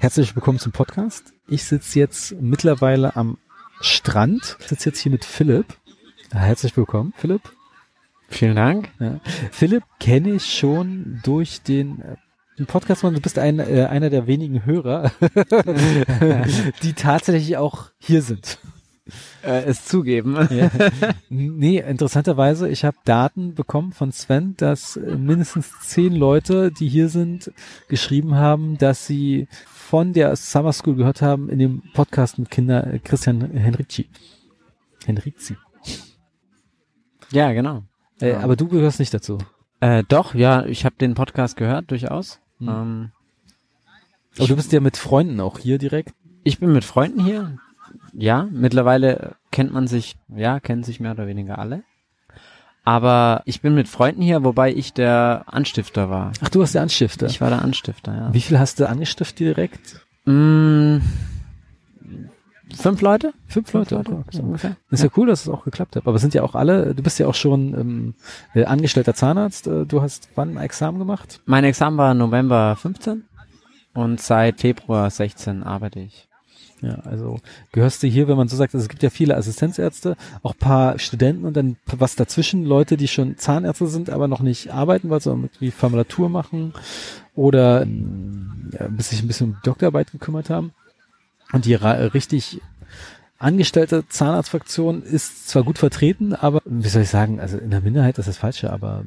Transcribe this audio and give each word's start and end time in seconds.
Herzlich 0.00 0.34
willkommen 0.34 0.58
zum 0.58 0.72
Podcast. 0.72 1.34
Ich 1.46 1.64
sitze 1.64 1.98
jetzt 1.98 2.32
mittlerweile 2.40 3.16
am 3.16 3.36
Strand. 3.82 4.56
Ich 4.58 4.68
sitze 4.68 4.88
jetzt 4.88 4.98
hier 4.98 5.12
mit 5.12 5.26
Philipp. 5.26 5.66
Herzlich 6.32 6.74
willkommen, 6.74 7.12
Philipp. 7.18 7.42
Vielen 8.30 8.56
Dank. 8.56 8.88
Ja. 8.98 9.20
Philipp 9.50 9.82
kenne 10.00 10.30
ich 10.30 10.46
schon 10.46 11.20
durch 11.22 11.60
den, 11.60 12.00
äh, 12.00 12.16
den 12.58 12.64
Podcast. 12.64 13.02
Du 13.02 13.20
bist 13.20 13.38
ein, 13.38 13.58
äh, 13.58 13.88
einer 13.90 14.08
der 14.08 14.26
wenigen 14.26 14.64
Hörer, 14.64 15.12
die 16.82 16.94
tatsächlich 16.94 17.58
auch 17.58 17.90
hier 17.98 18.22
sind. 18.22 18.58
Äh, 19.42 19.64
es 19.64 19.84
zugeben. 19.84 20.36
Ja. 20.50 20.70
Nee, 21.28 21.78
interessanterweise, 21.78 22.68
ich 22.68 22.84
habe 22.84 22.96
Daten 23.04 23.54
bekommen 23.54 23.92
von 23.92 24.12
Sven, 24.12 24.54
dass 24.56 24.96
äh, 24.96 25.16
mindestens 25.16 25.70
zehn 25.80 26.14
Leute, 26.14 26.70
die 26.72 26.88
hier 26.88 27.08
sind, 27.08 27.52
geschrieben 27.88 28.34
haben, 28.34 28.78
dass 28.78 29.06
sie 29.06 29.48
von 29.66 30.12
der 30.12 30.36
Summer 30.36 30.72
School 30.72 30.96
gehört 30.96 31.22
haben 31.22 31.48
in 31.48 31.58
dem 31.58 31.82
Podcast 31.94 32.38
mit 32.38 32.50
Kinder 32.50 32.86
äh, 32.92 32.98
Christian 32.98 33.50
Henrici. 33.52 34.08
Henrici. 35.04 35.56
Ja, 37.32 37.52
genau. 37.52 37.84
Äh, 38.20 38.34
aber 38.34 38.56
du 38.56 38.68
gehörst 38.68 38.98
nicht 38.98 39.14
dazu. 39.14 39.38
Äh, 39.80 40.04
doch, 40.08 40.34
ja, 40.34 40.66
ich 40.66 40.84
habe 40.84 40.96
den 40.96 41.14
Podcast 41.14 41.56
gehört, 41.56 41.90
durchaus. 41.90 42.40
Hm. 42.58 42.68
Ähm, 42.68 43.12
Aber 44.36 44.48
du 44.48 44.56
bist 44.56 44.72
ja 44.72 44.80
mit 44.80 44.96
Freunden 44.96 45.40
auch 45.40 45.58
hier 45.58 45.78
direkt. 45.78 46.14
ich 46.44 46.58
bin 46.58 46.72
mit 46.72 46.84
Freunden 46.84 47.24
hier. 47.24 47.56
Ja, 48.12 48.48
mittlerweile 48.50 49.36
kennt 49.50 49.72
man 49.72 49.86
sich, 49.86 50.16
ja, 50.28 50.60
kennen 50.60 50.82
sich 50.82 51.00
mehr 51.00 51.12
oder 51.12 51.26
weniger 51.26 51.58
alle. 51.58 51.82
Aber 52.84 53.42
ich 53.44 53.60
bin 53.60 53.74
mit 53.74 53.88
Freunden 53.88 54.22
hier, 54.22 54.42
wobei 54.42 54.72
ich 54.72 54.92
der 54.92 55.44
Anstifter 55.46 56.10
war. 56.10 56.32
Ach, 56.40 56.48
du 56.48 56.60
warst 56.60 56.74
der 56.74 56.82
Anstifter. 56.82 57.26
Ich 57.26 57.40
war 57.40 57.50
der 57.50 57.62
Anstifter, 57.62 58.14
ja. 58.14 58.34
Wie 58.34 58.40
viel 58.40 58.58
hast 58.58 58.80
du 58.80 58.88
angestiftet 58.88 59.38
direkt? 59.38 60.04
Mm, 60.24 60.98
fünf 62.74 63.00
Leute? 63.02 63.34
Fünf 63.48 63.72
Leute. 63.74 63.96
Leute, 63.96 64.12
okay. 64.12 64.36
so 64.36 64.42
ungefähr. 64.42 64.76
Das 64.90 65.00
ist 65.00 65.04
ja. 65.04 65.10
cool, 65.16 65.26
dass 65.26 65.42
es 65.42 65.48
auch 65.48 65.64
geklappt 65.64 65.96
hat. 65.96 66.06
Aber 66.06 66.18
sind 66.18 66.32
ja 66.32 66.42
auch 66.42 66.54
alle, 66.54 66.94
du 66.94 67.02
bist 67.02 67.18
ja 67.18 67.26
auch 67.26 67.34
schon 67.34 67.74
ähm, 67.74 68.14
äh, 68.54 68.64
angestellter 68.64 69.14
Zahnarzt. 69.14 69.66
Äh, 69.66 69.84
Du 69.84 70.00
hast 70.00 70.30
wann 70.34 70.56
ein 70.56 70.64
Examen 70.64 70.98
gemacht? 70.98 71.40
Mein 71.44 71.64
Examen 71.64 71.98
war 71.98 72.14
November 72.14 72.76
15 72.76 73.24
und 73.92 74.20
seit 74.20 74.60
Februar 74.60 75.10
16 75.10 75.62
arbeite 75.62 76.00
ich. 76.00 76.29
Ja, 76.82 76.94
also 77.04 77.38
gehörst 77.72 78.02
du 78.02 78.06
hier, 78.06 78.26
wenn 78.28 78.36
man 78.36 78.48
so 78.48 78.56
sagt, 78.56 78.74
also 78.74 78.84
es 78.84 78.88
gibt 78.88 79.02
ja 79.02 79.10
viele 79.10 79.36
Assistenzärzte, 79.36 80.16
auch 80.42 80.56
paar 80.56 80.98
Studenten 80.98 81.44
und 81.44 81.54
dann 81.56 81.76
was 81.86 82.16
dazwischen, 82.16 82.64
Leute, 82.64 82.96
die 82.96 83.08
schon 83.08 83.36
Zahnärzte 83.36 83.86
sind, 83.86 84.08
aber 84.10 84.28
noch 84.28 84.40
nicht 84.40 84.72
arbeiten, 84.72 85.10
weil 85.10 85.20
sie 85.20 85.30
irgendwie 85.30 85.70
Formulatur 85.70 86.28
machen 86.28 86.72
oder 87.34 87.82
ähm, 87.82 88.70
ja, 88.72 88.88
bis 88.88 89.10
sich 89.10 89.22
ein 89.22 89.26
bisschen 89.26 89.50
um 89.50 89.56
Doktorarbeit 89.62 90.12
gekümmert 90.12 90.48
haben. 90.50 90.72
Und 91.52 91.64
die 91.64 91.74
richtig 91.74 92.60
angestellte 93.38 94.06
Zahnarztfraktion 94.08 95.02
ist 95.02 95.48
zwar 95.48 95.64
gut 95.64 95.78
vertreten, 95.78 96.34
aber 96.34 96.60
wie 96.64 96.88
soll 96.88 97.02
ich 97.02 97.08
sagen, 97.08 97.40
also 97.40 97.58
in 97.58 97.70
der 97.70 97.80
Minderheit 97.80 98.18
das 98.18 98.26
ist 98.26 98.36
das 98.36 98.40
Falsche, 98.40 98.72
aber 98.72 99.04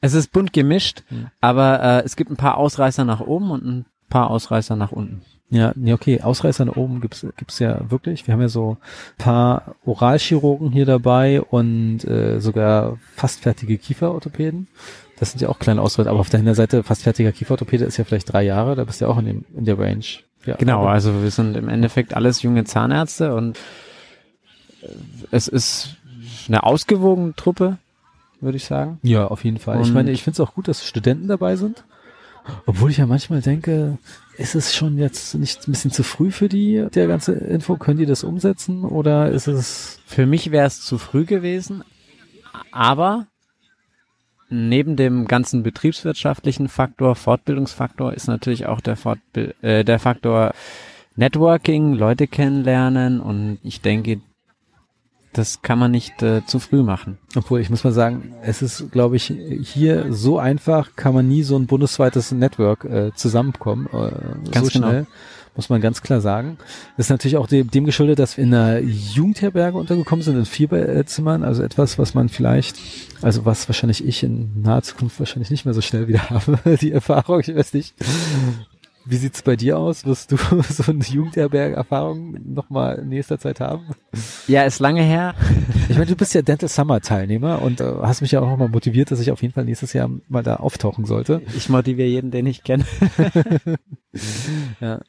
Es 0.00 0.14
ist 0.14 0.32
bunt 0.32 0.52
gemischt, 0.52 1.02
Hm. 1.08 1.28
aber 1.40 1.82
äh, 1.82 2.02
es 2.04 2.16
gibt 2.16 2.30
ein 2.30 2.36
paar 2.36 2.56
Ausreißer 2.56 3.04
nach 3.04 3.20
oben 3.20 3.50
und 3.50 3.64
ein 3.64 3.86
paar 4.08 4.30
Ausreißer 4.30 4.76
nach 4.76 4.92
unten. 4.92 5.22
Ja, 5.48 5.72
nee, 5.76 5.92
okay, 5.92 6.20
Ausreißer 6.22 6.64
nach 6.64 6.76
oben 6.76 7.00
gibt's 7.00 7.24
gibt's 7.36 7.60
ja 7.60 7.80
wirklich. 7.88 8.26
Wir 8.26 8.32
haben 8.34 8.40
ja 8.40 8.48
so 8.48 8.78
paar 9.16 9.76
Oralchirurgen 9.84 10.72
hier 10.72 10.86
dabei 10.86 11.40
und 11.40 12.04
äh, 12.04 12.40
sogar 12.40 12.98
fast 13.14 13.40
fertige 13.42 13.78
Kieferorthopäden. 13.78 14.66
Das 15.20 15.30
sind 15.30 15.40
ja 15.40 15.48
auch 15.48 15.58
kleine 15.60 15.82
Ausreißer, 15.82 16.10
aber 16.10 16.18
auf 16.18 16.30
der 16.30 16.40
Hinterseite 16.40 16.82
fast 16.82 17.04
fertiger 17.04 17.30
Kieferorthopäde 17.32 17.84
ist 17.84 17.96
ja 17.96 18.04
vielleicht 18.04 18.32
drei 18.32 18.42
Jahre, 18.42 18.74
da 18.74 18.84
bist 18.84 19.00
du 19.00 19.04
ja 19.04 19.10
auch 19.10 19.18
in, 19.18 19.24
dem, 19.26 19.44
in 19.56 19.64
der 19.64 19.78
Range. 19.78 20.04
Ja, 20.44 20.56
Genau, 20.56 20.80
aber- 20.80 20.90
also 20.90 21.22
wir 21.22 21.30
sind 21.30 21.56
im 21.56 21.68
Endeffekt 21.68 22.14
alles 22.14 22.42
junge 22.42 22.64
Zahnärzte 22.64 23.34
und 23.34 23.56
äh, 24.82 24.88
es 25.30 25.48
ist 25.48 25.96
eine 26.48 26.64
ausgewogene 26.64 27.34
Truppe, 27.36 27.78
würde 28.40 28.56
ich 28.56 28.64
sagen. 28.64 28.98
Ja, 29.02 29.26
auf 29.28 29.44
jeden 29.44 29.58
Fall. 29.58 29.80
ich 29.80 29.88
Und- 29.88 29.94
meine, 29.94 30.10
ich 30.10 30.22
finde 30.24 30.34
es 30.42 30.48
auch 30.48 30.54
gut, 30.54 30.66
dass 30.68 30.84
Studenten 30.86 31.28
dabei 31.28 31.54
sind. 31.56 31.84
Obwohl 32.66 32.90
ich 32.92 32.98
ja 32.98 33.06
manchmal 33.06 33.40
denke, 33.40 33.98
ist 34.38 34.54
es 34.54 34.74
schon 34.74 34.98
jetzt 34.98 35.34
nicht 35.34 35.66
ein 35.66 35.72
bisschen 35.72 35.90
zu 35.90 36.02
früh 36.02 36.30
für 36.30 36.48
die, 36.48 36.86
der 36.94 37.06
ganze 37.06 37.32
Info? 37.32 37.76
Können 37.76 37.98
die 37.98 38.06
das 38.06 38.24
umsetzen 38.24 38.84
oder 38.84 39.30
ist 39.30 39.46
es 39.46 40.00
Für 40.06 40.26
mich 40.26 40.50
wäre 40.50 40.66
es 40.66 40.82
zu 40.82 40.98
früh 40.98 41.24
gewesen, 41.24 41.82
aber 42.70 43.26
neben 44.48 44.96
dem 44.96 45.26
ganzen 45.26 45.62
betriebswirtschaftlichen 45.62 46.68
Faktor, 46.68 47.16
Fortbildungsfaktor, 47.16 48.12
ist 48.12 48.28
natürlich 48.28 48.66
auch 48.66 48.80
der, 48.80 48.96
Fortbil 48.96 49.54
äh, 49.62 49.84
der 49.84 49.98
Faktor 49.98 50.52
Networking, 51.16 51.94
Leute 51.94 52.26
kennenlernen 52.26 53.20
und 53.20 53.58
ich 53.62 53.80
denke, 53.80 54.20
das 55.36 55.60
kann 55.60 55.78
man 55.78 55.90
nicht 55.90 56.22
äh, 56.22 56.44
zu 56.46 56.58
früh 56.58 56.82
machen. 56.82 57.18
Obwohl, 57.34 57.60
ich 57.60 57.68
muss 57.68 57.84
mal 57.84 57.92
sagen, 57.92 58.34
es 58.42 58.62
ist, 58.62 58.90
glaube 58.90 59.16
ich, 59.16 59.32
hier 59.62 60.12
so 60.12 60.38
einfach 60.38 60.96
kann 60.96 61.14
man 61.14 61.28
nie 61.28 61.42
so 61.42 61.56
ein 61.56 61.66
bundesweites 61.66 62.32
Network 62.32 62.84
äh, 62.84 63.12
zusammenkommen. 63.14 63.86
Äh, 63.92 64.50
Ganz 64.50 64.68
so 64.68 64.72
genau. 64.72 64.88
schnell, 64.88 65.06
muss 65.54 65.68
man 65.68 65.82
ganz 65.82 66.00
klar 66.00 66.22
sagen. 66.22 66.56
Das 66.96 67.06
ist 67.06 67.10
natürlich 67.10 67.36
auch 67.36 67.46
dem, 67.46 67.70
dem 67.70 67.84
geschuldet, 67.84 68.18
dass 68.18 68.38
wir 68.38 68.44
in 68.44 68.54
einer 68.54 68.78
Jugendherberge 68.78 69.76
untergekommen 69.76 70.22
sind, 70.22 70.38
in 70.38 70.46
vier 70.46 71.04
Zimmern. 71.04 71.44
Also 71.44 71.62
etwas, 71.62 71.98
was 71.98 72.14
man 72.14 72.30
vielleicht, 72.30 72.76
also 73.20 73.44
was 73.44 73.68
wahrscheinlich 73.68 74.06
ich 74.06 74.22
in 74.22 74.62
naher 74.62 74.82
Zukunft 74.82 75.18
wahrscheinlich 75.18 75.50
nicht 75.50 75.66
mehr 75.66 75.74
so 75.74 75.82
schnell 75.82 76.08
wieder 76.08 76.30
habe, 76.30 76.58
die 76.80 76.92
Erfahrung, 76.92 77.40
ich 77.40 77.54
weiß 77.54 77.74
nicht. 77.74 77.94
Wie 79.08 79.16
sieht's 79.16 79.42
bei 79.42 79.54
dir 79.54 79.78
aus? 79.78 80.04
Wirst 80.04 80.32
du 80.32 80.36
so 80.68 80.90
eine 80.90 81.04
Jugendherberge-Erfahrung 81.04 82.36
nochmal 82.54 82.96
in 82.96 83.08
nächster 83.08 83.38
Zeit 83.38 83.60
haben? 83.60 83.86
Ja, 84.48 84.64
ist 84.64 84.80
lange 84.80 85.02
her. 85.02 85.34
Ich 85.88 85.94
meine, 85.94 86.10
du 86.10 86.16
bist 86.16 86.34
ja 86.34 86.42
Dental 86.42 86.68
Summer 86.68 87.00
Teilnehmer 87.00 87.62
und 87.62 87.80
äh, 87.80 87.84
hast 88.02 88.20
mich 88.20 88.32
ja 88.32 88.40
auch 88.40 88.50
nochmal 88.50 88.68
motiviert, 88.68 89.12
dass 89.12 89.20
ich 89.20 89.30
auf 89.30 89.40
jeden 89.40 89.54
Fall 89.54 89.64
nächstes 89.64 89.92
Jahr 89.92 90.10
mal 90.28 90.42
da 90.42 90.56
auftauchen 90.56 91.04
sollte. 91.04 91.42
Ich 91.56 91.68
motiviere 91.68 92.08
jeden, 92.08 92.32
den 92.32 92.44
ich 92.46 92.64
kenne. 92.64 92.84
Ja. 94.80 95.00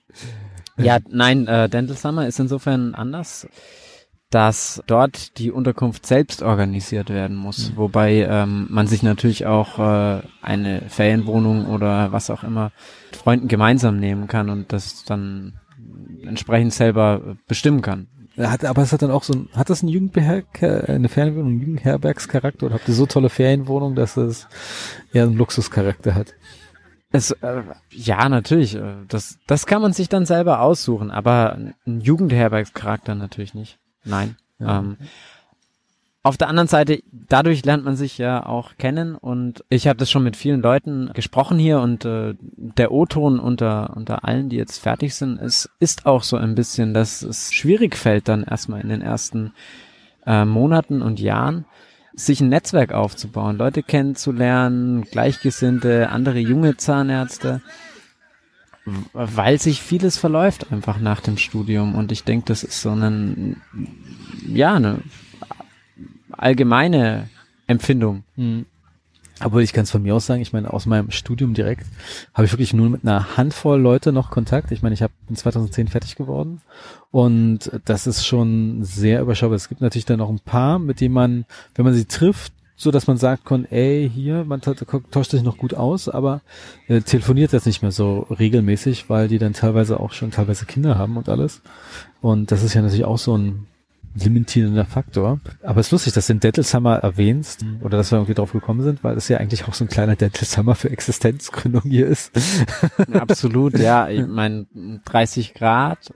Ja, 0.77 0.99
nein, 1.09 1.47
äh, 1.47 1.67
Dental 1.67 1.97
Summer 1.97 2.27
ist 2.27 2.39
insofern 2.39 2.93
anders, 2.93 3.47
dass 4.29 4.83
dort 4.87 5.37
die 5.37 5.51
Unterkunft 5.51 6.05
selbst 6.05 6.43
organisiert 6.43 7.09
werden 7.09 7.37
muss, 7.37 7.73
wobei 7.77 8.27
ähm, 8.29 8.67
man 8.69 8.87
sich 8.87 9.01
natürlich 9.01 9.45
auch 9.45 9.79
äh, 9.79 10.21
eine 10.41 10.81
Ferienwohnung 10.89 11.67
oder 11.67 12.11
was 12.11 12.29
auch 12.29 12.43
immer 12.43 12.71
mit 13.05 13.15
Freunden 13.15 13.47
gemeinsam 13.47 13.97
nehmen 13.97 14.27
kann 14.27 14.49
und 14.49 14.73
das 14.73 15.05
dann 15.05 15.59
entsprechend 16.25 16.73
selber 16.73 17.37
bestimmen 17.47 17.81
kann. 17.81 18.07
Hat, 18.37 18.65
aber 18.65 18.83
es 18.83 18.91
hat 18.91 19.01
dann 19.01 19.11
auch 19.11 19.23
so 19.23 19.33
ein, 19.33 19.49
hat 19.55 19.69
das 19.69 19.81
ein 19.81 19.87
Jugendbeherk, 19.87 20.61
eine 20.61 21.09
Ferienwohnung, 21.09 21.51
einen 21.51 21.59
Jugendherbergscharakter 21.61 22.67
oder 22.67 22.75
habt 22.75 22.87
ihr 22.87 22.93
so 22.93 23.05
tolle 23.05 23.29
Ferienwohnungen, 23.29 23.95
dass 23.95 24.17
es 24.17 24.47
eher 25.11 25.23
einen 25.23 25.37
Luxuscharakter 25.37 26.13
hat? 26.13 26.35
Es, 27.11 27.31
äh, 27.31 27.63
ja, 27.89 28.27
natürlich, 28.27 28.75
äh, 28.75 28.97
das, 29.07 29.39
das 29.47 29.65
kann 29.65 29.81
man 29.81 29.93
sich 29.93 30.09
dann 30.09 30.25
selber 30.25 30.59
aussuchen, 30.59 31.09
aber 31.09 31.57
ein 31.87 32.01
Jugendherbergscharakter 32.01 33.15
natürlich 33.15 33.53
nicht. 33.53 33.79
Nein. 34.07 34.35
Ja. 34.59 34.79
Ähm, 34.79 34.97
auf 36.27 36.35
der 36.35 36.49
anderen 36.49 36.67
Seite, 36.67 37.01
dadurch 37.11 37.63
lernt 37.63 37.85
man 37.85 37.95
sich 37.95 38.17
ja 38.17 38.45
auch 38.45 38.75
kennen 38.77 39.15
und 39.15 39.63
ich 39.69 39.87
habe 39.87 39.97
das 39.97 40.11
schon 40.11 40.23
mit 40.23 40.35
vielen 40.35 40.61
Leuten 40.61 41.09
gesprochen 41.13 41.57
hier 41.57 41.79
und 41.79 42.03
äh, 42.03 42.35
der 42.41 42.91
O-Ton 42.91 43.39
unter, 43.39 43.95
unter 43.95 44.25
allen, 44.25 44.49
die 44.49 44.57
jetzt 44.57 44.79
fertig 44.79 45.15
sind, 45.15 45.39
es 45.41 45.69
ist 45.79 46.05
auch 46.05 46.23
so 46.23 46.35
ein 46.35 46.53
bisschen, 46.53 46.93
dass 46.93 47.21
es 47.21 47.53
schwierig 47.53 47.95
fällt 47.95 48.27
dann 48.27 48.43
erstmal 48.43 48.81
in 48.81 48.89
den 48.89 49.01
ersten 49.01 49.53
äh, 50.25 50.43
Monaten 50.43 51.01
und 51.01 51.21
Jahren, 51.21 51.63
sich 52.13 52.41
ein 52.41 52.49
Netzwerk 52.49 52.91
aufzubauen, 52.91 53.57
Leute 53.57 53.81
kennenzulernen, 53.81 55.03
Gleichgesinnte, 55.03 56.09
andere 56.09 56.39
junge 56.39 56.75
Zahnärzte, 56.75 57.61
weil 59.13 59.59
sich 59.59 59.81
vieles 59.81 60.17
verläuft 60.17 60.71
einfach 60.71 60.99
nach 60.99 61.19
dem 61.19 61.37
Studium 61.37 61.95
und 61.95 62.11
ich 62.11 62.23
denke, 62.23 62.45
das 62.45 62.63
ist 62.63 62.81
so 62.81 62.91
ein, 62.91 63.61
ja, 64.47 64.75
eine 64.75 64.99
allgemeine 66.31 67.29
Empfindung. 67.67 68.23
Obwohl 69.43 69.61
ich 69.61 69.73
kann 69.73 69.83
es 69.83 69.91
von 69.91 70.01
mir 70.01 70.15
aus 70.15 70.25
sagen, 70.25 70.41
ich 70.41 70.53
meine, 70.53 70.73
aus 70.73 70.85
meinem 70.85 71.11
Studium 71.11 71.53
direkt 71.53 71.85
habe 72.33 72.45
ich 72.45 72.51
wirklich 72.51 72.73
nur 72.73 72.89
mit 72.89 73.03
einer 73.03 73.37
Handvoll 73.37 73.79
Leute 73.79 74.11
noch 74.11 74.31
Kontakt. 74.31 74.71
Ich 74.71 74.81
meine, 74.81 74.95
ich 74.95 75.03
hab, 75.03 75.11
bin 75.27 75.35
2010 75.35 75.89
fertig 75.89 76.15
geworden 76.15 76.61
und 77.11 77.71
das 77.85 78.07
ist 78.07 78.25
schon 78.25 78.83
sehr 78.83 79.21
überschaubar. 79.21 79.55
Es 79.55 79.69
gibt 79.69 79.81
natürlich 79.81 80.05
dann 80.05 80.19
noch 80.19 80.29
ein 80.29 80.39
paar, 80.39 80.79
mit 80.79 81.01
denen 81.01 81.13
man, 81.13 81.45
wenn 81.75 81.85
man 81.85 81.93
sie 81.93 82.05
trifft, 82.05 82.53
so 82.79 82.91
dass 82.91 83.07
man 83.07 83.17
sagt 83.17 83.43
kann, 83.43 83.65
ey, 83.65 84.09
hier, 84.13 84.45
man 84.45 84.61
ta- 84.61 84.73
tauscht 85.11 85.31
sich 85.31 85.43
noch 85.43 85.57
gut 85.57 85.73
aus, 85.73 86.07
aber 86.07 86.41
äh, 86.87 87.01
telefoniert 87.01 87.51
jetzt 87.51 87.65
nicht 87.65 87.81
mehr 87.81 87.91
so 87.91 88.19
regelmäßig, 88.29 89.09
weil 89.09 89.27
die 89.27 89.39
dann 89.39 89.53
teilweise 89.53 89.99
auch 89.99 90.13
schon 90.13 90.31
teilweise 90.31 90.65
Kinder 90.65 90.97
haben 90.97 91.17
und 91.17 91.27
alles. 91.27 91.61
Und 92.21 92.51
das 92.51 92.63
ist 92.63 92.75
ja 92.75 92.81
natürlich 92.81 93.05
auch 93.05 93.17
so 93.17 93.35
ein 93.37 93.65
limitierender 94.15 94.85
Faktor. 94.85 95.39
Aber 95.63 95.79
es 95.79 95.87
ist 95.87 95.91
lustig, 95.91 96.13
dass 96.13 96.27
du 96.27 96.33
den 96.33 96.39
Dental 96.39 96.63
Summer 96.63 96.97
erwähnst 96.97 97.65
oder 97.81 97.97
dass 97.97 98.11
wir 98.11 98.17
irgendwie 98.17 98.33
drauf 98.33 98.51
gekommen 98.51 98.81
sind, 98.81 99.03
weil 99.03 99.17
es 99.17 99.27
ja 99.27 99.37
eigentlich 99.37 99.67
auch 99.67 99.73
so 99.73 99.83
ein 99.85 99.89
kleiner 99.89 100.15
Dental 100.15 100.45
Summer 100.45 100.75
für 100.75 100.89
Existenzgründung 100.89 101.81
hier 101.83 102.07
ist. 102.07 102.31
Absolut, 103.11 103.77
ja. 103.77 104.07
Ich 104.09 104.25
meine, 104.27 104.65
30 105.05 105.53
Grad, 105.53 106.11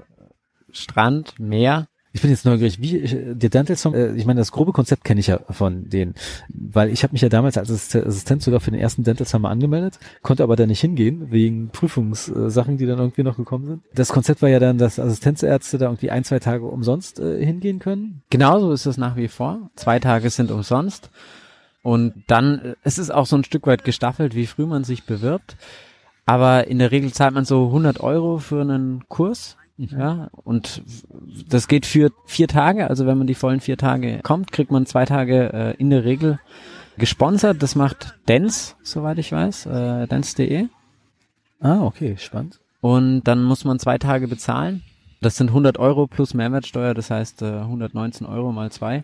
Strand, 0.71 1.39
Meer. 1.39 1.87
Ich 2.13 2.21
bin 2.21 2.29
jetzt 2.29 2.45
neugierig, 2.45 2.81
wie 2.81 2.97
äh, 2.97 3.35
der 3.35 3.49
Dental 3.49 3.75
Song, 3.77 3.93
äh, 3.93 4.13
ich 4.15 4.25
meine, 4.25 4.41
das 4.41 4.51
grobe 4.51 4.73
Konzept 4.73 5.05
kenne 5.05 5.19
ich 5.21 5.27
ja 5.27 5.39
von 5.49 5.89
denen, 5.89 6.15
weil 6.49 6.89
ich 6.89 7.03
habe 7.03 7.13
mich 7.13 7.21
ja 7.21 7.29
damals 7.29 7.57
als 7.57 7.69
Assist- 7.69 7.95
Assistent 8.05 8.43
sogar 8.43 8.59
für 8.59 8.71
den 8.71 8.79
ersten 8.79 9.03
Dental 9.03 9.25
Summer 9.25 9.49
angemeldet, 9.49 9.97
konnte 10.21 10.43
aber 10.43 10.55
da 10.55 10.65
nicht 10.65 10.81
hingehen, 10.81 11.31
wegen 11.31 11.69
Prüfungssachen, 11.69 12.77
die 12.77 12.85
dann 12.85 12.99
irgendwie 12.99 13.23
noch 13.23 13.37
gekommen 13.37 13.65
sind. 13.65 13.83
Das 13.93 14.09
Konzept 14.09 14.41
war 14.41 14.49
ja 14.49 14.59
dann, 14.59 14.77
dass 14.77 14.99
Assistenzärzte 14.99 15.77
da 15.77 15.85
irgendwie 15.85 16.11
ein, 16.11 16.23
zwei 16.23 16.39
Tage 16.39 16.65
umsonst 16.65 17.19
äh, 17.19 17.43
hingehen 17.45 17.79
können. 17.79 18.21
Genauso 18.29 18.71
ist 18.71 18.85
es 18.85 18.97
nach 18.97 19.15
wie 19.15 19.29
vor. 19.29 19.69
Zwei 19.75 19.99
Tage 19.99 20.29
sind 20.29 20.51
umsonst. 20.51 21.09
Und 21.81 22.13
dann, 22.27 22.59
äh, 22.59 22.75
es 22.83 22.97
ist 22.97 23.09
auch 23.11 23.25
so 23.25 23.37
ein 23.37 23.43
Stück 23.45 23.65
weit 23.67 23.85
gestaffelt, 23.85 24.35
wie 24.35 24.47
früh 24.47 24.65
man 24.65 24.83
sich 24.83 25.05
bewirbt. 25.05 25.55
Aber 26.25 26.67
in 26.67 26.79
der 26.79 26.91
Regel 26.91 27.11
zahlt 27.11 27.33
man 27.33 27.45
so 27.45 27.67
100 27.67 27.99
Euro 28.01 28.37
für 28.37 28.61
einen 28.61 29.03
Kurs. 29.07 29.57
Ja, 29.89 30.29
und 30.43 30.83
das 31.49 31.67
geht 31.67 31.87
für 31.87 32.11
vier 32.25 32.47
Tage. 32.47 32.87
Also 32.87 33.07
wenn 33.07 33.17
man 33.17 33.25
die 33.25 33.33
vollen 33.33 33.61
vier 33.61 33.77
Tage 33.77 34.19
kommt, 34.21 34.51
kriegt 34.51 34.71
man 34.71 34.85
zwei 34.85 35.05
Tage 35.05 35.51
äh, 35.53 35.75
in 35.77 35.89
der 35.89 36.03
Regel 36.03 36.39
gesponsert. 36.97 37.63
Das 37.63 37.75
macht 37.75 38.15
Dance, 38.27 38.75
soweit 38.83 39.17
ich 39.17 39.31
weiß, 39.31 39.65
äh, 39.65 40.07
dance.de. 40.07 40.67
Ah, 41.59 41.81
okay, 41.81 42.15
spannend. 42.17 42.59
Und 42.81 43.23
dann 43.23 43.43
muss 43.43 43.65
man 43.65 43.79
zwei 43.79 43.97
Tage 43.97 44.27
bezahlen. 44.27 44.83
Das 45.19 45.37
sind 45.37 45.49
100 45.49 45.77
Euro 45.77 46.07
plus 46.07 46.33
Mehrwertsteuer, 46.33 46.93
das 46.93 47.09
heißt 47.11 47.43
äh, 47.43 47.59
119 47.59 48.25
Euro 48.25 48.51
mal 48.51 48.71
zwei, 48.71 49.03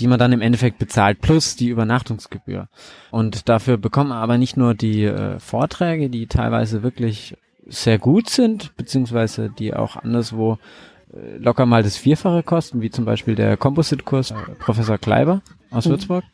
die 0.00 0.08
man 0.08 0.18
dann 0.18 0.32
im 0.32 0.40
Endeffekt 0.40 0.78
bezahlt, 0.78 1.20
plus 1.20 1.54
die 1.54 1.68
Übernachtungsgebühr. 1.68 2.68
Und 3.12 3.48
dafür 3.48 3.76
bekommt 3.76 4.10
man 4.10 4.18
aber 4.18 4.38
nicht 4.38 4.56
nur 4.56 4.74
die 4.74 5.04
äh, 5.04 5.38
Vorträge, 5.38 6.10
die 6.10 6.26
teilweise 6.26 6.82
wirklich 6.82 7.36
sehr 7.66 7.98
gut 7.98 8.28
sind, 8.30 8.76
beziehungsweise 8.76 9.50
die 9.50 9.74
auch 9.74 9.96
anderswo 9.96 10.58
äh, 11.12 11.36
locker 11.38 11.66
mal 11.66 11.82
das 11.82 11.96
Vierfache 11.96 12.42
kosten, 12.42 12.80
wie 12.80 12.90
zum 12.90 13.04
Beispiel 13.04 13.34
der 13.34 13.56
Composite-Kurs 13.56 14.30
äh, 14.30 14.34
Professor 14.58 14.98
Kleiber 14.98 15.42
aus 15.70 15.86
Mhm. 15.86 15.90
Würzburg. 15.90 16.24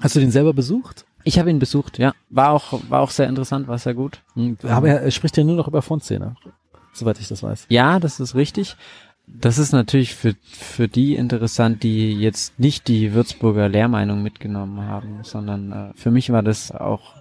Hast 0.00 0.14
du 0.16 0.20
den 0.20 0.30
selber 0.30 0.52
besucht? 0.52 1.04
Ich 1.24 1.38
habe 1.38 1.50
ihn 1.50 1.58
besucht, 1.58 1.98
ja. 1.98 2.14
War 2.30 2.50
auch, 2.50 2.80
war 2.88 3.00
auch 3.00 3.10
sehr 3.10 3.28
interessant, 3.28 3.68
war 3.68 3.78
sehr 3.78 3.94
gut. 3.94 4.22
Aber 4.62 4.88
er, 4.88 5.02
er 5.02 5.10
spricht 5.10 5.36
ja 5.36 5.44
nur 5.44 5.56
noch 5.56 5.66
über 5.68 5.82
Frontszene, 5.82 6.36
soweit 6.92 7.18
ich 7.20 7.28
das 7.28 7.42
weiß. 7.42 7.66
Ja, 7.68 7.98
das 7.98 8.20
ist 8.20 8.34
richtig. 8.34 8.76
Das 9.26 9.58
ist 9.58 9.72
natürlich 9.72 10.14
für, 10.14 10.34
für 10.42 10.88
die 10.88 11.14
interessant, 11.16 11.82
die 11.82 12.12
jetzt 12.14 12.58
nicht 12.58 12.88
die 12.88 13.12
Würzburger 13.12 13.68
Lehrmeinung 13.68 14.22
mitgenommen 14.22 14.80
haben, 14.86 15.18
sondern 15.22 15.72
äh, 15.72 15.90
für 15.96 16.10
mich 16.10 16.30
war 16.30 16.42
das 16.42 16.70
auch 16.70 17.16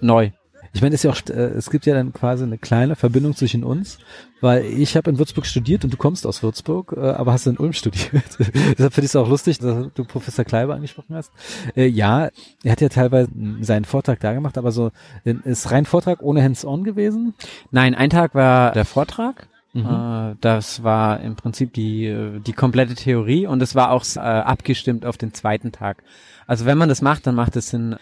neu. 0.00 0.30
Ich 0.74 0.82
meine, 0.82 0.94
es 0.94 1.04
ist 1.04 1.04
ja 1.04 1.10
auch, 1.10 1.34
äh, 1.34 1.56
es 1.56 1.70
gibt 1.70 1.86
ja 1.86 1.94
dann 1.94 2.12
quasi 2.12 2.42
eine 2.42 2.58
kleine 2.58 2.96
Verbindung 2.96 3.34
zwischen 3.36 3.62
uns, 3.62 3.98
weil 4.40 4.64
ich 4.64 4.96
habe 4.96 5.08
in 5.08 5.18
Würzburg 5.18 5.46
studiert 5.46 5.84
und 5.84 5.92
du 5.92 5.96
kommst 5.96 6.26
aus 6.26 6.42
Würzburg, 6.42 6.94
äh, 6.96 7.00
aber 7.00 7.32
hast 7.32 7.46
in 7.46 7.56
Ulm 7.56 7.72
studiert. 7.74 8.24
Deshalb 8.38 8.92
finde 8.92 9.06
ich 9.06 9.12
es 9.12 9.16
auch 9.16 9.28
lustig, 9.28 9.58
dass 9.60 9.86
du 9.94 10.04
Professor 10.04 10.44
Kleiber 10.44 10.74
angesprochen 10.74 11.14
hast. 11.14 11.32
Äh, 11.76 11.86
ja, 11.86 12.28
er 12.64 12.72
hat 12.72 12.80
ja 12.80 12.88
teilweise 12.88 13.30
seinen 13.60 13.84
Vortrag 13.84 14.18
da 14.18 14.32
gemacht, 14.34 14.58
aber 14.58 14.72
so 14.72 14.90
ist 15.24 15.70
rein 15.70 15.86
Vortrag 15.86 16.22
ohne 16.22 16.42
Hands-on 16.42 16.82
gewesen. 16.82 17.34
Nein, 17.70 17.94
ein 17.94 18.10
Tag 18.10 18.34
war 18.34 18.72
der 18.72 18.84
Vortrag. 18.84 19.48
Mhm. 19.74 19.86
Äh, 19.86 20.36
das 20.40 20.82
war 20.82 21.20
im 21.20 21.36
Prinzip 21.36 21.72
die, 21.72 22.06
äh, 22.06 22.40
die 22.40 22.52
komplette 22.52 22.94
Theorie 22.94 23.46
und 23.46 23.62
es 23.62 23.74
war 23.74 23.90
auch 23.90 24.04
äh, 24.16 24.20
abgestimmt 24.20 25.04
auf 25.06 25.18
den 25.18 25.34
zweiten 25.34 25.72
Tag. 25.72 26.02
Also 26.46 26.64
wenn 26.64 26.78
man 26.78 26.88
das 26.88 27.02
macht, 27.02 27.26
dann 27.26 27.34
macht 27.34 27.56
es 27.56 27.70
Sinn, 27.70 27.96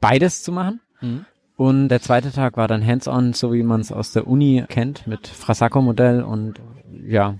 beides 0.00 0.42
zu 0.42 0.52
machen. 0.52 0.80
Mhm. 1.00 1.26
Und 1.56 1.88
der 1.88 2.00
zweite 2.00 2.32
Tag 2.32 2.56
war 2.56 2.66
dann 2.66 2.84
hands-on, 2.84 3.32
so 3.32 3.52
wie 3.52 3.62
man 3.62 3.80
es 3.80 3.92
aus 3.92 4.12
der 4.12 4.26
Uni 4.26 4.64
kennt, 4.68 5.06
mit 5.06 5.28
Frasacco-Modell 5.28 6.22
und 6.22 6.60
ja, 7.06 7.36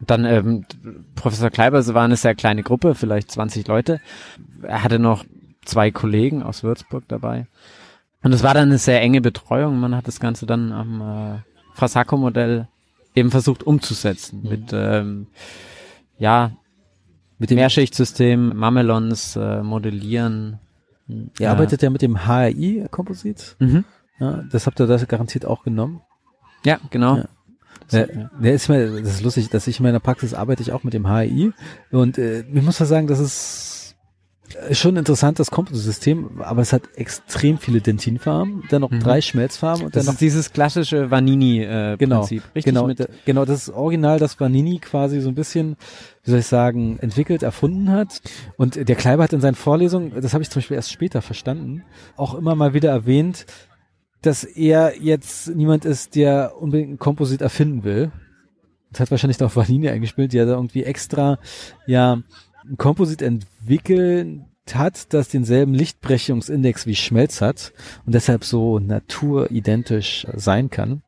dann 0.00 0.24
ähm, 0.24 0.64
Professor 1.14 1.50
Kleiber, 1.50 1.78
es 1.78 1.92
war 1.92 2.04
eine 2.04 2.16
sehr 2.16 2.34
kleine 2.34 2.62
Gruppe, 2.62 2.94
vielleicht 2.94 3.30
20 3.30 3.66
Leute. 3.66 4.00
Er 4.62 4.82
hatte 4.84 4.98
noch 4.98 5.24
zwei 5.64 5.90
Kollegen 5.90 6.42
aus 6.42 6.62
Würzburg 6.62 7.04
dabei. 7.08 7.46
Und 8.22 8.32
es 8.32 8.42
war 8.42 8.54
dann 8.54 8.68
eine 8.68 8.78
sehr 8.78 9.00
enge 9.00 9.20
Betreuung. 9.20 9.78
Man 9.78 9.94
hat 9.94 10.08
das 10.08 10.20
Ganze 10.20 10.46
dann 10.46 10.72
am 10.72 11.00
äh, 11.00 11.38
Frasacco-Modell 11.74 12.68
eben 13.14 13.30
versucht 13.30 13.64
umzusetzen 13.64 14.42
mit 14.48 14.70
ähm, 14.72 15.26
ja 16.18 16.52
Mit 17.38 17.50
dem, 17.50 17.56
Mehrschichtsystem, 17.56 18.56
Mamelons, 18.56 19.36
äh, 19.36 19.62
Modellieren. 19.62 20.58
Ihr 21.08 21.26
ja. 21.38 21.50
arbeitet 21.50 21.82
ja 21.82 21.90
mit 21.90 22.02
dem 22.02 22.26
HRI-Komposit. 22.26 23.56
Mhm. 23.58 23.84
Ja, 24.18 24.42
das 24.50 24.66
habt 24.66 24.80
ihr 24.80 24.86
das 24.86 25.06
garantiert 25.08 25.44
auch 25.46 25.62
genommen. 25.64 26.00
Ja, 26.64 26.78
genau. 26.90 27.16
Ja. 27.16 27.24
Das- 27.90 28.08
Äh, 28.08 28.26
der 28.42 28.52
ist 28.54 28.68
mir, 28.68 29.00
das 29.00 29.14
ist 29.14 29.22
lustig, 29.22 29.48
dass 29.48 29.66
ich 29.66 29.78
in 29.78 29.84
meiner 29.84 30.00
Praxis 30.00 30.34
arbeite 30.34 30.62
ich 30.62 30.72
auch 30.72 30.84
mit 30.84 30.92
dem 30.92 31.06
HI 31.08 31.52
und 31.90 32.18
äh, 32.18 32.40
ich 32.40 32.62
muss 32.62 32.78
mal 32.80 32.86
sagen, 32.86 33.06
das 33.06 33.18
ist 33.18 33.67
schon 34.72 34.94
ein 34.94 34.98
interessantes 34.98 35.50
Kompositsystem, 35.50 36.40
aber 36.40 36.62
es 36.62 36.72
hat 36.72 36.82
extrem 36.96 37.58
viele 37.58 37.80
Dentinfarben, 37.80 38.64
dann 38.70 38.80
noch 38.80 38.90
Mhm. 38.90 39.00
drei 39.00 39.20
Schmelzfarben 39.20 39.86
und 39.86 39.96
Das 39.96 40.06
dann 40.06 40.14
ist 40.14 40.20
dieses 40.20 40.52
klassische 40.52 40.96
Genau, 40.96 41.10
Vanini-Prinzip. 41.10 42.42
Richtig 42.54 42.64
genau, 42.64 42.86
mit, 42.86 43.08
genau 43.24 43.44
das 43.44 43.70
Original, 43.70 44.18
das 44.18 44.38
Vanini 44.40 44.78
quasi 44.78 45.20
so 45.20 45.28
ein 45.28 45.34
bisschen, 45.34 45.76
wie 46.24 46.30
soll 46.30 46.40
ich 46.40 46.46
sagen, 46.46 46.98
entwickelt, 47.00 47.42
erfunden 47.42 47.90
hat. 47.90 48.20
Und 48.56 48.88
der 48.88 48.96
Kleiber 48.96 49.24
hat 49.24 49.32
in 49.32 49.40
seinen 49.40 49.54
Vorlesungen, 49.54 50.12
das 50.20 50.32
habe 50.34 50.42
ich 50.42 50.50
zum 50.50 50.60
Beispiel 50.60 50.76
erst 50.76 50.92
später 50.92 51.22
verstanden, 51.22 51.84
auch 52.16 52.34
immer 52.34 52.54
mal 52.54 52.74
wieder 52.74 52.90
erwähnt, 52.90 53.46
dass 54.22 54.44
er 54.44 54.94
jetzt 55.00 55.48
niemand 55.54 55.84
ist, 55.84 56.14
der 56.16 56.54
unbedingt 56.60 56.90
ein 56.92 56.98
Komposit 56.98 57.40
erfinden 57.40 57.84
will. 57.84 58.10
Das 58.90 59.00
hat 59.00 59.10
wahrscheinlich 59.10 59.38
noch 59.38 59.54
Vanini 59.54 59.88
eingespielt, 59.90 60.32
die 60.32 60.38
ja 60.38 60.46
da 60.46 60.52
irgendwie 60.52 60.82
extra 60.82 61.38
ja 61.86 62.22
ein 62.68 62.76
Komposit 62.76 63.22
entwickelt 63.22 64.40
hat, 64.72 65.12
das 65.14 65.28
denselben 65.28 65.74
Lichtbrechungsindex 65.74 66.86
wie 66.86 66.94
Schmelz 66.94 67.40
hat 67.40 67.72
und 68.04 68.14
deshalb 68.14 68.44
so 68.44 68.78
naturidentisch 68.78 70.26
sein 70.34 70.70
kann. 70.70 71.02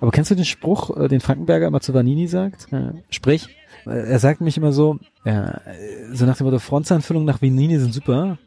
Aber 0.00 0.10
kennst 0.10 0.30
du 0.30 0.34
den 0.34 0.44
Spruch, 0.44 0.96
äh, 0.96 1.08
den 1.08 1.20
Frankenberger 1.20 1.66
immer 1.66 1.80
zu 1.80 1.94
Vanini 1.94 2.26
sagt? 2.26 2.66
sprich, 3.10 3.48
Er 3.84 4.18
sagt 4.18 4.40
mich 4.40 4.56
immer 4.56 4.72
so, 4.72 4.98
ja, 5.24 5.60
so 6.12 6.24
nach 6.24 6.36
dem 6.36 6.46
Motto, 6.46 6.58
Frontzahnfüllungen 6.58 7.26
nach 7.26 7.42
Vanini 7.42 7.78
sind 7.78 7.92
super, 7.94 8.38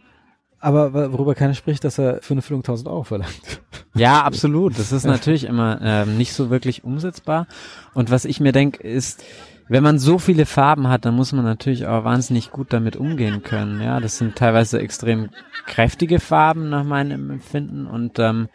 aber 0.60 1.14
worüber 1.14 1.36
keiner 1.36 1.54
spricht, 1.54 1.84
dass 1.84 2.00
er 2.00 2.22
für 2.22 2.34
eine 2.34 2.42
Füllung 2.42 2.62
1000 2.62 2.90
Euro 2.90 3.04
verlangt. 3.04 3.62
Ja, 3.98 4.24
absolut. 4.24 4.78
Das 4.78 4.92
ist 4.92 5.06
natürlich 5.06 5.46
immer 5.46 5.80
ähm, 5.82 6.18
nicht 6.18 6.34
so 6.34 6.50
wirklich 6.50 6.84
umsetzbar. 6.84 7.48
Und 7.94 8.12
was 8.12 8.26
ich 8.26 8.42
mir 8.42 8.52
denke, 8.52 8.86
ist, 8.86 9.24
wenn 9.68 9.84
man 9.84 9.98
so 10.00 10.20
viele 10.20 10.46
Farben 10.46 10.88
hat, 10.90 11.06
dann 11.06 11.16
muss 11.16 11.32
man 11.34 11.44
natürlich 11.46 11.88
auch 11.88 12.04
wahnsinnig 12.04 12.52
gut 12.52 12.72
damit 12.74 12.96
umgehen 12.96 13.42
können. 13.44 13.82
Ja, 13.82 14.00
das 14.00 14.18
sind 14.18 14.36
teilweise 14.36 14.80
extrem 14.80 15.30
kräftige 15.66 16.20
Farben 16.20 16.70
nach 16.70 16.84
meinem 16.84 17.30
Empfinden 17.32 17.88
und 17.88 18.20
ähm, 18.20 18.48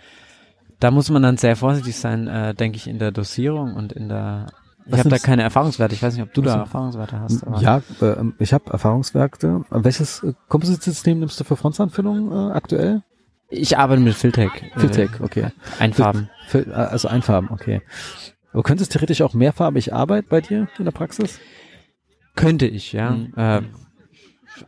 da 0.78 0.90
muss 0.90 1.10
man 1.10 1.22
dann 1.22 1.36
sehr 1.36 1.56
vorsichtig 1.56 1.96
sein, 1.96 2.26
äh, 2.28 2.54
denke 2.54 2.76
ich, 2.76 2.86
in 2.86 2.98
der 2.98 3.10
Dosierung 3.12 3.74
und 3.74 3.92
in 3.92 4.08
der. 4.08 4.46
Ich 4.86 4.98
habe 4.98 5.10
da 5.10 5.18
keine 5.18 5.42
Erfahrungswerte. 5.42 5.94
Ich 5.94 6.02
weiß 6.02 6.14
nicht, 6.14 6.22
ob 6.22 6.32
du 6.32 6.40
da 6.42 6.60
Erfahrungswerte 6.60 7.20
hast. 7.20 7.46
aber- 7.46 7.60
Ja, 7.60 7.82
äh, 8.00 8.16
ich 8.38 8.52
habe 8.54 8.72
Erfahrungswerke. 8.72 9.64
Welches 9.70 10.22
äh, 10.22 10.32
Kompositsystem 10.48 11.18
nimmst 11.20 11.38
du 11.38 11.44
für 11.44 11.54
Frontzahnfüllung 11.56 12.32
äh, 12.32 12.52
aktuell? 12.52 13.02
Ich 13.50 13.76
arbeite 13.76 14.00
mit 14.00 14.14
Filtec. 14.14 14.50
Filtec, 14.76 15.20
okay. 15.20 15.48
Einfarben. 15.78 16.30
Also 16.72 17.08
Einfarben, 17.08 17.50
okay. 17.50 17.82
Du 18.52 18.62
könntest 18.62 18.92
theoretisch 18.92 19.22
auch 19.22 19.34
mehrfarbig 19.34 19.92
arbeiten 19.92 20.26
bei 20.28 20.40
dir 20.40 20.68
in 20.78 20.84
der 20.84 20.92
Praxis? 20.92 21.38
Könnte 22.34 22.66
ich, 22.66 22.92
ja. 22.92 23.12
Mhm. 23.12 23.32
Äh, 23.36 23.62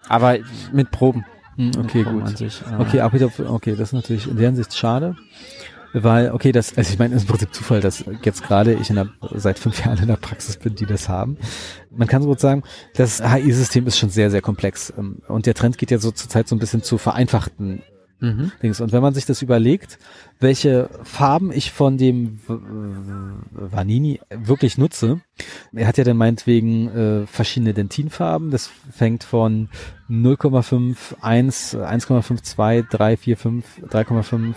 aber 0.09 0.39
mit 0.73 0.91
Proben. 0.91 1.25
Hm, 1.57 1.73
Okay, 1.79 2.05
Proben 2.05 2.21
gut. 2.25 2.39
Sich, 2.39 2.63
äh, 2.63 2.81
Okay, 2.81 3.01
aber 3.01 3.15
wieder, 3.15 3.31
okay, 3.51 3.73
das 3.73 3.89
ist 3.89 3.93
natürlich 3.93 4.29
in 4.29 4.37
der 4.37 4.47
Hinsicht 4.47 4.77
schade. 4.77 5.17
Weil, 5.95 6.31
okay, 6.33 6.53
das, 6.53 6.77
also 6.79 6.91
ich 6.91 6.99
meine, 6.99 7.15
es 7.15 7.23
ist 7.23 7.29
im 7.29 7.33
Prinzip 7.37 7.55
Zufall, 7.55 7.81
dass 7.81 8.05
jetzt 8.23 8.43
gerade 8.45 8.73
ich 8.73 8.89
in 8.89 8.97
der, 8.97 9.09
seit 9.35 9.59
fünf 9.59 9.85
Jahren 9.85 9.99
in 9.99 10.07
der 10.07 10.17
Praxis 10.17 10.57
bin, 10.57 10.75
die 10.75 10.87
das 10.87 11.11
haben. 11.11 11.37
Man 11.91 12.09
kann 12.09 12.23
so 12.23 12.29
gut 12.29 12.41
sagen, 12.41 12.63
das 12.95 13.21
HI-System 13.23 13.87
ist 13.87 13.99
schon 13.99 14.09
sehr, 14.09 14.31
sehr 14.31 14.41
komplex. 14.41 14.91
ähm, 14.97 15.19
Und 15.29 15.45
der 15.45 15.53
Trend 15.53 15.77
geht 15.77 15.91
ja 15.91 15.99
so 15.99 16.11
zurzeit 16.11 16.49
so 16.49 16.57
ein 16.57 16.61
bisschen 16.61 16.83
zu 16.83 16.97
vereinfachten 16.97 17.83
Mhm. 18.23 18.53
Und 18.63 18.93
wenn 18.93 19.03
man 19.03 19.15
sich 19.15 19.27
das 19.27 19.43
überlegt, 19.43 19.99
welche 20.39 20.89
Farben 21.03 21.51
ich 21.53 21.73
von 21.73 21.99
dem 21.99 22.39
Vanini 23.53 24.21
wirklich 24.31 24.79
nutze, 24.79 25.21
er 25.73 25.87
hat 25.87 25.99
ja 25.99 26.05
dann 26.05 26.17
meinetwegen 26.17 26.89
äh, 26.89 27.27
verschiedene 27.27 27.75
Dentinfarben. 27.75 28.51
Das 28.51 28.71
fängt 28.91 29.25
von 29.25 29.69
0,5, 30.09 30.97
1, 31.21 31.77
1,52, 31.77 32.89
3, 32.89 33.17
4, 33.17 33.37
5, 33.37 33.65
3,5 33.89 34.55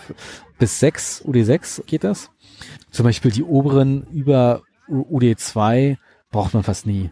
bis 0.60 0.79
6, 0.79 1.25
UD6 1.25 1.86
geht 1.86 2.03
das. 2.03 2.31
Zum 2.91 3.03
Beispiel 3.03 3.31
die 3.31 3.43
oberen 3.43 4.03
über 4.13 4.62
U- 4.88 5.17
UD2 5.19 5.98
braucht 6.31 6.53
man 6.53 6.63
fast 6.63 6.86
nie. 6.86 7.10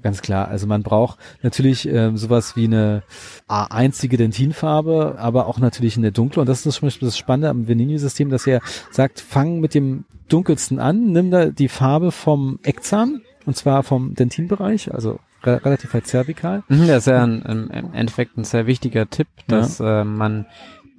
Ganz 0.00 0.22
klar. 0.22 0.48
Also 0.48 0.66
man 0.66 0.82
braucht 0.82 1.18
natürlich 1.42 1.88
ähm, 1.88 2.16
sowas 2.16 2.56
wie 2.56 2.64
eine 2.64 3.02
einzige 3.46 4.16
Dentinfarbe, 4.16 5.16
aber 5.18 5.46
auch 5.46 5.58
natürlich 5.58 5.96
eine 5.96 6.12
dunkle. 6.12 6.40
Und 6.40 6.48
das 6.48 6.64
ist 6.64 6.74
zum 6.74 6.86
Beispiel 6.86 7.08
das 7.08 7.18
Spannende 7.18 7.48
am 7.48 7.68
Venini-System, 7.68 8.30
dass 8.30 8.46
er 8.46 8.60
sagt, 8.90 9.20
fang 9.20 9.60
mit 9.60 9.74
dem 9.74 10.04
dunkelsten 10.28 10.78
an, 10.78 11.12
nimm 11.12 11.30
da 11.30 11.46
die 11.46 11.68
Farbe 11.68 12.12
vom 12.12 12.58
Eckzahn, 12.62 13.22
und 13.46 13.56
zwar 13.56 13.82
vom 13.82 14.14
Dentinbereich, 14.14 14.92
also 14.94 15.18
re 15.44 15.64
relativ 15.64 15.94
weit 15.94 16.06
zervikal. 16.06 16.62
Mhm, 16.68 16.86
das 16.86 16.98
ist 16.98 17.06
ja 17.06 17.22
ein, 17.22 17.42
im 17.42 17.92
Endeffekt 17.94 18.36
ein 18.36 18.44
sehr 18.44 18.66
wichtiger 18.66 19.08
Tipp, 19.08 19.28
dass 19.48 19.78
ja. 19.78 20.02
äh, 20.02 20.04
man 20.04 20.46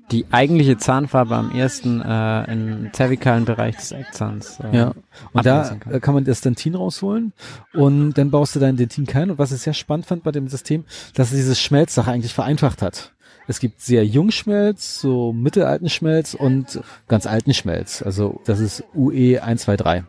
die 0.10 0.25
eigentliche 0.31 0.77
Zahnfarbe 0.77 1.36
am 1.36 1.51
ersten 1.51 2.01
äh, 2.01 2.51
im 2.51 2.89
zervikalen 2.93 3.46
Bereich 3.46 3.77
des 3.77 3.91
Eckzahns. 3.91 4.60
Äh, 4.60 4.75
ja, 4.75 4.93
und 5.34 5.46
da 5.46 5.77
kann. 5.79 6.01
kann 6.01 6.13
man 6.13 6.25
das 6.25 6.41
Dentin 6.41 6.75
rausholen 6.75 7.34
und 7.74 8.13
dann 8.13 8.31
baust 8.31 8.55
du 8.55 8.60
dein 8.60 8.77
Dentin 8.77 9.05
kein. 9.05 9.31
Und 9.31 9.39
was 9.39 9.51
ich 9.51 9.62
sehr 9.62 9.74
spannend 9.74 10.05
fand 10.05 10.24
bei 10.24 10.31
dem 10.31 10.48
System, 10.48 10.86
dass 11.13 11.31
es 11.31 11.38
diese 11.38 11.55
Schmelzsache 11.55 12.12
eigentlich 12.12 12.34
vereinfacht 12.34 12.81
hat. 12.81 13.13
Es 13.48 13.60
gibt 13.60 13.81
sehr 13.81 14.05
jung 14.05 14.31
Schmelz, 14.31 15.00
so 15.00 15.34
mittelalten 15.34 15.89
Schmelz 15.89 16.34
und 16.34 16.81
ganz 17.08 17.25
alten 17.25 17.53
Schmelz. 17.53 18.01
Also 18.01 18.39
das 18.46 18.60
ist 18.60 18.84
UE 18.93 19.41
123. 19.41 20.03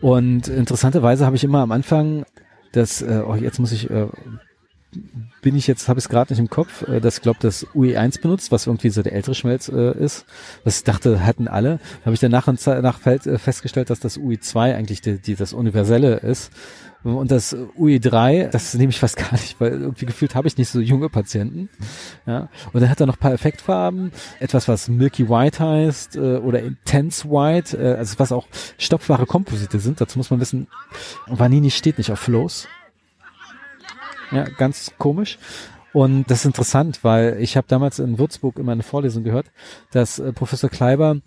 Und 0.00 0.48
interessanterweise 0.48 1.24
habe 1.24 1.36
ich 1.36 1.44
immer 1.44 1.60
am 1.60 1.72
Anfang 1.72 2.24
das, 2.72 3.00
äh, 3.00 3.22
oh, 3.26 3.34
jetzt 3.34 3.58
muss 3.58 3.72
ich 3.72 3.90
äh, 3.90 4.06
bin 5.42 5.56
ich 5.56 5.66
jetzt, 5.66 5.88
habe 5.88 5.98
ich 5.98 6.04
es 6.04 6.08
gerade 6.08 6.32
nicht 6.32 6.40
im 6.40 6.50
Kopf, 6.50 6.86
äh, 6.88 7.00
dass 7.00 7.16
ich 7.16 7.22
glaube, 7.22 7.38
das 7.40 7.66
UE1 7.68 8.20
benutzt, 8.20 8.52
was 8.52 8.66
irgendwie 8.66 8.90
so 8.90 9.02
der 9.02 9.12
ältere 9.12 9.34
Schmelz 9.34 9.68
äh, 9.68 9.92
ist. 9.96 10.26
Was 10.64 10.78
ich 10.78 10.84
dachte, 10.84 11.24
hatten 11.24 11.48
alle. 11.48 11.78
Habe 12.04 12.14
ich 12.14 12.20
dann 12.20 12.30
nach 12.30 12.48
und 12.48 12.64
nach 12.66 13.04
äh, 13.06 13.38
festgestellt, 13.38 13.90
dass 13.90 14.00
das 14.00 14.18
UE2 14.18 14.74
eigentlich 14.74 15.00
die, 15.00 15.18
die, 15.18 15.34
das 15.34 15.52
universelle 15.52 16.16
ist. 16.16 16.50
Und 17.04 17.30
das 17.30 17.56
UE3, 17.78 18.48
das 18.48 18.74
nehme 18.74 18.90
ich 18.90 18.98
fast 18.98 19.16
gar 19.16 19.32
nicht, 19.32 19.60
weil 19.60 19.72
irgendwie 19.72 20.06
gefühlt 20.06 20.34
habe 20.34 20.48
ich 20.48 20.56
nicht 20.56 20.68
so 20.68 20.80
junge 20.80 21.08
Patienten. 21.08 21.68
Ja. 22.26 22.48
Und 22.72 22.80
dann 22.80 22.90
hat 22.90 23.00
er 23.00 23.06
noch 23.06 23.18
paar 23.18 23.32
Effektfarben, 23.32 24.10
etwas, 24.40 24.66
was 24.66 24.88
Milky 24.88 25.28
White 25.28 25.62
heißt 25.62 26.16
äh, 26.16 26.38
oder 26.38 26.60
Intense 26.62 27.28
White, 27.28 27.78
äh, 27.78 27.94
also 27.94 28.18
was 28.18 28.32
auch 28.32 28.48
stopfbare 28.78 29.26
Komposite 29.26 29.78
sind. 29.78 30.00
Dazu 30.00 30.18
muss 30.18 30.30
man 30.30 30.40
wissen, 30.40 30.66
Vanini 31.26 31.70
steht 31.70 31.98
nicht 31.98 32.10
auf 32.10 32.18
Flows. 32.18 32.66
Ja, 34.32 34.44
ganz 34.44 34.92
komisch. 34.98 35.38
Und 35.92 36.30
das 36.30 36.40
ist 36.40 36.46
interessant, 36.46 37.04
weil 37.04 37.38
ich 37.40 37.56
habe 37.56 37.66
damals 37.68 37.98
in 37.98 38.18
Würzburg 38.18 38.58
immer 38.58 38.72
eine 38.72 38.82
Vorlesung 38.82 39.24
gehört, 39.24 39.46
dass 39.92 40.18
äh, 40.18 40.32
Professor 40.32 40.68
Kleiber, 40.68 41.20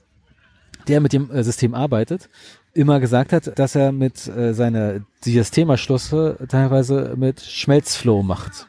der 0.87 0.99
mit 1.01 1.11
dem 1.11 1.31
äh, 1.31 1.43
System 1.43 1.73
arbeitet, 1.73 2.29
immer 2.73 2.99
gesagt 2.99 3.33
hat, 3.33 3.57
dass 3.57 3.75
er 3.75 3.91
mit 3.91 4.27
äh, 4.27 4.53
seiner 4.53 4.99
Diastema-Schlusse 5.25 6.37
teilweise 6.49 7.15
mit 7.17 7.41
Schmelzflow 7.41 8.21
macht. 8.21 8.67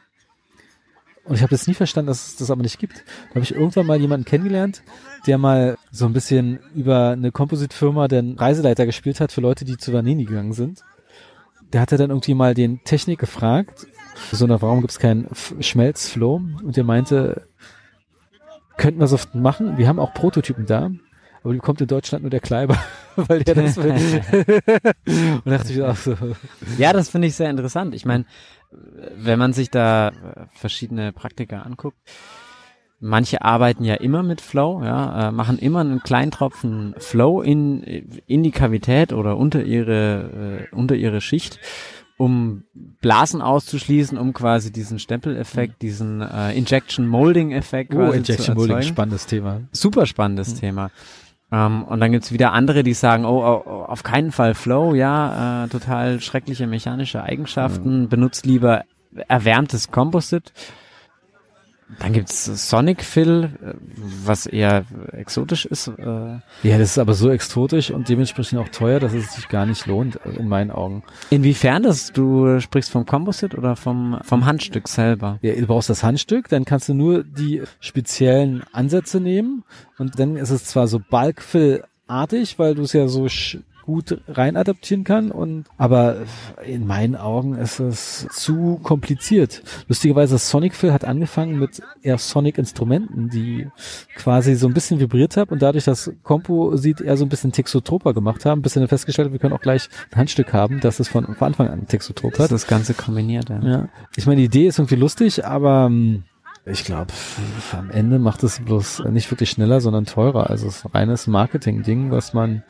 Und 1.23 1.35
ich 1.35 1.43
habe 1.43 1.53
jetzt 1.53 1.67
nie 1.67 1.75
verstanden, 1.75 2.07
dass 2.07 2.29
es 2.29 2.35
das 2.35 2.49
aber 2.49 2.63
nicht 2.63 2.79
gibt. 2.79 3.05
Da 3.29 3.35
habe 3.35 3.41
ich 3.41 3.53
irgendwann 3.53 3.85
mal 3.85 3.99
jemanden 3.99 4.25
kennengelernt, 4.25 4.81
der 5.27 5.37
mal 5.37 5.77
so 5.91 6.05
ein 6.05 6.13
bisschen 6.13 6.59
über 6.73 7.11
eine 7.11 7.31
Kompositfirma 7.31 8.07
den 8.07 8.37
Reiseleiter 8.37 8.87
gespielt 8.87 9.19
hat 9.19 9.31
für 9.31 9.41
Leute, 9.41 9.65
die 9.65 9.77
zu 9.77 9.93
Vanini 9.93 10.25
gegangen 10.25 10.53
sind. 10.53 10.81
Der 11.73 11.81
hatte 11.81 11.97
dann 11.97 12.09
irgendwie 12.09 12.33
mal 12.33 12.55
den 12.55 12.83
Technik 12.83 13.19
gefragt, 13.19 13.85
so 14.31 14.47
nach, 14.47 14.61
warum 14.61 14.81
gibt 14.81 14.91
es 14.91 14.99
keinen 14.99 15.27
Schmelzflow? 15.59 16.41
Und 16.63 16.77
der 16.77 16.83
meinte, 16.83 17.47
könnten 18.77 18.99
wir 18.99 19.07
so 19.07 19.17
machen. 19.33 19.77
Wir 19.77 19.87
haben 19.87 19.99
auch 19.99 20.13
Prototypen 20.13 20.65
da, 20.65 20.91
aber 21.43 21.53
die 21.53 21.59
kommt 21.59 21.81
in 21.81 21.87
Deutschland 21.87 22.23
nur 22.23 22.29
der 22.29 22.39
Kleiber, 22.39 22.77
weil 23.15 23.43
der 23.43 23.55
das 23.55 23.77
will. 23.77 23.91
und 25.45 25.51
dachte 25.51 25.73
ich 25.73 25.81
auch 25.81 25.95
so. 25.95 26.15
Ja, 26.77 26.93
das 26.93 27.09
finde 27.09 27.27
ich 27.27 27.35
sehr 27.35 27.49
interessant. 27.49 27.95
Ich 27.95 28.05
meine, 28.05 28.25
wenn 29.15 29.39
man 29.39 29.53
sich 29.53 29.69
da 29.69 30.11
verschiedene 30.53 31.11
Praktika 31.11 31.61
anguckt, 31.61 31.97
manche 32.99 33.41
arbeiten 33.41 33.83
ja 33.83 33.95
immer 33.95 34.23
mit 34.23 34.41
Flow, 34.41 34.81
ja, 34.83 35.29
äh, 35.29 35.31
machen 35.31 35.57
immer 35.57 35.81
einen 35.81 36.01
kleinen 36.01 36.31
Tropfen 36.31 36.95
Flow 36.97 37.41
in, 37.41 37.83
in 38.27 38.43
die 38.43 38.51
Kavität 38.51 39.11
oder 39.11 39.37
unter 39.37 39.63
ihre, 39.63 40.67
äh, 40.71 40.75
unter 40.75 40.95
ihre 40.95 41.19
Schicht 41.19 41.59
um 42.21 42.65
Blasen 43.01 43.41
auszuschließen, 43.41 44.15
um 44.15 44.33
quasi 44.33 44.71
diesen 44.71 44.99
Stempeleffekt, 44.99 45.73
mhm. 45.73 45.79
diesen 45.79 46.21
äh, 46.21 46.55
Injection 46.55 47.07
Molding 47.07 47.51
Effekt 47.51 47.95
oh, 47.95 48.11
Injection 48.11 48.53
Molding, 48.53 48.83
spannendes 48.83 49.25
Thema. 49.25 49.61
Super 49.71 50.05
spannendes 50.05 50.53
mhm. 50.53 50.59
Thema. 50.59 50.91
Um, 51.49 51.57
ähm, 51.57 51.83
und 51.83 51.99
dann 51.99 52.11
gibt's 52.11 52.31
wieder 52.31 52.53
andere, 52.53 52.83
die 52.83 52.93
sagen, 52.93 53.25
oh, 53.25 53.43
oh, 53.43 53.63
oh, 53.65 53.83
auf 53.85 54.03
keinen 54.03 54.31
Fall 54.31 54.53
Flow, 54.53 54.93
ja, 54.93 55.65
äh, 55.65 55.67
total 55.69 56.21
schreckliche 56.21 56.67
mechanische 56.67 57.23
Eigenschaften, 57.23 58.01
mhm. 58.01 58.09
benutzt 58.09 58.45
lieber 58.45 58.83
erwärmtes 59.27 59.89
Composite. 59.89 60.53
Dann 61.99 62.13
gibt's 62.13 62.45
Sonic 62.69 63.03
Fill, 63.03 63.49
äh, 63.63 63.73
was 64.23 64.45
eher 64.45 64.85
exotisch 65.11 65.65
ist. 65.65 65.87
Äh. 65.87 66.39
Ja, 66.63 66.77
das 66.77 66.91
ist 66.91 66.97
aber 66.97 67.13
so 67.13 67.29
exotisch 67.29 67.91
und 67.91 68.09
dementsprechend 68.09 68.59
auch 68.59 68.69
teuer, 68.69 68.99
dass 68.99 69.13
es 69.13 69.33
sich 69.33 69.47
gar 69.49 69.65
nicht 69.65 69.85
lohnt, 69.85 70.17
in 70.25 70.47
meinen 70.47 70.71
Augen. 70.71 71.03
Inwiefern 71.29 71.83
das? 71.83 72.11
Du 72.11 72.59
sprichst 72.59 72.91
vom 72.91 73.05
Composite 73.05 73.57
oder 73.57 73.75
vom, 73.75 74.19
vom 74.23 74.45
Handstück 74.45 74.87
selber? 74.87 75.39
Ja, 75.41 75.53
du 75.53 75.65
brauchst 75.65 75.89
das 75.89 76.03
Handstück, 76.03 76.49
dann 76.49 76.65
kannst 76.65 76.89
du 76.89 76.93
nur 76.93 77.23
die 77.23 77.61
speziellen 77.79 78.63
Ansätze 78.71 79.19
nehmen 79.19 79.63
und 79.97 80.19
dann 80.19 80.35
ist 80.35 80.49
es 80.49 80.65
zwar 80.65 80.87
so 80.87 80.99
Bulk-Fill 80.99 81.83
artig, 82.07 82.59
weil 82.59 82.75
du 82.75 82.83
es 82.83 82.93
ja 82.93 83.07
so 83.07 83.27
gut 83.83 84.21
rein 84.27 84.57
adaptieren 84.57 85.03
kann 85.03 85.31
und 85.31 85.65
aber 85.77 86.17
in 86.65 86.85
meinen 86.85 87.15
Augen 87.15 87.55
ist 87.55 87.79
es 87.79 88.27
zu 88.31 88.79
kompliziert. 88.83 89.63
Lustigerweise 89.87 90.37
Sonic 90.37 90.75
Phil 90.75 90.93
hat 90.93 91.05
angefangen 91.05 91.59
mit 91.59 91.81
eher 92.01 92.17
Sonic 92.17 92.57
Instrumenten, 92.57 93.29
die 93.29 93.67
quasi 94.15 94.55
so 94.55 94.67
ein 94.67 94.73
bisschen 94.73 94.99
vibriert 94.99 95.37
haben 95.37 95.51
und 95.51 95.61
dadurch 95.61 95.85
das 95.85 96.11
Komposit 96.23 97.01
eher 97.01 97.17
so 97.17 97.25
ein 97.25 97.29
bisschen 97.29 97.51
Texotroper 97.51 98.13
gemacht 98.13 98.45
haben, 98.45 98.61
bis 98.61 98.73
dann 98.73 98.87
festgestellt 98.87 99.31
wir 99.31 99.39
können 99.39 99.53
auch 99.53 99.61
gleich 99.61 99.89
ein 100.11 100.19
Handstück 100.19 100.53
haben, 100.53 100.79
dass 100.79 100.99
es 100.99 101.07
von, 101.07 101.25
von 101.35 101.47
Anfang 101.47 101.67
an 101.67 101.87
Texotrop 101.87 102.37
hat. 102.39 102.51
Das 102.51 102.67
Ganze 102.67 102.93
kombiniert, 102.93 103.49
ja. 103.49 103.59
ja. 103.61 103.89
Ich 104.15 104.25
meine, 104.25 104.37
die 104.37 104.45
Idee 104.45 104.67
ist 104.67 104.79
irgendwie 104.79 104.95
lustig, 104.95 105.45
aber 105.45 105.85
hm, 105.85 106.23
ich 106.65 106.85
glaube, 106.85 107.11
am 107.71 107.89
Ende 107.89 108.19
macht 108.19 108.43
es 108.43 108.59
bloß 108.59 109.05
nicht 109.05 109.31
wirklich 109.31 109.49
schneller, 109.49 109.81
sondern 109.81 110.05
teurer. 110.05 110.49
Also 110.49 110.67
es 110.67 110.77
ist 110.77 110.85
ein 110.85 110.91
reines 110.91 111.25
Marketing-Ding, 111.25 112.11
was 112.11 112.33
man, 112.33 112.63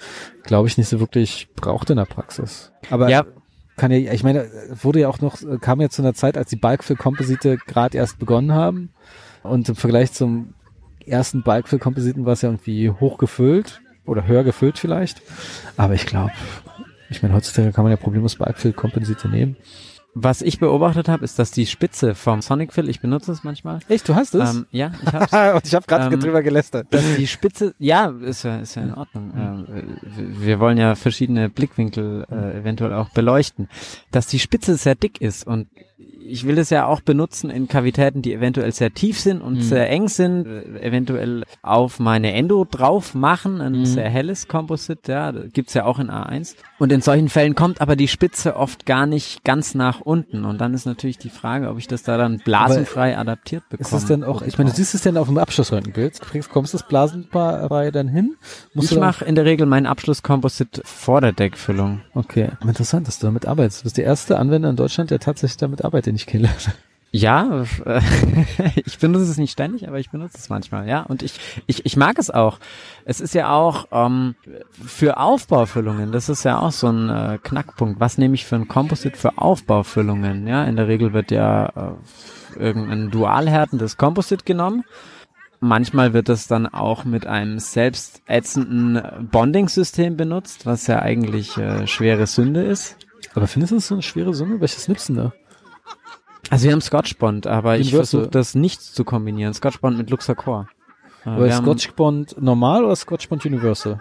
glaube 0.43 0.67
ich, 0.69 0.77
nicht 0.77 0.87
so 0.87 0.99
wirklich 0.99 1.49
braucht 1.55 1.89
in 1.89 1.97
der 1.97 2.05
Praxis. 2.05 2.71
Aber 2.89 3.09
ja. 3.09 3.25
kann 3.75 3.91
ja, 3.91 4.13
ich 4.13 4.23
meine, 4.23 4.49
wurde 4.81 5.01
ja 5.01 5.09
auch 5.09 5.19
noch, 5.19 5.37
kam 5.59 5.81
ja 5.81 5.89
zu 5.89 6.01
einer 6.01 6.13
Zeit, 6.13 6.37
als 6.37 6.49
die 6.49 6.55
Bulkfill-Komposite 6.55 7.57
gerade 7.57 7.97
erst 7.97 8.17
begonnen 8.17 8.53
haben. 8.53 8.91
Und 9.43 9.67
im 9.67 9.75
Vergleich 9.75 10.13
zum 10.13 10.53
ersten 11.05 11.43
Bulkfill-Kompositen 11.43 12.25
war 12.25 12.33
es 12.33 12.43
ja 12.43 12.49
irgendwie 12.49 12.89
hochgefüllt 12.89 13.81
oder 14.05 14.25
höher 14.25 14.45
gefüllt 14.45 14.79
vielleicht. 14.79 15.21
Aber 15.75 15.95
ich 15.95 16.05
glaube, 16.05 16.31
ich 17.09 17.21
meine, 17.21 17.33
heutzutage 17.33 17.73
kann 17.73 17.83
man 17.83 17.91
ja 17.91 17.97
problemlos 17.97 18.37
Bulkfill-Komposite 18.37 19.27
nehmen. 19.27 19.57
Was 20.13 20.41
ich 20.41 20.59
beobachtet 20.59 21.07
habe, 21.07 21.23
ist, 21.23 21.39
dass 21.39 21.51
die 21.51 21.65
Spitze 21.65 22.15
vom 22.15 22.41
Sonic 22.41 22.73
Fill, 22.73 22.89
ich 22.89 22.99
benutze 22.99 23.31
es 23.31 23.45
manchmal. 23.45 23.79
Echt, 23.87 24.09
du 24.09 24.15
hast 24.15 24.35
es? 24.35 24.55
Ähm, 24.55 24.65
ja, 24.71 24.91
ich 25.01 25.13
hab's. 25.13 25.31
Und 25.55 25.65
ich 25.65 25.73
habe 25.73 25.85
gerade 25.87 26.13
ähm, 26.13 26.19
drüber 26.19 26.43
gelästert. 26.43 26.87
Dass 26.89 27.15
die 27.15 27.27
Spitze, 27.27 27.73
ja, 27.79 28.07
ist 28.07 28.43
ja, 28.43 28.57
ist 28.59 28.75
ja 28.75 28.83
in 28.83 28.93
Ordnung. 28.93 29.31
Mhm. 29.33 29.67
Ähm, 29.73 30.37
wir 30.41 30.59
wollen 30.59 30.77
ja 30.77 30.95
verschiedene 30.95 31.49
Blickwinkel 31.49 32.25
äh, 32.29 32.59
eventuell 32.59 32.93
auch 32.93 33.09
beleuchten. 33.09 33.69
Dass 34.11 34.27
die 34.27 34.39
Spitze 34.39 34.75
sehr 34.75 34.95
dick 34.95 35.21
ist 35.21 35.47
und 35.47 35.67
ich 36.31 36.47
will 36.47 36.57
es 36.57 36.69
ja 36.69 36.85
auch 36.85 37.01
benutzen 37.01 37.49
in 37.49 37.67
Kavitäten, 37.67 38.21
die 38.21 38.33
eventuell 38.33 38.71
sehr 38.71 38.93
tief 38.93 39.19
sind 39.19 39.41
und 39.41 39.55
mhm. 39.55 39.61
sehr 39.61 39.89
eng 39.89 40.07
sind, 40.07 40.45
äh, 40.45 40.81
eventuell 40.81 41.43
auf 41.61 41.99
meine 41.99 42.33
Endo 42.33 42.65
drauf 42.69 43.13
machen, 43.13 43.61
ein 43.61 43.79
mhm. 43.79 43.85
sehr 43.85 44.09
helles 44.09 44.47
Composite, 44.47 45.11
ja, 45.11 45.31
gibt's 45.31 45.73
ja 45.73 45.85
auch 45.85 45.99
in 45.99 46.09
A1. 46.09 46.55
Und 46.79 46.91
in 46.91 47.01
solchen 47.01 47.29
Fällen 47.29 47.55
kommt 47.55 47.81
aber 47.81 47.95
die 47.95 48.07
Spitze 48.07 48.55
oft 48.55 48.85
gar 48.85 49.05
nicht 49.05 49.43
ganz 49.43 49.75
nach 49.75 50.00
unten 50.01 50.45
und 50.45 50.59
dann 50.59 50.73
ist 50.73 50.85
natürlich 50.85 51.17
die 51.17 51.29
Frage, 51.29 51.69
ob 51.69 51.77
ich 51.77 51.87
das 51.87 52.03
da 52.03 52.17
dann 52.17 52.39
blasenfrei 52.39 53.13
aber 53.13 53.21
adaptiert 53.21 53.63
bekomme. 53.69 53.87
Ist 53.87 53.93
es 53.93 54.05
denn 54.05 54.23
auch, 54.23 54.41
ich 54.41 54.57
meine, 54.57 54.69
du 54.69 54.75
siehst 54.75 54.95
es 54.95 55.01
denn 55.01 55.17
auf 55.17 55.27
dem 55.27 55.37
Abschlussröntgenbild, 55.37 56.19
kommst 56.49 56.73
du 56.73 56.77
das 56.77 56.87
blasenfrei 56.87 57.91
dann 57.91 58.07
hin? 58.07 58.35
Musst 58.73 58.91
ich 58.91 58.97
mache 58.99 59.25
in 59.25 59.35
der 59.35 59.45
Regel 59.45 59.65
meinen 59.65 59.85
Abschlusskomposit 59.85 60.81
vor 60.85 61.21
der 61.21 61.33
Deckfüllung. 61.33 62.01
Okay, 62.13 62.49
interessant, 62.61 63.07
dass 63.07 63.19
du 63.19 63.27
damit 63.27 63.45
arbeitest. 63.45 63.81
Du 63.81 63.83
bist 63.83 63.97
der 63.97 64.05
erste 64.05 64.37
Anwender 64.37 64.69
in 64.69 64.75
Deutschland, 64.75 65.11
der 65.11 65.19
tatsächlich 65.19 65.57
damit 65.57 65.85
arbeitet 65.85 66.13
nicht 66.13 66.27
kennenlerne. 66.27 66.73
Ja, 67.13 67.65
ich 68.85 68.97
benutze 68.97 69.25
es 69.25 69.37
nicht 69.37 69.51
ständig, 69.51 69.85
aber 69.85 69.99
ich 69.99 70.11
benutze 70.11 70.37
es 70.37 70.47
manchmal, 70.47 70.87
ja. 70.87 71.01
Und 71.01 71.23
ich, 71.23 71.33
ich, 71.67 71.85
ich 71.85 71.97
mag 71.97 72.17
es 72.17 72.31
auch. 72.31 72.57
Es 73.03 73.19
ist 73.19 73.33
ja 73.33 73.51
auch 73.53 73.87
ähm, 73.91 74.35
für 74.71 75.17
Aufbaufüllungen, 75.17 76.13
das 76.13 76.29
ist 76.29 76.45
ja 76.45 76.59
auch 76.59 76.71
so 76.71 76.87
ein 76.87 77.09
äh, 77.09 77.37
Knackpunkt. 77.43 77.99
Was 77.99 78.17
nehme 78.17 78.35
ich 78.35 78.45
für 78.45 78.55
ein 78.55 78.69
Composite 78.69 79.17
für 79.17 79.37
Aufbaufüllungen? 79.37 80.47
Ja, 80.47 80.63
in 80.63 80.77
der 80.77 80.87
Regel 80.87 81.11
wird 81.11 81.31
ja 81.31 81.97
äh, 82.55 82.59
irgendein 82.63 83.11
dualhärtendes 83.11 83.97
Composite 83.97 84.45
genommen. 84.45 84.85
Manchmal 85.59 86.13
wird 86.13 86.29
es 86.29 86.47
dann 86.47 86.65
auch 86.65 87.03
mit 87.03 87.27
einem 87.27 87.59
selbst 87.59 88.21
ätzenden 88.25 89.27
Bonding-System 89.29 90.15
benutzt, 90.15 90.65
was 90.65 90.87
ja 90.87 91.01
eigentlich 91.01 91.57
äh, 91.57 91.87
schwere 91.87 92.25
Sünde 92.25 92.63
ist. 92.63 92.95
Aber 93.35 93.47
findest 93.47 93.71
du 93.71 93.75
das 93.75 93.87
so 93.87 93.95
eine 93.95 94.01
schwere 94.01 94.33
Summe? 94.33 94.61
Welches 94.61 94.87
nimmst 94.87 95.09
da? 95.09 95.33
Also 96.51 96.65
wir 96.65 96.73
haben 96.73 96.81
Scotch 96.81 97.17
Bond, 97.17 97.47
aber 97.47 97.77
ich 97.77 97.87
Universal. 97.87 98.19
versuche 98.19 98.29
das 98.31 98.53
nicht 98.55 98.81
zu 98.81 99.03
kombinieren. 99.03 99.53
Scotch 99.53 99.79
Bond 99.79 99.97
mit 99.97 100.09
Luxacor. 100.09 100.67
Äh, 101.25 101.29
Aber 101.29 101.51
Scotch 101.51 101.91
Bond 101.93 102.35
normal 102.39 102.83
oder 102.85 102.95
Scotch 102.95 103.27
Bond 103.29 103.45
Universal? 103.45 103.99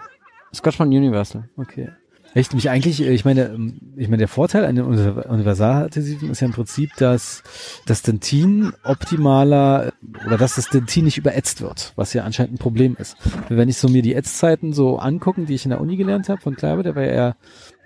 Scotch 0.53 0.77
Bond 0.77 0.93
Universal. 0.93 1.49
Okay. 1.57 1.89
Echt, 2.33 2.53
mich 2.53 2.69
eigentlich, 2.69 3.01
äh, 3.01 3.11
ich 3.13 3.25
meine, 3.25 3.47
ähm, 3.49 3.79
ich 3.97 4.07
meine, 4.07 4.17
der 4.19 4.27
Vorteil 4.29 4.63
an 4.65 4.75
den 4.75 4.85
Univer- 4.85 5.27
Universaladhesiven 5.29 6.29
ist 6.29 6.39
ja 6.39 6.47
im 6.47 6.53
Prinzip, 6.53 6.91
dass 6.97 7.43
das 7.85 8.01
Dentin 8.03 8.71
optimaler 8.83 9.91
oder 10.25 10.37
dass 10.37 10.55
das 10.55 10.69
Dentin 10.69 11.05
nicht 11.05 11.17
überätzt 11.17 11.61
wird, 11.61 11.91
was 11.97 12.13
ja 12.13 12.23
anscheinend 12.23 12.53
ein 12.53 12.57
Problem 12.57 12.95
ist. 12.97 13.17
Wenn 13.49 13.67
ich 13.69 13.77
so 13.77 13.89
mir 13.89 14.01
die 14.01 14.15
Ätzzeiten 14.15 14.71
so 14.73 14.97
angucken, 14.97 15.45
die 15.45 15.55
ich 15.55 15.65
in 15.65 15.71
der 15.71 15.81
Uni 15.81 15.97
gelernt 15.97 16.29
habe 16.29 16.41
von 16.41 16.55
Kleiber, 16.55 16.83
der 16.83 16.95
war 16.95 17.03
ja 17.03 17.09
eher 17.11 17.35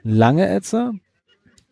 ein 0.03 0.11
lange 0.15 0.47
Ätzer, 0.47 0.93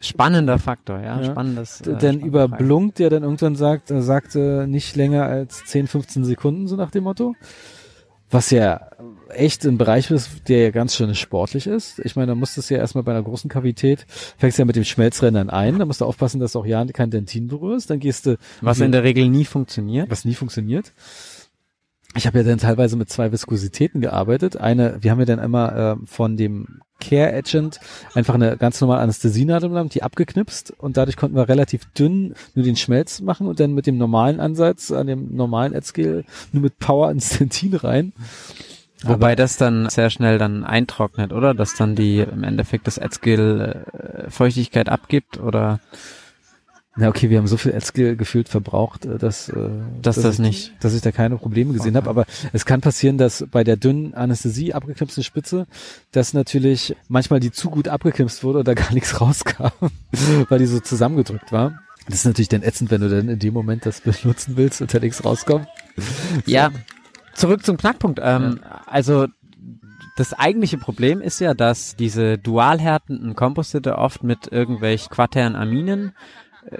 Spannender 0.03 0.60
Faktor, 0.60 1.00
ja. 1.00 1.22
Ja. 1.22 1.31
Spannendes. 1.31 1.81
Äh, 1.81 1.95
spannende 1.95 2.25
über 2.25 2.50
Frage. 2.50 2.63
Blunk, 2.63 2.95
der 2.95 3.10
dann 3.10 3.24
irgendwann 3.24 3.55
sagt, 3.55 3.89
er 3.91 4.01
sagte 4.01 4.65
nicht 4.67 4.95
länger 4.95 5.24
als 5.25 5.63
10, 5.65 5.88
15 5.88 6.25
Sekunden, 6.25 6.67
so 6.67 6.75
nach 6.75 6.91
dem 6.91 7.05
Motto. 7.05 7.36
Was 8.29 8.50
ja 8.50 8.89
echt 9.29 9.63
ein 9.65 9.77
Bereich 9.77 10.10
ist, 10.10 10.50
der 10.50 10.63
ja 10.63 10.72
ganz 10.72 10.95
schön 10.95 11.13
sportlich 11.13 11.67
ist. 11.67 12.00
Ich 12.00 12.15
meine, 12.15 12.29
da 12.31 12.36
musst 12.36 12.57
du 12.57 12.62
es 12.62 12.69
ja 12.69 12.77
erstmal 12.79 13.03
bei 13.03 13.12
einer 13.12 13.22
großen 13.22 13.50
Kavität, 13.50 14.05
fängst 14.38 14.57
ja 14.57 14.65
mit 14.65 14.75
dem 14.75 14.83
Schmelzrändern 14.86 15.51
ein, 15.51 15.77
da 15.77 15.86
musst 15.86 16.01
du 16.01 16.05
aufpassen, 16.05 16.39
dass 16.39 16.53
du 16.53 16.60
auch 16.60 16.65
ja 16.65 16.83
kein 16.86 17.12
Dentin 17.12 17.48
berührst, 17.48 17.91
dann 17.91 18.00
gehst 18.00 18.25
du, 18.25 18.38
Was 18.62 18.79
in 18.79 18.91
der 18.91 19.03
Regel 19.03 19.29
nie 19.29 19.45
funktioniert. 19.45 20.10
was 20.10 20.25
nie 20.25 20.33
funktioniert. 20.33 20.93
Ich 22.15 22.27
habe 22.27 22.39
ja 22.39 22.43
dann 22.43 22.60
teilweise 22.60 22.95
mit 22.95 23.10
zwei 23.10 23.31
Viskositäten 23.31 24.01
gearbeitet. 24.01 24.57
Eine, 24.57 24.98
wir 25.01 25.12
haben 25.12 25.19
ja 25.19 25.25
dann 25.25 25.39
immer 25.39 25.98
äh, 26.01 26.05
von 26.05 26.38
dem 26.38 26.81
Care 27.03 27.33
Agent 27.33 27.79
einfach 28.13 28.33
eine 28.36 28.57
ganz 28.57 28.79
normale 28.81 29.01
Anästhesienadel 29.01 29.89
die 29.89 30.03
abgeknipst 30.03 30.74
und 30.77 30.98
dadurch 30.98 31.17
konnten 31.17 31.36
wir 31.36 31.50
relativ 31.50 31.86
dünn 31.98 32.33
nur 32.55 32.63
den 32.63 32.75
Schmelz 32.75 33.22
machen 33.22 33.48
und 33.48 33.60
dann 33.60 33.74
mit 33.74 33.88
dem 33.88 33.98
normalen 33.98 34.39
Ansatz 34.39 34.91
an 34.91 35.07
dem 35.07 35.36
normalen 35.36 35.74
Etzgel 35.74 36.24
nur 36.51 36.63
mit 36.63 36.79
Power 36.79 37.12
ins 37.12 37.38
Dentin 37.38 37.75
rein. 37.75 38.13
Wobei 39.03 39.36
das 39.36 39.57
dann 39.57 39.89
sehr 39.89 40.10
schnell 40.10 40.38
dann 40.38 40.63
eintrocknet, 40.63 41.33
oder? 41.33 41.53
Dass 41.53 41.75
dann 41.75 41.95
die 41.95 42.19
im 42.19 42.43
Endeffekt 42.43 42.88
das 42.88 42.98
Etzgel 42.98 43.83
äh, 43.91 44.29
Feuchtigkeit 44.31 44.88
abgibt 44.88 45.39
oder 45.39 45.81
Na 46.96 47.08
okay, 47.10 47.30
wir 47.32 47.40
haben 47.40 47.48
so 47.48 47.58
viel 47.58 47.72
Etzgel 47.74 48.16
gefühlt 48.16 48.50
verbraucht, 48.50 49.06
äh, 49.06 49.18
dass, 49.18 49.50
äh, 49.50 49.70
Dass 50.04 50.16
das 50.18 50.36
ich, 50.36 50.40
nicht- 50.40 50.74
dass 50.80 50.94
ich 50.94 51.02
da 51.02 51.12
keine 51.12 51.38
Probleme 51.38 51.74
gesehen 51.74 51.96
habe. 51.96 52.08
Aber 52.10 52.26
es 52.54 52.66
kann 52.66 52.82
passieren, 52.82 53.18
dass 53.18 53.46
bei 53.50 53.64
der 53.64 53.78
dünnen 53.78 54.14
Anästhesie 54.14 54.74
abgeknipsten 54.76 55.24
Spitze, 55.24 55.66
dass 56.12 56.34
natürlich 56.36 56.96
manchmal 57.08 57.40
die 57.40 57.52
zu 57.52 57.72
gut 57.72 57.88
abgeknipst 57.88 58.44
wurde 58.44 58.60
und 58.60 58.68
da 58.68 58.74
gar 58.76 58.94
nichts 58.94 59.20
rauskam, 59.20 59.70
weil 60.50 60.60
die 60.60 60.68
so 60.68 60.80
zusammengedrückt 60.80 61.52
war. 61.52 61.80
Das 62.06 62.16
ist 62.16 62.26
natürlich 62.26 62.50
dann 62.50 62.62
ätzend, 62.64 62.92
wenn 62.92 63.02
du 63.02 63.10
dann 63.10 63.28
in 63.30 63.40
dem 63.40 63.54
Moment 63.56 63.86
das 63.88 64.02
benutzen 64.22 64.56
willst 64.56 64.82
und 64.82 64.94
da 64.94 65.00
nichts 65.00 65.26
rauskommt. 65.26 65.68
Ja, 66.46 66.70
zurück 67.34 67.66
zum 67.66 67.78
Knackpunkt. 67.78 68.20
Ähm, 68.22 68.60
Also 68.86 69.28
das 70.16 70.34
eigentliche 70.34 70.78
Problem 70.78 71.22
ist 71.22 71.40
ja, 71.40 71.56
dass 71.56 71.96
diese 71.96 72.38
dual 72.38 72.80
härtenden 72.80 73.36
Komposite 73.36 73.98
oft 73.98 74.22
mit 74.24 74.46
irgendwelchen 74.52 75.10
quaternen 75.10 75.56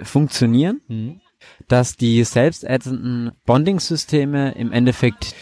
Funktionieren, 0.02 1.20
dass 1.68 1.96
die 1.96 2.24
selbstätzenden 2.24 3.32
Bonding-Systeme 3.46 4.52
im 4.52 4.72
Endeffekt 4.72 5.34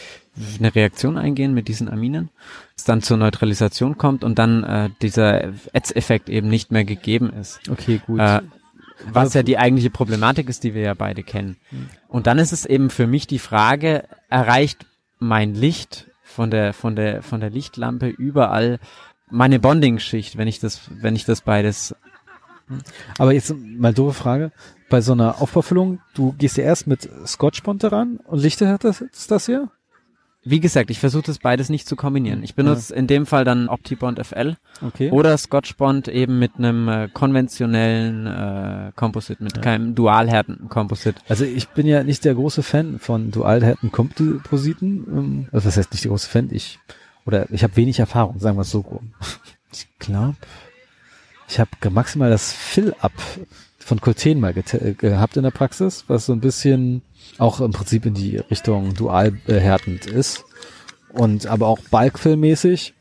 eine 0.57 0.73
Reaktion 0.73 1.17
eingehen 1.17 1.53
mit 1.53 1.67
diesen 1.67 1.89
Aminen, 1.89 2.29
es 2.75 2.85
dann 2.85 3.01
zur 3.01 3.17
Neutralisation 3.17 3.97
kommt 3.97 4.23
und 4.23 4.39
dann 4.39 4.63
äh, 4.63 4.89
dieser 5.01 5.53
Ätzeffekt 5.73 6.27
eben 6.29 6.49
nicht 6.49 6.71
mehr 6.71 6.85
gegeben 6.85 7.31
ist. 7.31 7.59
Okay, 7.69 8.01
gut. 8.05 8.19
Äh, 8.19 8.41
was 9.11 9.33
ja 9.33 9.43
die 9.43 9.57
eigentliche 9.57 9.89
Problematik 9.89 10.49
ist, 10.49 10.63
die 10.63 10.73
wir 10.73 10.81
ja 10.81 10.93
beide 10.93 11.23
kennen. 11.23 11.57
Und 12.07 12.27
dann 12.27 12.39
ist 12.39 12.53
es 12.53 12.65
eben 12.65 12.89
für 12.89 13.07
mich 13.07 13.27
die 13.27 13.39
Frage, 13.39 14.05
erreicht 14.29 14.85
mein 15.19 15.53
Licht 15.55 16.07
von 16.23 16.49
der, 16.49 16.73
von 16.73 16.95
der, 16.95 17.21
von 17.21 17.39
der 17.39 17.49
Lichtlampe 17.49 18.07
überall 18.07 18.79
meine 19.29 19.59
Bonding-Schicht, 19.59 20.37
wenn 20.37 20.47
ich 20.47 20.59
das, 20.59 20.81
wenn 20.89 21.15
ich 21.15 21.25
das 21.25 21.41
beides, 21.41 21.95
Aber 23.17 23.33
jetzt 23.33 23.53
mal 23.55 23.93
doofe 23.93 24.13
Frage. 24.13 24.51
Bei 24.89 25.01
so 25.01 25.13
einer 25.13 25.41
Aufbaufüllung, 25.41 25.99
du 26.13 26.33
gehst 26.37 26.57
ja 26.57 26.63
erst 26.63 26.87
mit 26.87 27.09
Scotchbond 27.25 27.83
daran 27.83 28.17
und 28.25 28.39
Lichter 28.39 28.69
hat 28.69 28.83
das, 28.83 29.01
ist 29.01 29.31
das 29.31 29.45
hier? 29.47 29.69
wie 30.45 30.59
gesagt, 30.59 30.89
ich 30.89 30.99
versuche 30.99 31.23
das 31.23 31.39
beides 31.39 31.69
nicht 31.69 31.87
zu 31.87 31.95
kombinieren. 31.95 32.43
Ich 32.43 32.53
benutze 32.53 32.93
in 32.93 33.07
dem 33.07 33.25
Fall 33.25 33.45
dann 33.45 33.69
OptiBond 33.69 34.19
FL 34.25 34.57
Okay. 34.85 35.09
oder 35.09 35.37
Scotchbond 35.37 36.09
eben 36.09 36.37
mit 36.37 36.57
einem 36.57 36.89
äh, 36.89 37.07
konventionellen 37.07 38.27
äh, 38.27 38.91
Composite, 38.93 39.41
mit 39.41 39.61
keinem 39.61 39.95
dual 39.95 40.29
härtenden 40.29 40.67
Composite. 40.67 41.21
Also 41.29 41.45
ich 41.45 41.69
bin 41.69 41.87
ja 41.87 42.03
nicht 42.03 42.25
der 42.25 42.33
große 42.35 42.61
Fan 42.61 42.99
von 42.99 43.31
dualhärten 43.31 43.89
Kompositen. 43.93 45.05
Ähm, 45.07 45.47
Also 45.53 45.67
was 45.67 45.77
heißt 45.77 45.93
nicht 45.93 46.03
der 46.03 46.09
große 46.09 46.29
Fan? 46.29 46.49
Ich 46.51 46.77
oder 47.25 47.49
ich 47.49 47.63
habe 47.63 47.77
wenig 47.77 47.99
Erfahrung, 47.99 48.37
sagen 48.39 48.57
wir 48.57 48.63
es 48.63 48.71
so 48.71 48.81
rum. 48.81 49.13
Ich 49.71 49.87
glaube, 49.97 50.35
ich 51.47 51.59
habe 51.59 51.69
maximal 51.89 52.29
das 52.29 52.51
Fill-Up 52.51 53.13
von 53.79 53.99
Colten 53.99 54.39
mal 54.39 54.53
äh, 54.55 54.93
gehabt 54.93 55.37
in 55.37 55.43
der 55.43 55.51
Praxis, 55.51 56.05
was 56.07 56.25
so 56.25 56.33
ein 56.33 56.39
bisschen 56.39 57.01
auch 57.37 57.61
im 57.61 57.71
Prinzip 57.71 58.05
in 58.05 58.13
die 58.13 58.37
Richtung 58.37 58.93
dual 58.93 59.37
äh, 59.47 59.59
härtend 59.59 60.05
ist 60.05 60.45
und 61.09 61.45
aber 61.47 61.67
auch 61.67 61.79
Bulkfill-mäßig. 61.91 62.93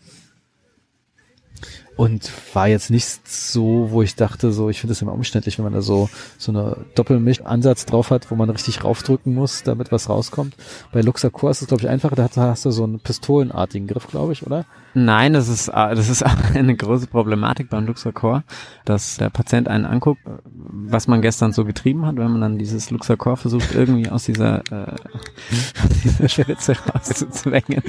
Und 2.02 2.32
war 2.52 2.66
jetzt 2.66 2.90
nicht 2.90 3.28
so, 3.28 3.92
wo 3.92 4.02
ich 4.02 4.16
dachte, 4.16 4.50
so, 4.50 4.68
ich 4.68 4.80
finde 4.80 4.90
es 4.90 5.02
immer 5.02 5.12
umständlich, 5.12 5.56
wenn 5.58 5.64
man 5.64 5.72
da 5.72 5.82
so, 5.82 6.10
so 6.36 6.50
eine 6.50 6.78
Doppelmisch-Ansatz 6.96 7.86
drauf 7.86 8.10
hat, 8.10 8.28
wo 8.32 8.34
man 8.34 8.50
richtig 8.50 8.82
raufdrücken 8.82 9.32
muss, 9.32 9.62
damit 9.62 9.92
was 9.92 10.08
rauskommt. 10.08 10.56
Bei 10.90 11.00
Luxacor 11.00 11.52
ist 11.52 11.62
es, 11.62 11.68
glaube 11.68 11.84
ich, 11.84 11.88
einfacher, 11.88 12.16
da 12.16 12.28
hast- 12.34 12.64
du 12.64 12.72
so 12.72 12.82
einen 12.82 12.98
pistolenartigen 12.98 13.86
Griff, 13.86 14.08
glaube 14.08 14.32
ich, 14.32 14.44
oder? 14.44 14.64
Nein, 14.94 15.32
das 15.32 15.46
ist, 15.48 15.68
äh, 15.68 15.94
das 15.94 16.08
ist 16.08 16.24
eine 16.54 16.74
große 16.74 17.06
Problematik 17.06 17.70
beim 17.70 17.86
Luxacor, 17.86 18.42
dass 18.84 19.18
der 19.18 19.30
Patient 19.30 19.68
einen 19.68 19.84
anguckt, 19.84 20.22
was 20.44 21.06
man 21.06 21.22
gestern 21.22 21.52
so 21.52 21.64
getrieben 21.64 22.04
hat, 22.04 22.16
wenn 22.16 22.32
man 22.32 22.40
dann 22.40 22.58
dieses 22.58 22.90
Luxacor 22.90 23.36
versucht, 23.36 23.76
irgendwie 23.76 24.08
aus 24.08 24.24
dieser, 24.24 24.58
äh, 24.72 24.90
aus 25.84 25.98
dieser 26.02 26.28
Spritze 26.28 26.74
rauszuzwängen 26.94 27.84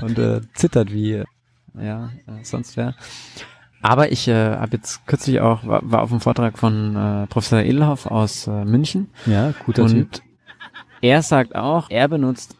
und 0.00 0.18
äh, 0.18 0.40
zittert 0.54 0.90
wie, 0.90 1.12
äh, 1.12 1.24
ja, 1.78 2.10
äh, 2.26 2.42
sonst 2.44 2.76
wer. 2.76 2.94
Aber 3.82 4.10
ich 4.12 4.28
äh, 4.28 4.34
habe 4.56 4.76
jetzt 4.76 5.06
kürzlich 5.06 5.40
auch, 5.40 5.66
war, 5.66 5.80
war 5.84 6.02
auf 6.02 6.10
einem 6.10 6.20
Vortrag 6.20 6.58
von 6.58 6.96
äh, 6.96 7.26
Professor 7.26 7.60
Edelhoff 7.60 8.06
aus 8.06 8.46
äh, 8.46 8.64
München 8.64 9.10
Ja, 9.26 9.52
guter 9.66 9.86
Typ. 9.86 9.96
und 10.12 10.22
er 11.02 11.20
sagt 11.22 11.54
auch, 11.54 11.90
er 11.90 12.08
benutzt 12.08 12.56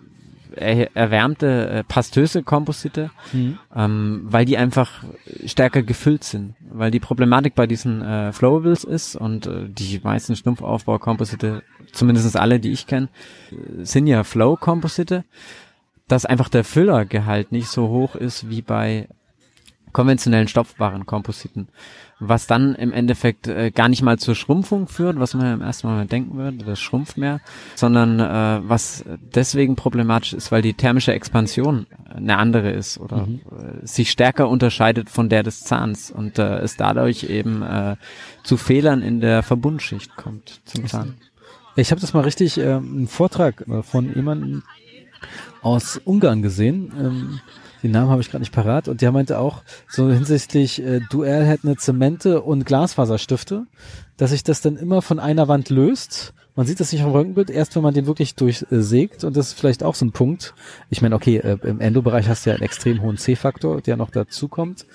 er, 0.56 0.94
erwärmte 0.94 1.68
äh, 1.70 1.82
pastöse 1.84 2.42
Komposite, 2.44 3.10
Mhm. 3.32 3.58
ähm, 3.74 4.20
weil 4.24 4.44
die 4.44 4.56
einfach 4.58 5.02
stärker 5.46 5.82
gefüllt 5.82 6.22
sind. 6.24 6.54
Weil 6.70 6.90
die 6.92 7.00
Problematik 7.00 7.54
bei 7.56 7.66
diesen 7.66 8.02
äh, 8.02 8.32
Flowables 8.32 8.84
ist 8.84 9.16
und 9.16 9.46
äh, 9.46 9.66
die 9.68 10.00
meisten 10.04 10.36
Stumpfaufbau-Komposite, 10.36 11.62
zumindest 11.92 12.36
alle, 12.36 12.60
die 12.60 12.70
ich 12.72 12.86
kenne, 12.86 13.08
äh, 13.50 13.84
sind 13.84 14.06
ja 14.06 14.22
Flow-Komposite, 14.24 15.24
dass 16.08 16.26
einfach 16.26 16.48
der 16.48 16.64
Füllergehalt 16.64 17.52
nicht 17.52 17.68
so 17.68 17.88
hoch 17.88 18.14
ist 18.14 18.48
wie 18.50 18.62
bei 18.62 19.08
konventionellen 19.94 20.48
stopfbaren 20.48 21.06
Kompositen. 21.06 21.68
Was 22.20 22.46
dann 22.46 22.74
im 22.74 22.92
Endeffekt 22.92 23.48
äh, 23.48 23.70
gar 23.70 23.88
nicht 23.88 24.02
mal 24.02 24.18
zur 24.18 24.34
Schrumpfung 24.34 24.88
führt, 24.88 25.18
was 25.18 25.34
man 25.34 25.46
ja 25.46 25.54
im 25.54 25.60
ersten 25.62 25.88
Moment 25.88 26.12
denken 26.12 26.36
würde, 26.36 26.64
das 26.64 26.80
schrumpft 26.80 27.16
mehr, 27.16 27.40
sondern 27.74 28.20
äh, 28.20 28.68
was 28.68 29.04
deswegen 29.34 29.76
problematisch 29.76 30.32
ist, 30.32 30.52
weil 30.52 30.62
die 30.62 30.74
thermische 30.74 31.12
Expansion 31.12 31.86
eine 32.12 32.36
andere 32.38 32.70
ist 32.70 32.98
oder 32.98 33.28
äh, 33.28 33.86
sich 33.86 34.10
stärker 34.10 34.48
unterscheidet 34.48 35.10
von 35.10 35.28
der 35.28 35.42
des 35.42 35.60
Zahns 35.60 36.10
und 36.10 36.38
äh, 36.38 36.58
es 36.58 36.76
dadurch 36.76 37.24
eben 37.24 37.62
äh, 37.62 37.96
zu 38.42 38.56
Fehlern 38.56 39.00
in 39.02 39.20
der 39.20 39.42
Verbundschicht 39.42 40.16
kommt 40.16 40.60
zum 40.64 40.86
Zahn. 40.86 41.14
Ich 41.76 41.90
habe 41.90 42.00
das 42.00 42.14
mal 42.14 42.20
richtig, 42.20 42.58
ähm, 42.58 42.94
einen 42.96 43.08
Vortrag 43.08 43.66
äh, 43.68 43.82
von 43.82 44.14
jemandem 44.14 44.62
aus 45.64 46.00
Ungarn 46.04 46.42
gesehen. 46.42 46.92
Ähm, 46.98 47.40
den 47.82 47.90
Namen 47.90 48.10
habe 48.10 48.22
ich 48.22 48.30
gerade 48.30 48.42
nicht 48.42 48.54
parat. 48.54 48.88
Und 48.88 49.00
der 49.02 49.12
meinte 49.12 49.38
auch, 49.38 49.62
so 49.88 50.10
hinsichtlich 50.10 50.82
äh, 50.82 51.00
Duell 51.10 51.44
hätten 51.44 51.68
eine 51.68 51.76
Zemente 51.76 52.40
und 52.42 52.64
Glasfaserstifte, 52.64 53.66
dass 54.16 54.30
sich 54.30 54.44
das 54.44 54.60
dann 54.60 54.76
immer 54.76 55.02
von 55.02 55.18
einer 55.18 55.48
Wand 55.48 55.68
löst. 55.70 56.32
Man 56.56 56.66
sieht 56.66 56.78
das 56.78 56.92
nicht 56.92 57.02
am 57.02 57.10
Röntgenbild, 57.10 57.50
erst 57.50 57.74
wenn 57.74 57.82
man 57.82 57.94
den 57.94 58.06
wirklich 58.06 58.36
durchsägt. 58.36 59.24
Und 59.24 59.36
das 59.36 59.48
ist 59.48 59.58
vielleicht 59.58 59.82
auch 59.82 59.96
so 59.96 60.04
ein 60.04 60.12
Punkt. 60.12 60.54
Ich 60.88 61.02
meine, 61.02 61.16
okay, 61.16 61.38
äh, 61.38 61.58
im 61.64 61.80
Endo-Bereich 61.80 62.28
hast 62.28 62.46
du 62.46 62.50
ja 62.50 62.56
einen 62.56 62.62
extrem 62.62 63.02
hohen 63.02 63.16
C-Faktor, 63.16 63.80
der 63.80 63.96
noch 63.96 64.10
dazu 64.10 64.48
kommt. 64.48 64.86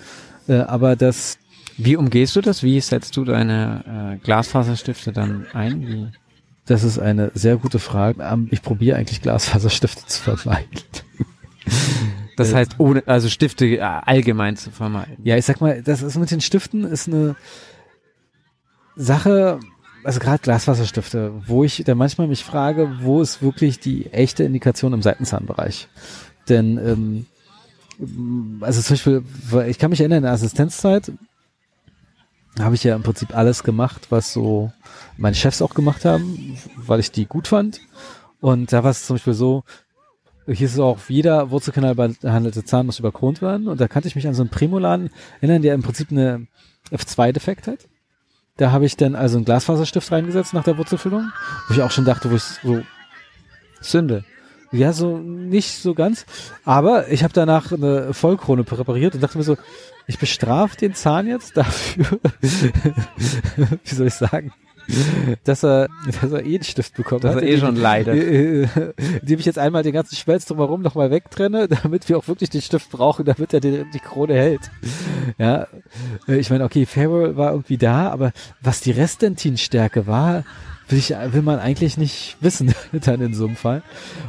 Äh, 0.48 0.54
aber 0.60 0.96
das 0.96 1.38
Wie 1.76 1.96
umgehst 1.96 2.34
du 2.36 2.40
das? 2.40 2.62
Wie 2.62 2.80
setzt 2.80 3.16
du 3.16 3.24
deine 3.24 4.16
äh, 4.16 4.24
Glasfaserstifte 4.24 5.12
dann 5.12 5.46
ein? 5.52 5.86
Wie? 5.86 6.08
Das 6.70 6.84
ist 6.84 7.00
eine 7.00 7.32
sehr 7.34 7.56
gute 7.56 7.80
Frage. 7.80 8.22
Ähm, 8.22 8.46
Ich 8.52 8.62
probiere 8.62 8.96
eigentlich 8.96 9.20
Glasfaserstifte 9.22 10.06
zu 10.06 10.22
vermeiden. 10.22 10.68
Das 12.36 12.54
heißt, 12.54 12.76
ohne, 12.78 13.02
also 13.06 13.28
Stifte 13.28 13.66
äh, 13.66 13.80
allgemein 13.80 14.56
zu 14.56 14.70
vermeiden. 14.70 15.18
Ja, 15.24 15.36
ich 15.36 15.44
sag 15.44 15.60
mal, 15.60 15.82
das 15.82 16.00
ist 16.00 16.16
mit 16.16 16.30
den 16.30 16.40
Stiften 16.40 16.84
ist 16.84 17.06
eine 17.06 17.36
Sache, 18.96 19.60
also 20.04 20.20
gerade 20.20 20.38
Glaswasserstifte, 20.38 21.32
wo 21.46 21.64
ich 21.64 21.82
dann 21.84 21.98
manchmal 21.98 22.28
mich 22.28 22.42
frage, 22.42 22.96
wo 23.02 23.20
ist 23.20 23.42
wirklich 23.42 23.78
die 23.78 24.10
echte 24.12 24.44
Indikation 24.44 24.94
im 24.94 25.02
Seitenzahnbereich? 25.02 25.88
Denn 26.48 26.78
ähm, 26.78 27.26
also 28.62 28.80
zum 28.80 28.94
Beispiel, 28.94 29.22
ich 29.68 29.78
kann 29.78 29.90
mich 29.90 30.00
erinnern, 30.00 30.18
in 30.18 30.24
der 30.24 30.32
Assistenzzeit 30.32 31.12
habe 32.58 32.74
ich 32.74 32.84
ja 32.84 32.96
im 32.96 33.02
Prinzip 33.02 33.36
alles 33.36 33.62
gemacht, 33.62 34.08
was 34.10 34.32
so 34.32 34.72
meine 35.16 35.36
Chefs 35.36 35.62
auch 35.62 35.74
gemacht 35.74 36.04
haben, 36.04 36.56
weil 36.76 37.00
ich 37.00 37.12
die 37.12 37.26
gut 37.26 37.48
fand. 37.48 37.80
Und 38.40 38.72
da 38.72 38.82
war 38.82 38.90
es 38.90 39.06
zum 39.06 39.16
Beispiel 39.16 39.34
so, 39.34 39.64
hier 40.46 40.66
ist 40.66 40.74
es 40.74 40.80
auch, 40.80 40.98
jeder 41.08 41.50
Wurzelkanal 41.50 41.94
behandelte 41.94 42.64
Zahn 42.64 42.86
muss 42.86 42.98
überkront 42.98 43.40
werden. 43.42 43.68
Und 43.68 43.80
da 43.80 43.88
kannte 43.88 44.08
ich 44.08 44.16
mich 44.16 44.26
an 44.26 44.34
so 44.34 44.42
einen 44.42 44.50
Primoladen 44.50 45.10
erinnern, 45.40 45.62
der 45.62 45.74
im 45.74 45.82
Prinzip 45.82 46.10
eine 46.10 46.46
F2-Defekt 46.90 47.66
hat. 47.66 47.88
Da 48.56 48.72
habe 48.72 48.84
ich 48.84 48.96
dann 48.96 49.14
also 49.14 49.36
einen 49.36 49.44
Glasfaserstift 49.44 50.10
reingesetzt 50.10 50.52
nach 50.52 50.64
der 50.64 50.76
Wurzelfüllung, 50.76 51.30
wo 51.68 51.74
ich 51.74 51.82
auch 51.82 51.90
schon 51.90 52.04
dachte, 52.04 52.30
wo 52.30 52.36
ich 52.36 52.42
so, 52.42 52.82
Sünde. 53.80 54.24
Ja, 54.72 54.92
so 54.92 55.18
nicht 55.18 55.82
so 55.82 55.94
ganz. 55.94 56.26
Aber 56.64 57.08
ich 57.08 57.22
habe 57.24 57.32
danach 57.32 57.72
eine 57.72 58.14
Vollkrone 58.14 58.64
präpariert 58.64 59.14
und 59.14 59.22
dachte 59.22 59.38
mir 59.38 59.44
so, 59.44 59.56
ich 60.06 60.18
bestrafe 60.18 60.76
den 60.76 60.94
Zahn 60.94 61.26
jetzt 61.26 61.56
dafür, 61.56 62.18
wie 62.40 63.94
soll 63.94 64.08
ich 64.08 64.14
sagen, 64.14 64.52
dass 65.44 65.64
er, 65.64 65.88
dass 66.20 66.32
er 66.32 66.44
eh 66.44 66.54
einen 66.54 66.64
Stift 66.64 66.94
bekommt. 66.94 67.24
Dass 67.24 67.36
er 67.36 67.42
eh 67.42 67.58
schon 67.58 67.76
leidet. 67.76 68.14
Indem 69.22 69.38
ich 69.38 69.46
jetzt 69.46 69.58
einmal 69.58 69.82
den 69.82 69.92
ganzen 69.92 70.16
Schmelz 70.16 70.46
drumherum 70.46 70.82
nochmal 70.82 71.10
wegtrenne, 71.10 71.68
damit 71.82 72.08
wir 72.08 72.18
auch 72.18 72.28
wirklich 72.28 72.50
den 72.50 72.62
Stift 72.62 72.90
brauchen, 72.90 73.24
damit 73.24 73.52
er 73.54 73.60
die, 73.60 73.84
die 73.92 74.00
Krone 74.00 74.34
hält. 74.34 74.70
Ja, 75.38 75.66
äh, 76.28 76.36
ich 76.36 76.50
meine, 76.50 76.64
okay, 76.64 76.86
Farewell 76.86 77.36
war 77.36 77.52
irgendwie 77.52 77.78
da, 77.78 78.10
aber 78.10 78.32
was 78.60 78.80
die 78.80 78.92
Restdentinstärke 78.92 80.06
war, 80.06 80.44
will, 80.90 80.98
ich, 80.98 81.10
will 81.10 81.42
man 81.42 81.58
eigentlich 81.58 81.96
nicht 81.96 82.36
wissen, 82.40 82.74
dann 82.92 83.20
in 83.20 83.34
so 83.34 83.46
einem 83.46 83.56
Fall. 83.56 83.82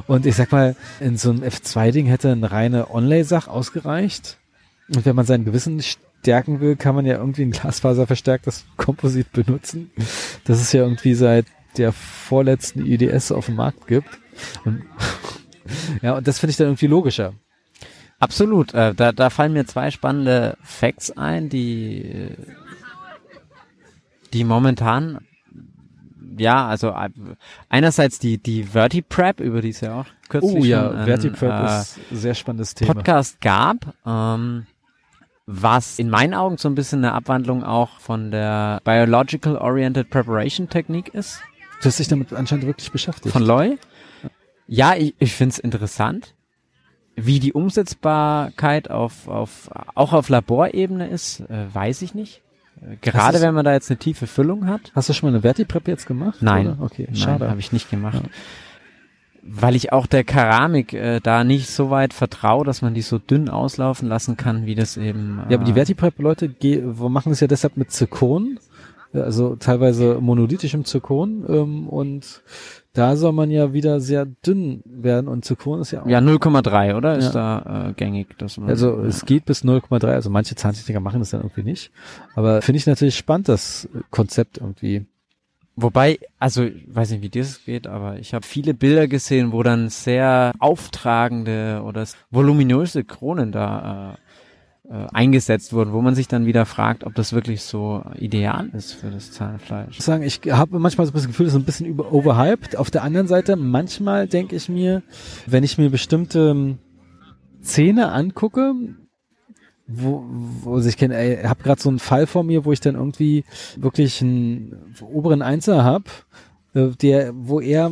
Und 0.07 0.25
ich 0.25 0.35
sag 0.35 0.51
mal, 0.51 0.75
in 0.99 1.17
so 1.17 1.31
einem 1.31 1.43
F2-Ding 1.43 2.05
hätte 2.05 2.31
eine 2.31 2.51
reine 2.51 2.93
Onlay-Sach 2.93 3.47
ausgereicht. 3.47 4.37
Und 4.93 5.05
wenn 5.05 5.15
man 5.15 5.25
sein 5.25 5.45
Gewissen 5.45 5.81
stärken 5.81 6.59
will, 6.59 6.75
kann 6.75 6.95
man 6.95 7.05
ja 7.05 7.17
irgendwie 7.17 7.43
ein 7.43 7.51
glasfaserverstärktes 7.51 8.65
Komposit 8.77 9.31
benutzen, 9.31 9.91
das 10.43 10.61
es 10.61 10.71
ja 10.71 10.83
irgendwie 10.83 11.13
seit 11.13 11.45
der 11.77 11.93
vorletzten 11.93 12.85
IDS 12.85 13.31
auf 13.31 13.45
dem 13.45 13.55
Markt 13.55 13.87
gibt. 13.87 14.09
Und, 14.65 14.83
ja, 16.01 16.17
und 16.17 16.27
das 16.27 16.39
finde 16.39 16.51
ich 16.51 16.57
dann 16.57 16.67
irgendwie 16.67 16.87
logischer. 16.87 17.33
Absolut. 18.19 18.73
Äh, 18.73 18.93
da, 18.93 19.11
da 19.11 19.29
fallen 19.29 19.53
mir 19.53 19.65
zwei 19.65 19.89
spannende 19.89 20.57
Facts 20.61 21.11
ein, 21.11 21.49
die, 21.49 22.03
äh, 22.03 22.35
die 24.33 24.43
momentan, 24.43 25.25
ja, 26.41 26.67
also 26.67 26.89
äh, 26.89 27.09
einerseits 27.69 28.17
die, 28.17 28.37
die 28.39 28.63
Vertiprep, 28.63 29.39
über 29.39 29.61
die 29.61 29.69
es 29.69 29.81
ja 29.81 30.01
auch 30.01 30.05
kürzlich 30.27 30.55
Oh 30.55 30.65
ja, 30.65 30.87
schon 30.87 30.97
ein, 30.97 31.05
Vertiprep 31.05 31.51
äh, 31.51 31.81
ist 31.81 31.99
ein 32.11 32.17
sehr 32.17 32.33
spannendes 32.33 32.73
Thema. 32.73 32.93
Podcast 32.95 33.39
gab, 33.41 33.93
ähm, 34.05 34.65
was 35.45 35.99
in 35.99 36.09
meinen 36.09 36.33
Augen 36.33 36.57
so 36.57 36.67
ein 36.67 36.75
bisschen 36.75 37.05
eine 37.05 37.13
Abwandlung 37.13 37.63
auch 37.63 37.99
von 37.99 38.31
der 38.31 38.81
Biological 38.83 39.57
Oriented 39.57 40.09
Preparation 40.09 40.67
Technik 40.67 41.13
ist. 41.13 41.41
Du 41.81 41.85
hast 41.85 41.99
dich 41.99 42.07
damit 42.07 42.33
anscheinend 42.33 42.65
wirklich 42.65 42.91
beschäftigt. 42.91 43.31
Von 43.33 43.43
Loy? 43.43 43.77
Ja, 44.67 44.95
ich, 44.95 45.13
ich 45.19 45.33
finde 45.33 45.53
es 45.53 45.59
interessant, 45.59 46.33
wie 47.15 47.39
die 47.39 47.53
Umsetzbarkeit 47.53 48.89
auf, 48.89 49.27
auf, 49.27 49.69
auch 49.93 50.13
auf 50.13 50.29
Laborebene 50.29 51.07
ist, 51.07 51.41
äh, 51.41 51.73
weiß 51.73 52.01
ich 52.01 52.15
nicht. 52.15 52.41
Äh, 52.81 52.95
Gerade 53.01 53.37
ist- 53.37 53.43
wenn 53.43 53.53
man 53.53 53.65
da 53.65 53.73
jetzt 53.73 53.89
eine 53.89 53.97
tiefe 53.99 54.27
Füllung 54.27 54.67
hat. 54.67 54.91
Hast 54.95 55.09
du 55.09 55.13
schon 55.13 55.29
mal 55.29 55.35
eine 55.35 55.41
Vertiprep 55.41 55.87
jetzt 55.87 56.07
gemacht? 56.07 56.39
Nein, 56.41 56.67
Oder? 56.67 56.77
Okay, 56.81 57.07
schade. 57.13 57.49
habe 57.49 57.59
ich 57.59 57.71
nicht 57.71 57.89
gemacht. 57.89 58.21
Weil 59.43 59.75
ich 59.75 59.91
auch 59.91 60.05
der 60.05 60.23
Keramik 60.23 60.93
äh, 60.93 61.19
da 61.19 61.43
nicht 61.43 61.67
so 61.67 61.89
weit 61.89 62.13
vertraue, 62.13 62.63
dass 62.63 62.83
man 62.83 62.93
die 62.93 63.01
so 63.01 63.17
dünn 63.17 63.49
auslaufen 63.49 64.07
lassen 64.07 64.37
kann, 64.37 64.67
wie 64.67 64.75
das 64.75 64.97
eben. 64.97 65.39
Äh, 65.47 65.51
Ja, 65.53 65.57
aber 65.57 65.65
die 65.65 65.73
Vertiprep-Leute 65.73 66.47
ge- 66.49 66.83
wo 66.85 67.09
machen 67.09 67.31
es 67.31 67.39
ja 67.39 67.47
deshalb 67.47 67.75
mit 67.75 67.91
Zirkon, 67.91 68.59
äh, 68.59 68.70
also 69.13 69.55
teilweise 69.55 70.19
monolithischem 70.21 70.85
Zirkon 70.85 71.45
ähm, 71.47 71.87
und 71.89 72.41
da 72.93 73.15
soll 73.15 73.31
man 73.31 73.49
ja 73.51 73.71
wieder 73.73 74.01
sehr 74.01 74.25
dünn 74.25 74.81
werden 74.85 75.27
und 75.27 75.45
Zirkon 75.45 75.79
ist 75.81 75.91
ja 75.91 76.03
auch, 76.03 76.07
Ja, 76.07 76.19
0,3, 76.19 76.95
oder? 76.95 77.17
Ist 77.17 77.33
Ja. 77.33 77.61
da 77.61 77.89
äh, 77.89 77.93
gängig. 77.93 78.37
Dass 78.37 78.57
man, 78.57 78.69
also 78.69 78.97
ja. 79.01 79.05
es 79.05 79.25
geht 79.25 79.45
bis 79.45 79.63
0,3, 79.63 80.07
also 80.07 80.29
manche 80.29 80.55
Zahntechniker 80.55 80.99
machen 80.99 81.19
das 81.19 81.29
dann 81.29 81.41
irgendwie 81.41 81.63
nicht, 81.63 81.91
aber 82.35 82.61
finde 82.61 82.77
ich 82.77 82.87
natürlich 82.87 83.15
spannend, 83.17 83.47
das 83.49 83.87
Konzept 84.09 84.57
irgendwie. 84.57 85.05
Wobei, 85.77 86.19
also 86.37 86.63
ich 86.63 86.83
weiß 86.93 87.11
nicht, 87.11 87.21
wie 87.21 87.29
dir 87.29 87.43
das 87.43 87.63
geht, 87.63 87.87
aber 87.87 88.19
ich 88.19 88.33
habe 88.33 88.45
viele 88.45 88.73
Bilder 88.73 89.07
gesehen, 89.07 89.53
wo 89.53 89.63
dann 89.63 89.87
sehr 89.87 90.51
auftragende 90.59 91.81
oder 91.85 92.05
voluminöse 92.29 93.03
Kronen 93.05 93.53
da 93.53 94.17
äh, 94.91 95.07
eingesetzt 95.13 95.71
wurden, 95.71 95.93
wo 95.93 96.01
man 96.01 96.15
sich 96.15 96.27
dann 96.27 96.45
wieder 96.45 96.65
fragt, 96.65 97.05
ob 97.05 97.15
das 97.15 97.31
wirklich 97.31 97.63
so 97.63 98.03
ideal 98.19 98.69
ist 98.73 98.91
für 98.91 99.09
das 99.09 99.31
Zahnfleisch. 99.31 99.97
Ich 99.97 100.03
sagen, 100.03 100.23
ich 100.23 100.41
habe 100.51 100.79
manchmal 100.79 101.07
so 101.07 101.13
das 101.13 101.27
Gefühl, 101.27 101.45
das 101.45 101.53
ist 101.53 101.61
ein 101.61 101.65
bisschen 101.65 101.85
über 101.85 102.11
overhyped. 102.11 102.75
Auf 102.75 102.91
der 102.91 103.03
anderen 103.03 103.27
Seite, 103.27 103.55
manchmal 103.55 104.27
denke 104.27 104.55
ich 104.57 104.67
mir, 104.67 105.01
wenn 105.47 105.63
ich 105.63 105.77
mir 105.77 105.89
bestimmte 105.89 106.49
ähm, 106.49 106.79
Zähne 107.61 108.11
angucke, 108.11 108.73
wo, 109.87 110.25
wo 110.27 110.79
ich 110.79 110.97
kenne, 110.97 111.15
ey, 111.15 111.43
habe 111.43 111.63
gerade 111.63 111.81
so 111.81 111.87
einen 111.87 111.99
Fall 111.99 112.27
vor 112.27 112.43
mir, 112.43 112.65
wo 112.65 112.73
ich 112.73 112.81
dann 112.81 112.95
irgendwie 112.95 113.45
wirklich 113.77 114.21
einen 114.21 114.93
oberen 115.01 115.41
Einser 115.41 115.85
habe, 115.85 116.05
äh, 116.73 116.89
der, 117.01 117.31
wo 117.33 117.61
eher, 117.61 117.91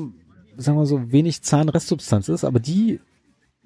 sagen 0.58 0.78
wir 0.78 0.86
so, 0.86 1.14
wenig 1.14 1.44
Zahnrestsubstanz 1.44 2.28
ist, 2.28 2.44
aber 2.44 2.60
die 2.60 3.00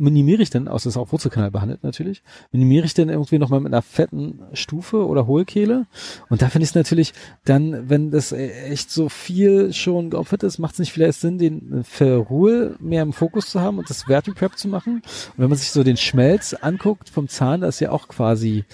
minimiere 0.03 0.41
ich 0.41 0.49
dann, 0.49 0.67
außer 0.67 0.89
es 0.89 0.95
ist 0.95 0.97
auch 0.97 1.11
Wurzelkanal 1.11 1.49
behandelt 1.49 1.83
natürlich, 1.83 2.21
minimiere 2.51 2.85
ich 2.85 2.93
dann 2.93 3.09
irgendwie 3.09 3.39
nochmal 3.39 3.61
mit 3.61 3.73
einer 3.73 3.81
fetten 3.81 4.41
Stufe 4.53 5.07
oder 5.07 5.27
Hohlkehle. 5.27 5.85
Und 6.29 6.41
da 6.41 6.49
finde 6.49 6.63
ich 6.63 6.71
es 6.71 6.75
natürlich 6.75 7.13
dann, 7.45 7.89
wenn 7.89 8.11
das 8.11 8.31
äh, 8.31 8.49
echt 8.65 8.91
so 8.91 9.07
viel 9.09 9.73
schon 9.73 10.09
geopfert 10.09 10.43
ist, 10.43 10.59
macht 10.59 10.73
es 10.73 10.79
nicht 10.79 10.91
vielleicht 10.91 11.19
Sinn, 11.19 11.37
den 11.37 11.83
Ferrul 11.83 12.75
mehr 12.79 13.01
im 13.01 13.13
Fokus 13.13 13.49
zu 13.49 13.61
haben 13.61 13.77
und 13.77 13.89
das 13.89 14.03
Vertiprep 14.03 14.57
zu 14.57 14.67
machen. 14.67 14.95
Und 14.95 15.37
wenn 15.37 15.49
man 15.49 15.57
sich 15.57 15.71
so 15.71 15.83
den 15.83 15.97
Schmelz 15.97 16.53
anguckt 16.53 17.09
vom 17.09 17.29
Zahn, 17.29 17.61
das 17.61 17.75
ist 17.75 17.79
ja 17.79 17.91
auch 17.91 18.09
quasi, 18.09 18.65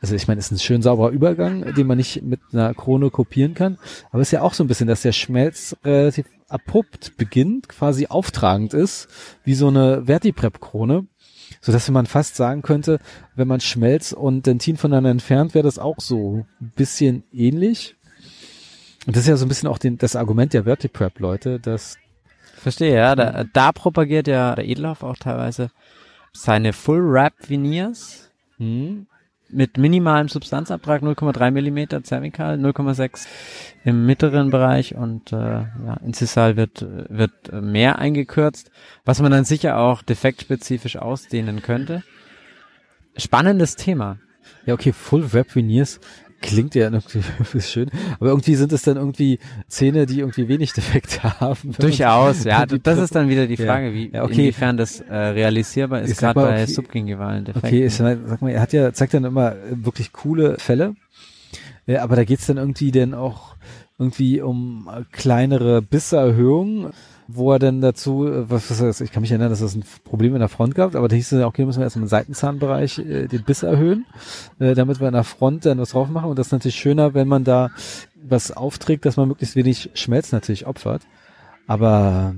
also 0.00 0.14
ich 0.14 0.28
meine, 0.28 0.38
es 0.38 0.46
ist 0.46 0.52
ein 0.52 0.64
schön 0.64 0.82
sauberer 0.82 1.10
Übergang, 1.10 1.74
den 1.74 1.86
man 1.86 1.96
nicht 1.96 2.22
mit 2.22 2.40
einer 2.52 2.74
Krone 2.74 3.10
kopieren 3.10 3.54
kann. 3.54 3.78
Aber 4.10 4.20
es 4.20 4.28
ist 4.28 4.32
ja 4.32 4.42
auch 4.42 4.54
so 4.54 4.62
ein 4.62 4.68
bisschen, 4.68 4.88
dass 4.88 5.02
der 5.02 5.12
Schmelz 5.12 5.76
relativ 5.84 6.26
abrupt 6.48 7.16
beginnt, 7.16 7.68
quasi 7.68 8.06
auftragend 8.06 8.74
ist, 8.74 9.08
wie 9.44 9.54
so 9.54 9.68
eine 9.68 10.04
Vertiprep-Krone. 10.06 11.06
So 11.60 11.72
dass 11.72 11.88
man 11.90 12.06
fast 12.06 12.36
sagen 12.36 12.62
könnte, 12.62 12.98
wenn 13.34 13.48
man 13.48 13.60
Schmelz 13.60 14.12
und 14.12 14.46
Dentin 14.46 14.76
voneinander 14.76 15.10
entfernt, 15.10 15.54
wäre 15.54 15.64
das 15.64 15.78
auch 15.78 15.98
so 15.98 16.44
ein 16.60 16.72
bisschen 16.76 17.24
ähnlich. 17.32 17.96
Und 19.06 19.16
das 19.16 19.22
ist 19.22 19.28
ja 19.28 19.36
so 19.36 19.46
ein 19.46 19.48
bisschen 19.48 19.68
auch 19.68 19.78
den, 19.78 19.96
das 19.98 20.16
Argument 20.16 20.52
der 20.52 20.64
Vertiprep-Leute, 20.64 21.60
dass 21.60 21.96
Verstehe, 22.56 22.96
ja. 22.96 23.14
Da, 23.14 23.44
da 23.44 23.72
propagiert 23.72 24.26
ja 24.26 24.54
der 24.54 24.64
Edelhoff 24.64 25.02
auch 25.02 25.16
teilweise 25.16 25.70
seine 26.32 26.72
Full 26.72 27.12
Wrap 27.12 27.34
Veneers 27.48 28.30
hm, 28.58 29.06
mit 29.48 29.78
minimalem 29.78 30.28
Substanzabtrag 30.28 31.02
0,3 31.02 31.50
Millimeter 31.50 32.02
zervikal, 32.02 32.58
0,6 32.58 33.26
im 33.84 34.04
mittleren 34.06 34.50
Bereich 34.50 34.94
und 34.94 35.32
äh, 35.32 35.36
ja, 35.36 35.96
inzissal 36.04 36.56
wird 36.56 36.84
wird 37.08 37.52
mehr 37.52 37.98
eingekürzt, 37.98 38.70
was 39.04 39.20
man 39.20 39.30
dann 39.30 39.44
sicher 39.44 39.78
auch 39.78 40.02
defektspezifisch 40.02 40.96
ausdehnen 40.96 41.62
könnte. 41.62 42.02
Spannendes 43.16 43.76
Thema. 43.76 44.18
Ja, 44.66 44.74
okay, 44.74 44.92
Full 44.92 45.32
Wrap 45.32 45.54
Veneers 45.54 46.00
klingt 46.40 46.74
ja 46.74 46.90
irgendwie 46.90 47.22
schön, 47.60 47.90
aber 48.18 48.30
irgendwie 48.30 48.54
sind 48.54 48.72
es 48.72 48.82
dann 48.82 48.96
irgendwie 48.96 49.38
Zähne, 49.68 50.06
die 50.06 50.20
irgendwie 50.20 50.48
wenig 50.48 50.72
Defekte 50.72 51.22
haben. 51.40 51.74
Durchaus, 51.78 52.44
ja. 52.44 52.66
Das 52.82 52.98
ist 52.98 53.14
dann 53.14 53.28
wieder 53.28 53.46
die. 53.46 53.56
Frage, 53.56 53.92
wie 53.92 54.10
Ja, 54.12 54.24
okay. 54.24 54.34
inwiefern 54.34 54.76
das 54.76 55.00
äh, 55.00 55.14
realisierbar 55.14 56.02
ist, 56.02 56.18
gerade 56.18 56.40
bei 56.40 56.62
okay. 56.62 56.72
subgingivalen 56.72 57.44
Defekten. 57.44 57.68
Okay, 57.68 57.86
ich 57.86 57.94
sag 57.94 58.42
mal, 58.42 58.50
er 58.50 58.60
hat 58.60 58.72
ja, 58.72 58.92
zeigt 58.92 59.14
dann 59.14 59.24
immer 59.24 59.52
äh, 59.52 59.56
wirklich 59.72 60.12
coole 60.12 60.56
Fälle. 60.58 60.94
Ja, 61.86 62.02
aber 62.02 62.16
da 62.16 62.24
geht's 62.24 62.46
dann 62.46 62.56
irgendwie 62.56 62.90
dann 62.90 63.14
auch 63.14 63.56
irgendwie 63.98 64.40
um 64.40 64.90
äh, 64.92 65.04
kleinere 65.12 65.82
Bisserhöhungen, 65.82 66.92
wo 67.28 67.52
er 67.52 67.58
dann 67.58 67.80
dazu, 67.80 68.26
äh, 68.26 68.48
was, 68.50 68.70
was 68.70 68.80
heißt, 68.80 69.00
ich 69.00 69.12
kann 69.12 69.20
mich 69.20 69.30
erinnern, 69.30 69.50
dass 69.50 69.60
das 69.60 69.74
ein 69.74 69.84
Problem 70.04 70.34
in 70.34 70.40
der 70.40 70.48
Front 70.48 70.74
gab, 70.74 70.94
aber 70.94 71.08
da 71.08 71.16
hieß 71.16 71.32
es 71.32 71.40
ja, 71.40 71.46
okay, 71.46 71.64
müssen 71.64 71.80
wir 71.80 71.84
erstmal 71.84 72.04
im 72.04 72.08
Seitenzahnbereich 72.08 72.98
äh, 72.98 73.26
den 73.26 73.42
Biss 73.42 73.62
erhöhen, 73.62 74.06
äh, 74.58 74.74
damit 74.74 75.00
wir 75.00 75.08
in 75.08 75.14
der 75.14 75.24
Front 75.24 75.66
dann 75.66 75.78
was 75.78 75.90
drauf 75.90 76.08
machen. 76.08 76.30
Und 76.30 76.38
das 76.38 76.48
ist 76.48 76.52
natürlich 76.52 76.76
schöner, 76.76 77.14
wenn 77.14 77.28
man 77.28 77.44
da 77.44 77.70
was 78.28 78.50
aufträgt, 78.50 79.04
dass 79.04 79.16
man 79.16 79.28
möglichst 79.28 79.56
wenig 79.56 79.90
Schmelz 79.94 80.32
natürlich 80.32 80.66
opfert. 80.66 81.02
Aber 81.66 82.34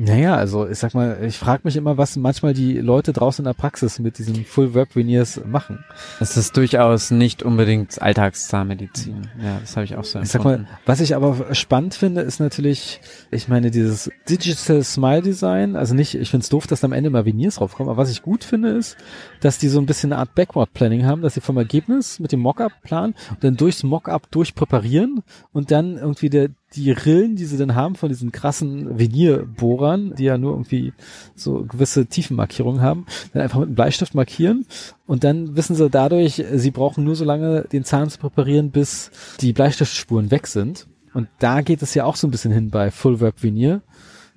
Naja, 0.00 0.36
also 0.36 0.68
ich 0.68 0.78
sag 0.78 0.94
mal, 0.94 1.18
ich 1.24 1.36
frage 1.38 1.62
mich 1.64 1.74
immer, 1.74 1.98
was 1.98 2.14
manchmal 2.14 2.54
die 2.54 2.78
Leute 2.78 3.12
draußen 3.12 3.42
in 3.42 3.48
der 3.48 3.54
Praxis 3.54 3.98
mit 3.98 4.18
diesen 4.18 4.44
Full 4.44 4.72
Web 4.72 4.94
Veneers 4.94 5.40
machen. 5.44 5.84
Das 6.20 6.36
ist 6.36 6.56
durchaus 6.56 7.10
nicht 7.10 7.42
unbedingt 7.42 8.00
Alltagszahnmedizin. 8.00 9.28
Ja, 9.42 9.58
das 9.60 9.74
habe 9.74 9.84
ich 9.84 9.96
auch 9.96 10.04
so 10.04 10.20
Ich 10.20 10.28
sag 10.28 10.44
mal, 10.44 10.68
was 10.86 11.00
ich 11.00 11.16
aber 11.16 11.52
spannend 11.52 11.94
finde, 11.94 12.20
ist 12.20 12.38
natürlich, 12.38 13.00
ich 13.32 13.48
meine, 13.48 13.72
dieses 13.72 14.08
Digital 14.28 14.84
Smile 14.84 15.22
Design, 15.22 15.74
also 15.74 15.96
nicht, 15.96 16.14
ich 16.14 16.30
find's 16.30 16.48
doof, 16.48 16.68
dass 16.68 16.84
am 16.84 16.92
Ende 16.92 17.10
mal 17.10 17.26
Veneers 17.26 17.56
draufkommen, 17.56 17.90
aber 17.90 18.00
was 18.00 18.12
ich 18.12 18.22
gut 18.22 18.44
finde, 18.44 18.68
ist, 18.68 18.96
dass 19.40 19.58
die 19.58 19.66
so 19.66 19.80
ein 19.80 19.86
bisschen 19.86 20.12
eine 20.12 20.20
Art 20.20 20.36
Backward 20.36 20.72
Planning 20.74 21.06
haben, 21.06 21.22
dass 21.22 21.34
sie 21.34 21.40
vom 21.40 21.56
Ergebnis 21.56 22.20
mit 22.20 22.30
dem 22.30 22.38
Mockup 22.38 22.72
planen 22.84 23.16
und 23.30 23.42
dann 23.42 23.56
durchs 23.56 23.82
Mockup 23.82 24.30
durchpräparieren 24.30 25.24
und 25.52 25.72
dann 25.72 25.96
irgendwie 25.96 26.30
der, 26.30 26.50
die 26.74 26.90
Rillen, 26.90 27.36
die 27.36 27.46
sie 27.46 27.56
dann 27.56 27.74
haben 27.74 27.94
von 27.94 28.08
diesen 28.08 28.30
krassen 28.30 28.98
Venierbohrern, 28.98 30.14
die 30.16 30.24
ja 30.24 30.36
nur 30.36 30.52
irgendwie 30.52 30.92
so 31.34 31.64
gewisse 31.64 32.06
Tiefenmarkierungen 32.06 32.82
haben, 32.82 33.06
dann 33.32 33.42
einfach 33.42 33.58
mit 33.58 33.68
einem 33.68 33.74
Bleistift 33.74 34.14
markieren 34.14 34.66
und 35.06 35.24
dann 35.24 35.56
wissen 35.56 35.76
sie 35.76 35.88
dadurch, 35.88 36.44
sie 36.54 36.70
brauchen 36.70 37.04
nur 37.04 37.16
so 37.16 37.24
lange 37.24 37.62
den 37.72 37.84
Zahn 37.84 38.10
zu 38.10 38.18
präparieren, 38.18 38.70
bis 38.70 39.10
die 39.40 39.52
Bleistiftspuren 39.52 40.30
weg 40.30 40.46
sind. 40.46 40.86
Und 41.14 41.28
da 41.38 41.62
geht 41.62 41.82
es 41.82 41.94
ja 41.94 42.04
auch 42.04 42.16
so 42.16 42.26
ein 42.26 42.30
bisschen 42.30 42.52
hin 42.52 42.70
bei 42.70 42.90
Full 42.90 43.20
Web 43.20 43.42
Venier, 43.42 43.80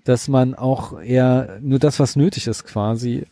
dass 0.05 0.29
man 0.29 0.55
auch 0.55 0.99
eher 1.01 1.59
nur 1.61 1.79
das, 1.79 1.99
was 1.99 2.15
nötig 2.15 2.47
ist, 2.47 2.63
quasi 2.63 3.25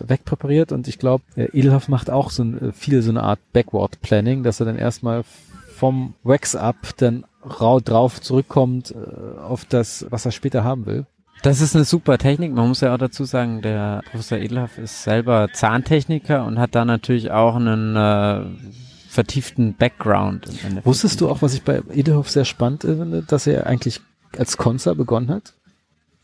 wegpräpariert 0.00 0.72
und 0.72 0.88
ich 0.88 0.98
glaube, 0.98 1.24
Edelhoff 1.36 1.88
macht 1.88 2.10
auch 2.10 2.30
so 2.30 2.44
ein, 2.44 2.72
viel 2.72 3.02
so 3.02 3.10
eine 3.10 3.22
Art 3.22 3.40
Backward 3.52 4.00
Planning, 4.00 4.42
dass 4.42 4.60
er 4.60 4.66
dann 4.66 4.78
erstmal 4.78 5.24
vom 5.74 6.14
Wax 6.22 6.54
up 6.56 6.76
dann 6.96 7.24
rau 7.44 7.80
drauf 7.80 8.20
zurückkommt 8.20 8.94
äh, 8.94 9.38
auf 9.40 9.64
das, 9.64 10.06
was 10.10 10.24
er 10.24 10.32
später 10.32 10.64
haben 10.64 10.86
will. 10.86 11.06
Das 11.42 11.60
ist 11.60 11.76
eine 11.76 11.84
super 11.84 12.16
Technik. 12.16 12.54
Man 12.54 12.68
muss 12.68 12.80
ja 12.80 12.94
auch 12.94 12.98
dazu 12.98 13.24
sagen, 13.24 13.60
der 13.60 14.00
Professor 14.10 14.38
Edelhoff 14.38 14.78
ist 14.78 15.02
selber 15.02 15.48
Zahntechniker 15.52 16.44
und 16.46 16.58
hat 16.58 16.74
da 16.74 16.86
natürlich 16.86 17.30
auch 17.32 17.56
einen 17.56 17.96
äh, 17.96 18.46
vertieften 19.08 19.74
Background. 19.74 20.48
Wusstest 20.84 21.20
du 21.20 21.28
auch, 21.28 21.42
was 21.42 21.52
ich 21.52 21.62
bei 21.62 21.82
Edelhoff 21.92 22.30
sehr 22.30 22.46
spannend 22.46 22.82
finde, 22.82 23.22
dass 23.22 23.46
er 23.46 23.66
eigentlich 23.66 24.00
als 24.38 24.56
Konzer 24.56 24.94
begonnen 24.94 25.28
hat? 25.28 25.52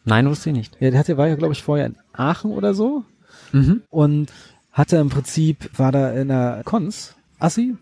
Nein, 0.05 0.27
wusste 0.29 0.51
ich 0.51 0.57
nicht. 0.57 0.77
Ja, 0.81 0.91
der 0.91 0.99
hatte, 0.99 1.19
war 1.19 1.29
ja, 1.29 1.35
glaube 1.35 1.53
ich, 1.53 1.63
vorher 1.63 1.87
in 1.87 1.97
Aachen 2.15 2.53
oder 2.53 2.73
so. 2.73 3.05
Mhm. 3.53 3.83
Und 3.91 4.33
hatte 4.73 4.97
im 4.97 5.11
Prinzip, 5.11 5.71
war 5.79 5.93
da 5.93 6.13
in 6.13 6.29
der 6.29 6.63
Cons, 6.65 7.15
Assi, 7.39 7.77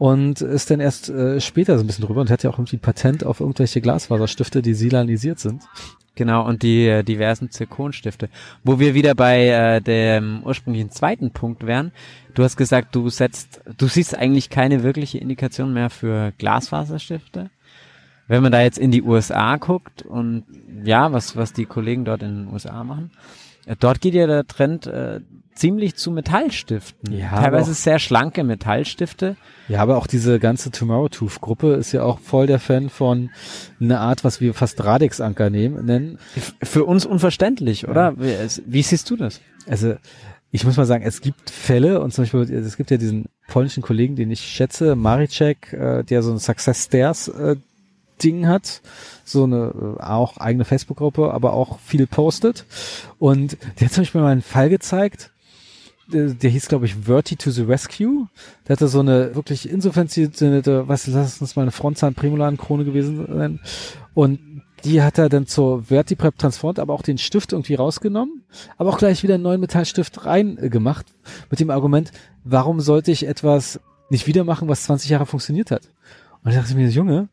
und 0.00 0.40
ist 0.40 0.70
dann 0.70 0.80
erst 0.80 1.10
äh, 1.10 1.42
später 1.42 1.76
so 1.76 1.84
ein 1.84 1.86
bisschen 1.86 2.06
drüber 2.06 2.22
und 2.22 2.30
hat 2.30 2.42
ja 2.42 2.48
auch 2.48 2.58
irgendwie 2.58 2.78
Patent 2.78 3.22
auf 3.22 3.40
irgendwelche 3.40 3.82
Glasfaserstifte, 3.82 4.62
die 4.62 4.72
silanisiert 4.72 5.38
sind. 5.38 5.62
Genau, 6.14 6.46
und 6.46 6.62
die 6.62 6.86
äh, 6.86 7.02
diversen 7.02 7.50
Zirkonstifte. 7.50 8.30
Wo 8.64 8.80
wir 8.80 8.94
wieder 8.94 9.14
bei 9.14 9.48
äh, 9.48 9.82
dem 9.82 10.42
ursprünglichen 10.42 10.90
zweiten 10.90 11.32
Punkt 11.32 11.66
wären. 11.66 11.92
Du 12.32 12.42
hast 12.42 12.56
gesagt, 12.56 12.94
du 12.94 13.10
setzt, 13.10 13.60
du 13.76 13.88
siehst 13.88 14.16
eigentlich 14.16 14.48
keine 14.48 14.82
wirkliche 14.82 15.18
Indikation 15.18 15.74
mehr 15.74 15.90
für 15.90 16.32
Glasfaserstifte. 16.38 17.50
Wenn 18.26 18.42
man 18.42 18.52
da 18.52 18.62
jetzt 18.62 18.78
in 18.78 18.92
die 18.92 19.02
USA 19.02 19.56
guckt 19.56 20.00
und 20.00 20.44
ja, 20.82 21.12
was, 21.12 21.36
was 21.36 21.52
die 21.52 21.66
Kollegen 21.66 22.06
dort 22.06 22.22
in 22.22 22.46
den 22.46 22.54
USA 22.54 22.84
machen, 22.84 23.10
dort 23.78 24.00
geht 24.00 24.14
ja 24.14 24.26
der 24.26 24.46
Trend 24.46 24.86
äh, 24.86 25.20
ziemlich 25.54 25.94
zu 25.96 26.10
Metallstiften. 26.10 27.12
Ja, 27.12 27.42
Teilweise 27.42 27.74
sehr 27.74 27.98
schlanke 27.98 28.44
Metallstifte. 28.44 29.36
Ja, 29.68 29.80
aber 29.80 29.98
auch 29.98 30.06
diese 30.06 30.38
ganze 30.38 30.70
Tomorrow 30.70 31.08
Tooth 31.08 31.40
Gruppe 31.40 31.74
ist 31.74 31.92
ja 31.92 32.02
auch 32.02 32.18
voll 32.18 32.46
der 32.46 32.58
Fan 32.58 32.88
von 32.88 33.30
einer 33.78 34.00
Art, 34.00 34.24
was 34.24 34.40
wir 34.40 34.54
fast 34.54 34.82
Radix-Anker 34.82 35.50
nennen. 35.50 36.18
Für 36.62 36.84
uns 36.84 37.04
unverständlich, 37.04 37.86
oder? 37.86 38.14
Ja. 38.18 38.48
Wie, 38.48 38.62
wie 38.66 38.82
siehst 38.82 39.10
du 39.10 39.16
das? 39.16 39.40
Also, 39.68 39.94
ich 40.50 40.64
muss 40.64 40.76
mal 40.76 40.86
sagen, 40.86 41.04
es 41.04 41.20
gibt 41.20 41.50
Fälle 41.50 42.00
und 42.00 42.12
zum 42.12 42.24
Beispiel, 42.24 42.40
es 42.52 42.76
gibt 42.76 42.90
ja 42.90 42.96
diesen 42.96 43.26
polnischen 43.48 43.82
Kollegen, 43.82 44.16
den 44.16 44.30
ich 44.30 44.40
schätze, 44.40 44.96
Maricek, 44.96 45.72
äh, 45.72 46.02
der 46.04 46.22
so 46.22 46.32
ein 46.32 46.38
Success 46.38 46.84
Stairs 46.86 47.28
äh, 47.28 47.56
Ding 48.22 48.46
hat, 48.46 48.82
so 49.24 49.44
eine 49.44 49.96
äh, 49.98 50.02
auch 50.02 50.36
eigene 50.36 50.64
Facebook-Gruppe, 50.64 51.32
aber 51.32 51.52
auch 51.52 51.78
viel 51.80 52.06
postet. 52.06 52.64
Und 53.18 53.56
der 53.78 53.86
hat 53.86 53.94
zum 53.94 54.02
Beispiel 54.02 54.20
mal 54.20 54.32
einen 54.32 54.42
Fall 54.42 54.68
gezeigt, 54.68 55.30
der, 56.12 56.34
der 56.34 56.50
hieß, 56.50 56.68
glaube 56.68 56.86
ich, 56.86 56.96
Verti 56.96 57.36
to 57.36 57.50
the 57.50 57.62
Rescue. 57.62 58.28
Der 58.66 58.74
hatte 58.74 58.88
so 58.88 59.00
eine 59.00 59.34
wirklich 59.34 59.68
insuffiziente, 59.68 60.88
was 60.88 61.06
lass 61.06 61.40
uns 61.40 61.56
mal 61.56 61.62
eine 61.62 61.70
Frontzahn-Prämolan-Krone 61.70 62.84
gewesen 62.84 63.26
sein. 63.26 63.60
Und 64.14 64.40
die 64.84 65.02
hat 65.02 65.18
er 65.18 65.28
dann 65.28 65.46
zur 65.46 65.84
Vertiprep 65.84 66.38
transformt, 66.38 66.78
aber 66.78 66.94
auch 66.94 67.02
den 67.02 67.18
Stift 67.18 67.52
irgendwie 67.52 67.74
rausgenommen, 67.74 68.44
aber 68.78 68.90
auch 68.90 68.98
gleich 68.98 69.22
wieder 69.22 69.34
einen 69.34 69.42
neuen 69.42 69.60
Metallstift 69.60 70.24
reingemacht, 70.24 71.06
mit 71.50 71.60
dem 71.60 71.70
Argument, 71.70 72.12
warum 72.44 72.80
sollte 72.80 73.10
ich 73.10 73.26
etwas 73.26 73.80
nicht 74.08 74.26
wieder 74.26 74.44
machen, 74.44 74.68
was 74.68 74.84
20 74.84 75.10
Jahre 75.10 75.26
funktioniert 75.26 75.70
hat? 75.70 75.82
Und 76.42 76.50
ich 76.50 76.56
dachte 76.56 76.74
mir, 76.74 76.88
Junge, 76.88 77.28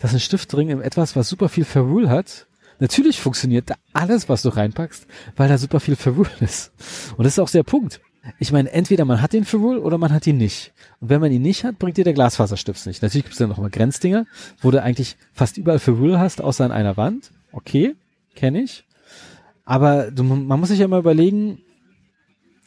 das 0.00 0.10
ist 0.10 0.16
ein 0.16 0.20
Stift 0.20 0.52
drin 0.52 0.68
in 0.68 0.80
etwas, 0.80 1.16
was 1.16 1.28
super 1.28 1.48
viel 1.48 1.64
Ferrule 1.64 2.08
hat. 2.08 2.46
Natürlich 2.78 3.20
funktioniert 3.20 3.70
da 3.70 3.74
alles, 3.92 4.28
was 4.28 4.42
du 4.42 4.50
reinpackst, 4.50 5.06
weil 5.36 5.48
da 5.48 5.56
super 5.56 5.80
viel 5.80 5.96
Ferrule 5.96 6.30
ist. 6.40 6.72
Und 7.16 7.24
das 7.24 7.34
ist 7.34 7.38
auch 7.38 7.50
der 7.50 7.62
Punkt. 7.62 8.00
Ich 8.38 8.52
meine, 8.52 8.72
entweder 8.72 9.04
man 9.04 9.22
hat 9.22 9.32
den 9.32 9.44
Ferrule 9.44 9.80
oder 9.80 9.98
man 9.98 10.12
hat 10.12 10.26
ihn 10.26 10.36
nicht. 10.36 10.72
Und 11.00 11.10
wenn 11.10 11.20
man 11.20 11.30
ihn 11.30 11.42
nicht 11.42 11.64
hat, 11.64 11.78
bringt 11.78 11.96
dir 11.96 12.04
der 12.04 12.12
Glasfaserstift 12.12 12.84
nicht. 12.86 13.00
Natürlich 13.02 13.24
gibt 13.24 13.34
es 13.34 13.38
dann 13.38 13.48
noch 13.48 13.58
mal 13.58 13.70
Grenzdinger, 13.70 14.26
wo 14.60 14.70
du 14.70 14.82
eigentlich 14.82 15.16
fast 15.32 15.56
überall 15.56 15.78
Ferrule 15.78 16.18
hast, 16.18 16.40
außer 16.40 16.64
an 16.64 16.72
einer 16.72 16.96
Wand. 16.96 17.30
Okay, 17.52 17.94
kenne 18.34 18.62
ich. 18.62 18.84
Aber 19.64 20.10
du, 20.10 20.24
man 20.24 20.60
muss 20.60 20.70
sich 20.70 20.80
ja 20.80 20.88
mal 20.88 20.98
überlegen, 20.98 21.60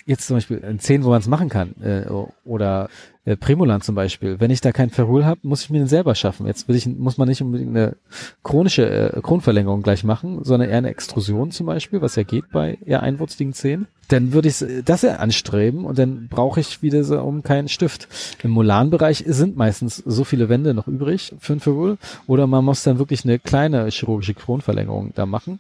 jetzt 0.10 0.26
zum 0.26 0.38
Beispiel 0.38 0.58
in 0.58 0.80
10, 0.80 1.04
wo 1.04 1.10
man 1.10 1.20
es 1.20 1.28
machen 1.28 1.50
kann, 1.50 1.76
äh, 1.84 2.06
oder 2.44 2.90
äh, 3.26 3.36
Premolan 3.36 3.82
zum 3.82 3.94
Beispiel. 3.94 4.40
Wenn 4.40 4.50
ich 4.50 4.60
da 4.60 4.72
kein 4.72 4.90
Ferrol 4.90 5.24
habe, 5.24 5.42
muss 5.44 5.62
ich 5.62 5.70
mir 5.70 5.78
den 5.78 5.88
selber 5.88 6.16
schaffen. 6.16 6.48
Jetzt 6.48 6.68
will 6.68 6.76
ich, 6.76 6.88
muss 6.88 7.20
man 7.20 7.28
nicht 7.28 7.44
unbedingt 7.44 7.70
eine 7.70 7.96
chronische 8.44 8.90
äh, 8.90 9.22
Kronverlängerung 9.22 9.84
gleich 9.84 10.04
machen, 10.04 10.44
sondern 10.44 10.68
eher 10.68 10.80
eine 10.80 10.90
Extrusion 10.90 11.52
zum 11.52 11.68
Beispiel, 11.68 12.02
was 12.02 12.16
ja 12.16 12.24
geht 12.24 12.46
bei 12.52 12.80
eher 12.84 13.04
einwurzigen 13.04 13.54
Zähnen. 13.54 13.88
Dann 14.08 14.34
würde 14.34 14.48
ich 14.48 14.66
das 14.84 15.04
ja 15.04 15.18
anstreben 15.18 15.86
und 15.86 16.00
dann 16.00 16.28
brauche 16.28 16.60
ich 16.60 16.82
wieder 16.82 17.04
so 17.04 17.22
um 17.22 17.44
keinen 17.44 17.68
Stift. 17.68 18.08
Im 18.42 18.50
Molanbereich 18.50 19.24
sind 19.28 19.58
meistens 19.58 19.98
so 19.98 20.24
viele 20.24 20.50
Wände 20.50 20.74
noch 20.74 20.88
übrig 20.88 21.36
für 21.40 21.54
ein 21.54 21.60
Ferrol 21.60 22.00
oder 22.26 22.48
man 22.48 22.66
muss 22.66 22.82
dann 22.82 22.98
wirklich 22.98 23.26
eine 23.26 23.38
kleine 23.38 23.88
chirurgische 23.90 24.34
Kronverlängerung 24.34 25.12
da 25.14 25.28
machen. 25.28 25.60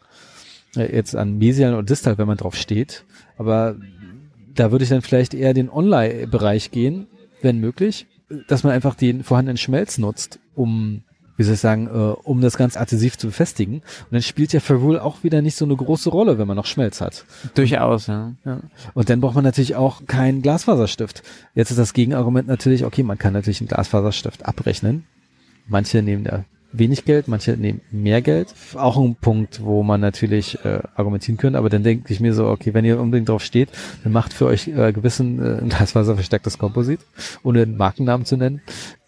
Äh, 0.76 0.96
jetzt 0.96 1.16
an 1.16 1.38
Mesial 1.38 1.76
und 1.76 1.88
Distal, 1.92 2.18
wenn 2.18 2.28
man 2.28 2.38
drauf 2.38 2.56
steht. 2.56 3.04
Aber 3.38 3.76
da 4.60 4.72
würde 4.72 4.84
ich 4.84 4.90
dann 4.90 5.02
vielleicht 5.02 5.34
eher 5.34 5.54
den 5.54 5.70
Online-Bereich 5.70 6.72
gehen, 6.72 7.08
wenn 7.42 7.60
möglich, 7.60 8.08
dass 8.48 8.64
man 8.64 8.74
einfach 8.74 8.96
den 8.96 9.24
vorhandenen 9.24 9.58
Schmelz 9.58 9.98
nutzt, 9.98 10.40
um 10.54 11.04
wie 11.38 11.44
soll 11.44 11.54
ich 11.54 11.62
sagen, 11.62 11.88
äh, 11.88 11.90
um 11.90 12.42
das 12.42 12.58
ganz 12.58 12.76
adhesiv 12.76 13.18
zu 13.18 13.28
befestigen. 13.28 13.76
Und 13.76 14.12
dann 14.12 14.22
spielt 14.22 14.52
ja 14.52 14.60
Ferrule 14.60 15.02
auch 15.02 15.24
wieder 15.24 15.42
nicht 15.42 15.56
so 15.56 15.64
eine 15.64 15.78
große 15.78 16.10
Rolle, 16.10 16.38
wenn 16.38 16.50
man 16.50 16.58
noch 16.58 16.66
Schmelz 16.66 17.00
hat. 17.00 17.24
Durchaus, 17.56 18.08
ja. 18.08 18.34
ja. 18.44 18.60
Und 18.94 19.10
dann 19.10 19.22
braucht 19.22 19.36
man 19.36 19.46
natürlich 19.46 19.78
auch 19.78 20.06
keinen 20.06 20.42
Glasfaserstift. 20.42 21.24
Jetzt 21.56 21.72
ist 21.72 21.80
das 21.80 21.94
Gegenargument 21.94 22.50
natürlich, 22.50 22.84
okay, 22.84 23.04
man 23.04 23.18
kann 23.18 23.32
natürlich 23.32 23.62
einen 23.62 23.70
Glasfaserstift 23.70 24.46
abrechnen. 24.46 25.06
Manche 25.66 26.02
nehmen 26.02 26.26
da 26.26 26.44
wenig 26.72 27.06
Geld, 27.06 27.28
manche 27.28 27.52
nehmen 27.54 27.82
mehr 27.92 28.22
Geld. 28.22 28.54
Auch 28.76 28.98
ein 28.98 29.16
Punkt, 29.16 29.64
wo 29.64 29.84
man 29.84 30.02
natürlich 30.02 30.64
äh, 30.64 30.80
argumentieren 30.96 31.38
könnte, 31.38 31.58
aber 31.58 31.70
dann 31.70 31.84
denke 31.84 32.12
ich 32.14 32.20
mir 32.20 32.34
so, 32.34 32.48
okay, 32.48 32.74
wenn 32.74 32.86
ihr 32.86 33.00
unbedingt 33.00 33.30
drauf 33.30 33.44
steht, 33.44 33.70
dann 34.04 34.14
macht 34.14 34.34
für 34.34 34.46
euch 34.46 34.68
äh, 34.68 34.92
gewissen 34.92 35.40
äh, 35.40 35.62
Glasfaser-verstärktes 35.70 36.58
Komposit, 36.58 37.00
ohne 37.44 37.64
einen 37.64 37.78
Markennamen 37.78 38.26
zu 38.26 38.38
nennen. 38.38 38.62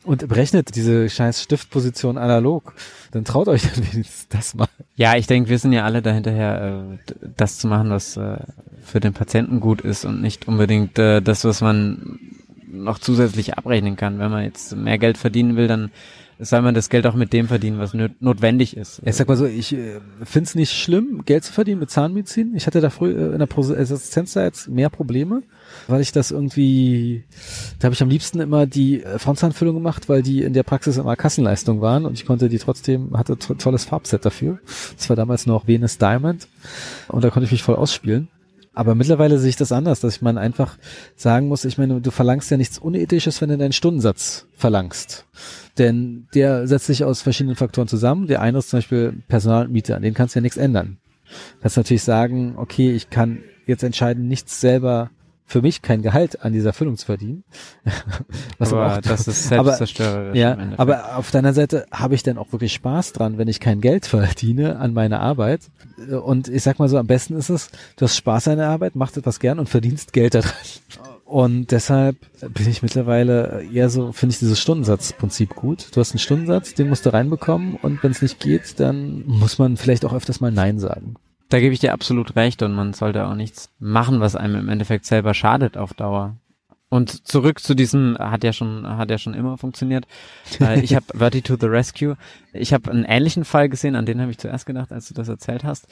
Und 0.04 0.28
berechnet 0.28 0.76
diese 0.76 1.10
scheiß 1.10 1.44
Stiftposition 1.44 2.18
analog. 2.18 2.74
Dann 3.12 3.24
traut 3.24 3.48
euch 3.48 3.62
dann 3.76 3.78
wenigstens 3.92 4.28
das 4.30 4.56
mal. 4.56 4.68
Ja, 4.96 5.16
ich 5.16 5.28
denke, 5.28 5.50
wir 5.50 5.60
sind 5.60 5.74
ja 5.74 5.86
alle 5.86 6.02
dahinterher, 6.02 6.88
äh, 6.94 7.28
das 7.38 7.60
zu 7.60 7.68
machen, 7.68 7.92
was 7.92 8.18
äh, 8.18 8.38
für 8.84 9.00
den 9.00 9.14
Patienten 9.14 9.60
gut 9.60 9.82
ist 9.82 10.06
und 10.06 10.22
nicht 10.22 10.48
unbedingt 10.48 10.98
äh, 10.98 11.22
das, 11.22 11.46
was 11.46 11.62
man 11.62 12.20
noch 12.72 12.98
zusätzlich 12.98 13.58
abrechnen 13.58 13.96
kann. 13.96 14.18
Wenn 14.18 14.32
man 14.32 14.44
jetzt 14.44 14.76
mehr 14.76 14.98
Geld 14.98 15.18
verdienen 15.18 15.56
will, 15.56 15.68
dann 15.68 15.92
soll 16.42 16.62
man 16.62 16.74
das 16.74 16.90
Geld 16.90 17.06
auch 17.06 17.14
mit 17.14 17.34
dem 17.34 17.48
verdienen, 17.48 17.80
was 17.80 17.94
notwendig 18.20 18.76
ist. 18.76 19.02
Ich 19.06 19.16
sag 19.16 19.28
mal 19.28 19.38
so, 19.38 19.46
ich 19.46 19.74
äh, 19.74 20.00
finde 20.24 20.48
es 20.48 20.56
nicht 20.56 20.72
schlimm, 20.72 21.24
Geld 21.26 21.44
zu 21.44 21.54
verdienen 21.54 21.80
mit 21.80 21.92
Zahnmedizin. 21.92 22.56
Ich 22.56 22.68
hatte 22.68 22.82
da 22.82 22.90
früher 22.90 23.32
äh, 23.32 23.34
in 23.34 23.40
der 23.40 23.48
Assistenz 23.58 24.34
da 24.34 24.44
jetzt 24.44 24.68
mehr 24.68 24.90
Probleme, 24.90 25.44
weil 25.88 26.02
ich 26.02 26.12
das 26.12 26.32
irgendwie, 26.32 27.24
da 27.80 27.86
habe 27.86 27.94
ich 27.94 28.02
am 28.02 28.10
liebsten 28.10 28.40
immer 28.40 28.66
die 28.66 29.04
äh, 29.04 29.20
Frontzahnfüllung 29.20 29.76
gemacht, 29.76 30.10
weil 30.10 30.24
die 30.24 30.42
in 30.42 30.54
der 30.54 30.64
Praxis 30.64 30.98
immer 30.98 31.16
Kassenleistung 31.16 31.82
waren 31.82 32.06
und 32.06 32.14
ich 32.14 32.26
konnte 32.26 32.50
die 32.50 32.60
trotzdem, 32.60 33.18
hatte 33.18 33.38
to 33.38 33.54
tolles 33.54 33.86
Farbset 33.86 34.26
dafür. 34.26 34.60
Das 34.98 35.10
war 35.10 35.16
damals 35.16 35.46
noch 35.46 35.68
Venus 35.68 36.00
Diamond 36.00 36.48
und 37.08 37.24
da 37.24 37.30
konnte 37.30 37.46
ich 37.46 37.52
mich 37.52 37.64
voll 37.64 37.76
ausspielen. 37.76 38.28
Aber 38.74 38.96
mittlerweile 38.96 39.38
sehe 39.38 39.50
ich 39.50 39.58
das 39.58 39.74
anders, 39.74 40.00
dass 40.00 40.16
ich 40.16 40.22
man 40.22 40.38
einfach 40.38 40.78
sagen 41.16 41.50
muss, 41.50 41.66
ich 41.66 41.78
meine, 41.78 42.00
du 42.00 42.12
verlangst 42.12 42.50
ja 42.52 42.58
nichts 42.58 42.80
Unethisches, 42.80 43.42
wenn 43.42 43.50
du 43.50 43.58
deinen 43.58 43.74
Stundensatz 43.74 44.48
verlangst. 44.56 45.26
Denn 45.78 46.28
der 46.34 46.68
setzt 46.68 46.86
sich 46.86 47.04
aus 47.04 47.22
verschiedenen 47.22 47.58
Faktoren 47.58 47.90
zusammen. 47.90 48.28
Der 48.28 48.42
eine 48.42 48.60
ist 48.60 48.70
zum 48.70 48.78
Beispiel 48.78 49.14
Personal 49.28 49.66
an 49.66 50.02
den 50.02 50.14
kannst 50.14 50.36
du 50.36 50.40
ja 50.40 50.42
nichts 50.42 50.58
ändern. 50.58 50.98
Kannst 51.62 51.78
natürlich 51.78 52.04
sagen, 52.04 52.54
okay, 52.58 52.92
ich 52.92 53.10
kann 53.10 53.40
jetzt 53.66 53.84
entscheiden, 53.84 54.28
nichts 54.28 54.62
selber 54.62 55.12
für 55.52 55.62
mich 55.62 55.82
kein 55.82 56.02
Gehalt 56.02 56.44
an 56.44 56.54
dieser 56.54 56.72
Füllung 56.72 56.96
zu 56.96 57.06
verdienen. 57.06 57.44
Was 58.58 58.72
aber 58.72 58.94
auch, 58.94 59.02
das 59.02 59.28
ist 59.28 59.44
selbstzerstörerisch. 59.50 60.38
Ja, 60.38 60.58
aber 60.78 61.18
auf 61.18 61.30
deiner 61.30 61.54
Seite 61.54 61.86
habe 61.92 62.16
ich 62.16 62.24
dann 62.24 62.38
auch 62.38 62.54
wirklich 62.54 62.74
Spaß 62.74 63.12
dran, 63.12 63.38
wenn 63.38 63.50
ich 63.50 63.60
kein 63.60 63.82
Geld 63.82 64.06
verdiene 64.08 64.80
an 64.80 64.94
meiner 64.94 65.20
Arbeit. 65.20 65.62
Und 66.24 66.48
ich 66.48 66.64
sag 66.64 66.80
mal 66.80 66.88
so, 66.88 66.98
am 66.98 67.08
besten 67.08 67.36
ist 67.36 67.50
es, 67.50 67.70
du 67.98 68.06
hast 68.06 68.16
Spaß 68.16 68.48
an 68.48 68.58
der 68.58 68.70
Arbeit, 68.70 68.96
machst 68.96 69.18
etwas 69.18 69.40
gern 69.40 69.60
und 69.60 69.68
verdienst 69.68 70.14
Geld 70.14 70.36
daran. 70.36 70.52
Und 71.26 71.72
deshalb 71.72 72.18
bin 72.40 72.70
ich 72.70 72.82
mittlerweile 72.82 73.64
eher 73.74 73.90
so, 73.90 74.12
finde 74.14 74.34
ich 74.34 74.40
dieses 74.40 74.60
Stundensatzprinzip 74.60 75.56
gut. 75.56 75.88
Du 75.94 76.00
hast 76.00 76.12
einen 76.12 76.20
Stundensatz, 76.20 76.74
den 76.74 76.90
musst 76.90 77.06
du 77.06 77.14
reinbekommen 77.14 77.76
und 77.76 78.04
wenn 78.04 78.12
es 78.12 78.22
nicht 78.22 78.40
geht, 78.40 78.80
dann 78.80 79.24
muss 79.28 79.58
man 79.58 79.78
vielleicht 79.78 80.06
auch 80.06 80.14
öfters 80.14 80.40
mal 80.42 80.52
Nein 80.52 80.80
sagen. 80.80 81.16
Da 81.52 81.60
gebe 81.60 81.74
ich 81.74 81.82
dir 81.82 81.92
absolut 81.92 82.38
recht 82.38 82.64
und 82.64 82.72
man 82.72 82.94
sollte 82.94 83.28
auch 83.28 83.36
nichts 83.36 83.70
machen, 83.78 84.22
was 84.22 84.38
einem 84.38 84.56
im 84.56 84.70
Endeffekt 84.70 85.06
selber 85.06 85.34
schadet 85.34 85.76
auf 85.76 85.94
Dauer. 85.94 86.38
Und 86.88 87.28
zurück 87.28 87.60
zu 87.60 87.76
diesem, 87.76 88.18
hat 88.18 88.46
ja 88.46 88.54
schon, 88.54 88.88
hat 88.88 89.12
ja 89.12 89.18
schon 89.18 89.34
immer 89.34 89.58
funktioniert. 89.58 90.08
Äh, 90.62 90.80
ich 90.80 90.96
habe 90.96 91.06
Verti 91.14 91.42
to 91.42 91.58
the 91.60 91.66
Rescue. 91.66 92.16
Ich 92.54 92.74
habe 92.74 92.90
einen 92.90 93.04
ähnlichen 93.04 93.44
Fall 93.44 93.68
gesehen, 93.68 93.98
an 93.98 94.06
den 94.06 94.22
habe 94.22 94.32
ich 94.32 94.38
zuerst 94.38 94.66
gedacht, 94.66 94.94
als 94.94 95.10
du 95.10 95.14
das 95.14 95.28
erzählt 95.28 95.66
hast. 95.66 95.90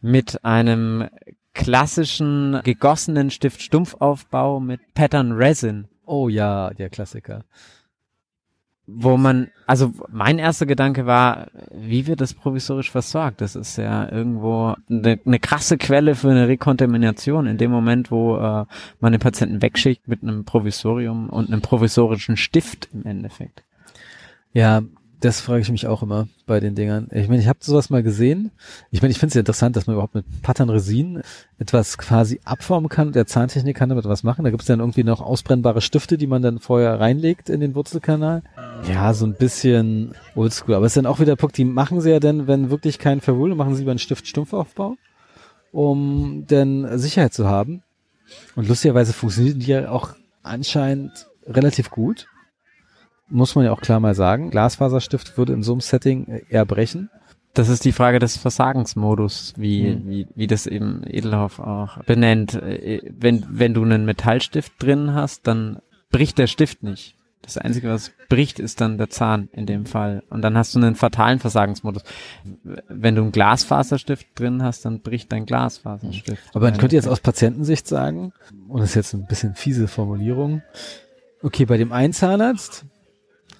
Mit 0.00 0.44
einem 0.44 1.08
klassischen 1.52 2.60
gegossenen 2.62 3.32
Stift-Stumpfaufbau 3.32 4.60
mit 4.60 4.80
Pattern 4.94 5.32
Resin. 5.32 5.88
Oh 6.06 6.28
ja, 6.28 6.70
der 6.70 6.90
Klassiker 6.90 7.44
wo 8.94 9.16
man, 9.16 9.50
also 9.66 9.92
mein 10.10 10.38
erster 10.38 10.66
Gedanke 10.66 11.06
war, 11.06 11.48
wie 11.72 12.06
wird 12.06 12.20
das 12.20 12.34
provisorisch 12.34 12.90
versorgt? 12.90 13.40
Das 13.40 13.56
ist 13.56 13.76
ja 13.76 14.10
irgendwo 14.10 14.74
eine, 14.90 15.18
eine 15.24 15.38
krasse 15.38 15.78
Quelle 15.78 16.14
für 16.14 16.30
eine 16.30 16.48
Rekontamination 16.48 17.46
in 17.46 17.58
dem 17.58 17.70
Moment, 17.70 18.10
wo 18.10 18.36
äh, 18.36 18.64
man 19.00 19.12
den 19.12 19.20
Patienten 19.20 19.62
wegschickt 19.62 20.08
mit 20.08 20.22
einem 20.22 20.44
Provisorium 20.44 21.28
und 21.28 21.48
einem 21.50 21.62
provisorischen 21.62 22.36
Stift 22.36 22.88
im 22.92 23.04
Endeffekt. 23.04 23.62
Ja, 24.52 24.82
das 25.22 25.40
frage 25.40 25.60
ich 25.60 25.70
mich 25.70 25.86
auch 25.86 26.02
immer 26.02 26.26
bei 26.46 26.58
den 26.58 26.74
Dingern. 26.74 27.08
Ich 27.12 27.28
meine, 27.28 27.40
ich 27.40 27.46
habe 27.46 27.60
sowas 27.62 27.90
mal 27.90 28.02
gesehen. 28.02 28.50
Ich 28.90 29.02
meine, 29.02 29.12
ich 29.12 29.18
finde 29.18 29.28
es 29.28 29.34
ja 29.34 29.40
interessant, 29.40 29.76
dass 29.76 29.86
man 29.86 29.94
überhaupt 29.94 30.16
mit 30.16 30.24
Pattern 30.42 30.68
Resin 30.68 31.22
etwas 31.58 31.96
quasi 31.96 32.40
abformen 32.44 32.88
kann. 32.88 33.12
Der 33.12 33.26
Zahntechnik 33.26 33.76
kann 33.76 33.88
damit 33.88 34.04
was 34.04 34.24
machen. 34.24 34.42
Da 34.44 34.50
gibt 34.50 34.62
es 34.62 34.66
dann 34.66 34.80
irgendwie 34.80 35.04
noch 35.04 35.20
ausbrennbare 35.20 35.80
Stifte, 35.80 36.18
die 36.18 36.26
man 36.26 36.42
dann 36.42 36.58
vorher 36.58 36.98
reinlegt 36.98 37.50
in 37.50 37.60
den 37.60 37.76
Wurzelkanal. 37.76 38.42
Ja, 38.88 39.14
so 39.14 39.24
ein 39.24 39.34
bisschen 39.34 40.14
oldschool. 40.34 40.74
Aber 40.74 40.86
es 40.86 40.92
ist 40.92 40.96
dann 40.96 41.06
auch 41.06 41.20
wieder 41.20 41.36
Punkt, 41.36 41.56
die 41.56 41.64
machen 41.64 42.00
sie 42.00 42.10
ja 42.10 42.18
dann, 42.18 42.48
wenn 42.48 42.70
wirklich 42.70 42.98
kein 42.98 43.20
Verwohl, 43.20 43.54
machen 43.54 43.76
sie 43.76 43.82
über 43.82 43.92
einen 43.92 44.00
Stift-Stumpfaufbau, 44.00 44.96
um 45.70 46.44
dann 46.48 46.98
Sicherheit 46.98 47.32
zu 47.32 47.46
haben. 47.46 47.84
Und 48.56 48.68
lustigerweise 48.68 49.12
funktionieren 49.12 49.60
die 49.60 49.66
ja 49.66 49.90
auch 49.90 50.16
anscheinend 50.42 51.28
relativ 51.46 51.90
gut 51.90 52.26
muss 53.32 53.54
man 53.54 53.64
ja 53.64 53.72
auch 53.72 53.80
klar 53.80 53.98
mal 53.98 54.14
sagen. 54.14 54.50
Glasfaserstift 54.50 55.36
würde 55.38 55.54
in 55.54 55.62
so 55.62 55.72
einem 55.72 55.80
Setting 55.80 56.42
eher 56.48 56.66
brechen. 56.66 57.10
Das 57.54 57.68
ist 57.68 57.84
die 57.84 57.92
Frage 57.92 58.18
des 58.18 58.36
Versagensmodus, 58.36 59.54
wie, 59.56 59.90
mhm. 59.90 60.08
wie, 60.08 60.26
wie 60.34 60.46
das 60.46 60.66
eben 60.66 61.02
Edelhoff 61.06 61.58
auch 61.58 62.02
benennt. 62.04 62.54
Wenn, 62.54 63.44
wenn 63.48 63.74
du 63.74 63.82
einen 63.82 64.04
Metallstift 64.04 64.72
drin 64.78 65.12
hast, 65.14 65.46
dann 65.46 65.80
bricht 66.10 66.38
der 66.38 66.46
Stift 66.46 66.82
nicht. 66.82 67.16
Das 67.42 67.58
Einzige, 67.58 67.88
was 67.88 68.12
bricht, 68.28 68.60
ist 68.60 68.80
dann 68.80 68.98
der 68.98 69.10
Zahn 69.10 69.48
in 69.52 69.66
dem 69.66 69.84
Fall. 69.84 70.22
Und 70.30 70.42
dann 70.42 70.56
hast 70.56 70.74
du 70.74 70.78
einen 70.78 70.94
fatalen 70.94 71.40
Versagensmodus. 71.40 72.04
Wenn 72.88 73.16
du 73.16 73.22
einen 73.22 73.32
Glasfaserstift 73.32 74.28
drin 74.36 74.62
hast, 74.62 74.84
dann 74.84 75.00
bricht 75.00 75.32
dein 75.32 75.44
Glasfaserstift. 75.44 76.42
Aber 76.54 76.70
man 76.70 76.78
könnte 76.78 76.94
jetzt 76.94 77.08
aus 77.08 77.20
Patientensicht 77.20 77.88
sagen, 77.88 78.32
und 78.68 78.80
das 78.80 78.90
ist 78.90 78.94
jetzt 78.94 79.14
ein 79.14 79.26
bisschen 79.26 79.56
fiese 79.56 79.88
Formulierung, 79.88 80.62
okay, 81.42 81.66
bei 81.66 81.76
dem 81.76 81.92
einen 81.92 82.12
Zahnarzt 82.12 82.86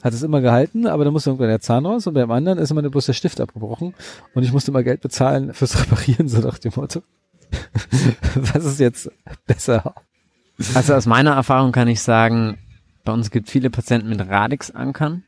hat 0.02 0.12
es 0.12 0.22
immer 0.22 0.40
gehalten, 0.40 0.86
aber 0.86 1.04
dann 1.04 1.12
musste 1.12 1.30
irgendwann 1.30 1.48
der 1.48 1.60
Zahn 1.60 1.86
raus 1.86 2.06
und 2.06 2.14
beim 2.14 2.30
anderen 2.30 2.58
ist 2.58 2.70
immer 2.70 2.82
bloß 2.82 3.06
der 3.06 3.12
Stift 3.12 3.40
abgebrochen 3.40 3.94
und 4.34 4.42
ich 4.42 4.52
musste 4.52 4.70
immer 4.70 4.82
Geld 4.82 5.00
bezahlen 5.00 5.54
fürs 5.54 5.80
Reparieren, 5.80 6.28
so 6.28 6.40
nach 6.40 6.58
dem 6.58 6.72
Motto. 6.74 7.02
Was 8.34 8.64
ist 8.64 8.80
jetzt 8.80 9.10
besser? 9.46 9.94
Also 10.74 10.94
aus 10.94 11.06
meiner 11.06 11.32
Erfahrung 11.32 11.72
kann 11.72 11.88
ich 11.88 12.00
sagen, 12.00 12.58
bei 13.04 13.12
uns 13.12 13.30
gibt 13.30 13.48
viele 13.48 13.70
Patienten 13.70 14.08
mit 14.08 14.20
Radix-Ankern, 14.20 15.24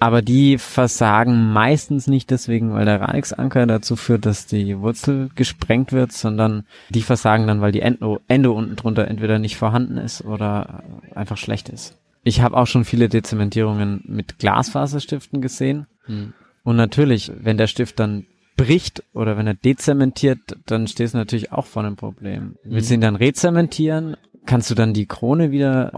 aber 0.00 0.22
die 0.22 0.58
versagen 0.58 1.52
meistens 1.52 2.06
nicht 2.06 2.30
deswegen, 2.30 2.72
weil 2.72 2.84
der 2.84 3.00
Radix-Anker 3.00 3.66
dazu 3.66 3.96
führt, 3.96 4.26
dass 4.26 4.46
die 4.46 4.78
Wurzel 4.78 5.30
gesprengt 5.34 5.92
wird, 5.92 6.12
sondern 6.12 6.64
die 6.90 7.02
versagen 7.02 7.48
dann, 7.48 7.60
weil 7.60 7.72
die 7.72 7.80
Endo, 7.80 8.20
Endo 8.28 8.52
unten 8.52 8.76
drunter 8.76 9.08
entweder 9.08 9.40
nicht 9.40 9.56
vorhanden 9.56 9.96
ist 9.96 10.24
oder 10.24 10.84
einfach 11.14 11.36
schlecht 11.36 11.68
ist. 11.68 11.96
Ich 12.22 12.40
habe 12.40 12.56
auch 12.56 12.66
schon 12.66 12.84
viele 12.84 13.08
Dezementierungen 13.08 14.02
mit 14.06 14.38
Glasfaserstiften 14.38 15.40
gesehen. 15.40 15.86
Hm. 16.04 16.32
Und 16.64 16.76
natürlich, 16.76 17.32
wenn 17.34 17.56
der 17.56 17.66
Stift 17.66 17.98
dann 17.98 18.26
bricht 18.58 19.04
oder 19.14 19.38
wenn 19.38 19.46
er 19.46 19.54
dezementiert, 19.54 20.38
dann 20.66 20.86
stehst 20.86 21.14
du 21.14 21.18
natürlich 21.18 21.52
auch 21.52 21.64
vor 21.64 21.82
einem 21.82 21.96
Problem. 21.96 22.56
Willst 22.64 22.90
du 22.90 22.94
ihn 22.94 23.00
dann 23.00 23.16
rezementieren? 23.16 24.16
Kannst 24.44 24.70
du 24.70 24.74
dann 24.74 24.94
die 24.94 25.06
Krone 25.06 25.50
wieder 25.50 25.90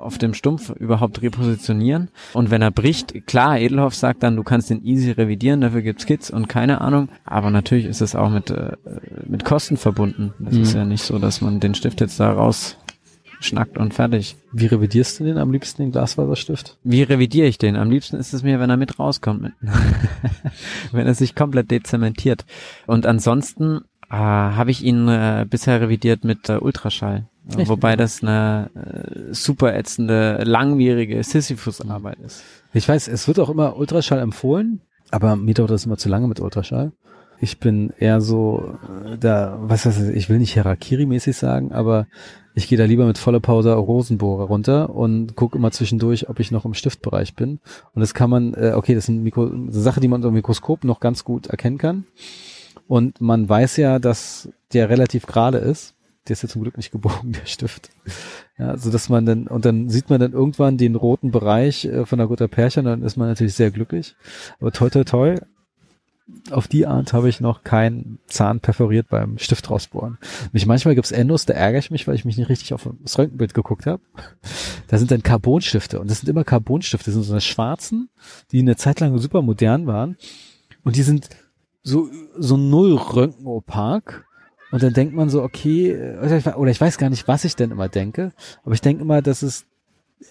auf 0.00 0.18
dem 0.18 0.32
Stumpf 0.32 0.70
überhaupt 0.70 1.20
repositionieren? 1.20 2.10
Und 2.32 2.50
wenn 2.50 2.62
er 2.62 2.70
bricht, 2.70 3.26
klar, 3.26 3.58
Edelhoff 3.58 3.94
sagt 3.94 4.22
dann, 4.22 4.36
du 4.36 4.44
kannst 4.44 4.70
den 4.70 4.84
easy 4.84 5.10
revidieren, 5.10 5.60
dafür 5.60 5.82
gibt's 5.82 6.06
Kits 6.06 6.30
und 6.30 6.48
keine 6.48 6.80
Ahnung. 6.80 7.08
Aber 7.24 7.50
natürlich 7.50 7.86
ist 7.86 8.00
es 8.00 8.14
auch 8.14 8.30
mit, 8.30 8.50
äh, 8.50 8.76
mit 9.26 9.44
Kosten 9.44 9.76
verbunden. 9.76 10.32
Das 10.38 10.54
mhm. 10.54 10.62
ist 10.62 10.74
ja 10.74 10.84
nicht 10.84 11.02
so, 11.02 11.18
dass 11.18 11.40
man 11.40 11.60
den 11.60 11.74
Stift 11.74 12.00
jetzt 12.00 12.18
da 12.20 12.32
raus 12.32 12.77
schnackt 13.40 13.78
und 13.78 13.94
fertig. 13.94 14.36
Wie 14.52 14.66
revidierst 14.66 15.20
du 15.20 15.24
den 15.24 15.38
am 15.38 15.52
liebsten, 15.52 15.82
den 15.82 15.92
Glasfaserstift? 15.92 16.76
Wie 16.84 17.02
revidiere 17.02 17.46
ich 17.46 17.58
den? 17.58 17.76
Am 17.76 17.90
liebsten 17.90 18.16
ist 18.16 18.32
es 18.32 18.42
mir, 18.42 18.60
wenn 18.60 18.70
er 18.70 18.76
mit 18.76 18.98
rauskommt, 18.98 19.52
wenn 20.92 21.06
er 21.06 21.14
sich 21.14 21.34
komplett 21.34 21.70
dezementiert. 21.70 22.44
Und 22.86 23.06
ansonsten 23.06 23.82
äh, 24.10 24.16
habe 24.16 24.70
ich 24.70 24.82
ihn 24.82 25.08
äh, 25.08 25.46
bisher 25.48 25.80
revidiert 25.80 26.24
mit 26.24 26.48
äh, 26.48 26.58
Ultraschall. 26.58 27.28
Echt? 27.56 27.68
Wobei 27.68 27.96
das 27.96 28.22
eine 28.22 28.70
äh, 28.74 29.32
super 29.32 29.74
ätzende, 29.74 30.42
langwierige 30.44 31.22
Sisyphus-Arbeit 31.22 32.18
ist. 32.20 32.44
Ich 32.74 32.88
weiß, 32.88 33.08
es 33.08 33.26
wird 33.26 33.38
auch 33.38 33.48
immer 33.48 33.76
Ultraschall 33.76 34.18
empfohlen, 34.18 34.82
aber 35.10 35.36
mir 35.36 35.54
dauert 35.54 35.70
das 35.70 35.86
immer 35.86 35.96
zu 35.96 36.08
lange 36.08 36.28
mit 36.28 36.40
Ultraschall. 36.40 36.92
Ich 37.40 37.60
bin 37.60 37.92
eher 37.98 38.20
so, 38.20 38.76
äh, 39.04 39.16
da, 39.18 39.58
was 39.60 39.84
heißt 39.86 40.10
ich 40.10 40.28
will 40.28 40.38
nicht 40.38 40.56
Harakiri-mäßig 40.56 41.36
sagen, 41.36 41.72
aber 41.72 42.06
ich 42.54 42.68
gehe 42.68 42.76
da 42.76 42.84
lieber 42.84 43.06
mit 43.06 43.18
voller 43.18 43.40
Pause 43.40 43.72
Rosenbohrer 43.72 44.44
runter 44.44 44.94
und 44.94 45.36
gucke 45.36 45.56
immer 45.56 45.70
zwischendurch, 45.70 46.28
ob 46.28 46.40
ich 46.40 46.50
noch 46.50 46.64
im 46.64 46.74
Stiftbereich 46.74 47.34
bin. 47.34 47.60
Und 47.94 48.00
das 48.00 48.14
kann 48.14 48.30
man, 48.30 48.54
äh, 48.54 48.72
okay, 48.74 48.94
das 48.94 49.04
ist 49.04 49.10
eine, 49.10 49.20
Mikro 49.20 49.50
Sache, 49.68 50.00
die 50.00 50.08
man 50.08 50.18
unter 50.18 50.30
dem 50.30 50.34
Mikroskop 50.34 50.82
noch 50.82 50.98
ganz 50.98 51.24
gut 51.24 51.46
erkennen 51.46 51.78
kann. 51.78 52.04
Und 52.88 53.20
man 53.20 53.48
weiß 53.48 53.76
ja, 53.76 53.98
dass 53.98 54.48
der 54.72 54.88
relativ 54.88 55.26
gerade 55.26 55.58
ist. 55.58 55.94
Der 56.26 56.32
ist 56.32 56.42
ja 56.42 56.48
zum 56.48 56.62
Glück 56.62 56.76
nicht 56.76 56.90
gebogen, 56.90 57.32
der 57.40 57.46
Stift. 57.46 57.90
Ja, 58.58 58.76
so 58.76 58.90
dass 58.90 59.08
man 59.08 59.24
dann, 59.24 59.46
und 59.46 59.64
dann 59.64 59.88
sieht 59.88 60.10
man 60.10 60.18
dann 60.18 60.32
irgendwann 60.32 60.78
den 60.78 60.96
roten 60.96 61.30
Bereich 61.30 61.84
äh, 61.84 62.06
von 62.06 62.18
der 62.18 62.26
Gutter 62.26 62.48
Pärchen, 62.48 62.86
dann 62.86 63.02
ist 63.02 63.16
man 63.16 63.28
natürlich 63.28 63.54
sehr 63.54 63.70
glücklich. 63.70 64.16
Aber 64.58 64.72
toi 64.72 64.90
toi 64.90 65.04
toi, 65.04 65.36
auf 66.50 66.68
die 66.68 66.86
Art 66.86 67.12
habe 67.12 67.28
ich 67.28 67.40
noch 67.40 67.62
keinen 67.62 68.18
Zahn 68.26 68.60
perforiert 68.60 69.08
beim 69.08 69.38
Stift 69.38 69.70
rausbohren. 69.70 70.18
Mich 70.52 70.66
manchmal 70.66 70.94
gibt's 70.94 71.10
Endos, 71.10 71.46
da 71.46 71.54
ärgere 71.54 71.78
ich 71.78 71.90
mich, 71.90 72.06
weil 72.06 72.14
ich 72.14 72.24
mich 72.24 72.36
nicht 72.36 72.48
richtig 72.48 72.74
auf 72.74 72.88
das 73.02 73.18
Röntgenbild 73.18 73.54
geguckt 73.54 73.86
habe. 73.86 74.02
Da 74.88 74.98
sind 74.98 75.10
dann 75.10 75.22
Carbonstifte 75.22 76.00
und 76.00 76.10
das 76.10 76.20
sind 76.20 76.28
immer 76.28 76.44
Carbonstifte, 76.44 77.06
das 77.06 77.14
sind 77.14 77.24
so 77.24 77.32
eine 77.32 77.40
schwarzen, 77.40 78.08
die 78.52 78.60
eine 78.60 78.76
Zeit 78.76 79.00
lang 79.00 79.16
super 79.18 79.42
modern 79.42 79.86
waren 79.86 80.16
und 80.84 80.96
die 80.96 81.02
sind 81.02 81.28
so 81.82 82.08
so 82.36 82.56
null 82.56 82.96
Röntgenopak 82.96 84.26
und 84.70 84.82
dann 84.82 84.92
denkt 84.92 85.14
man 85.14 85.30
so, 85.30 85.42
okay, 85.42 86.16
oder 86.56 86.70
ich 86.70 86.80
weiß 86.80 86.98
gar 86.98 87.10
nicht, 87.10 87.26
was 87.26 87.44
ich 87.44 87.56
denn 87.56 87.70
immer 87.70 87.88
denke, 87.88 88.32
aber 88.64 88.74
ich 88.74 88.82
denke 88.82 89.02
immer, 89.02 89.22
dass 89.22 89.42
es 89.42 89.66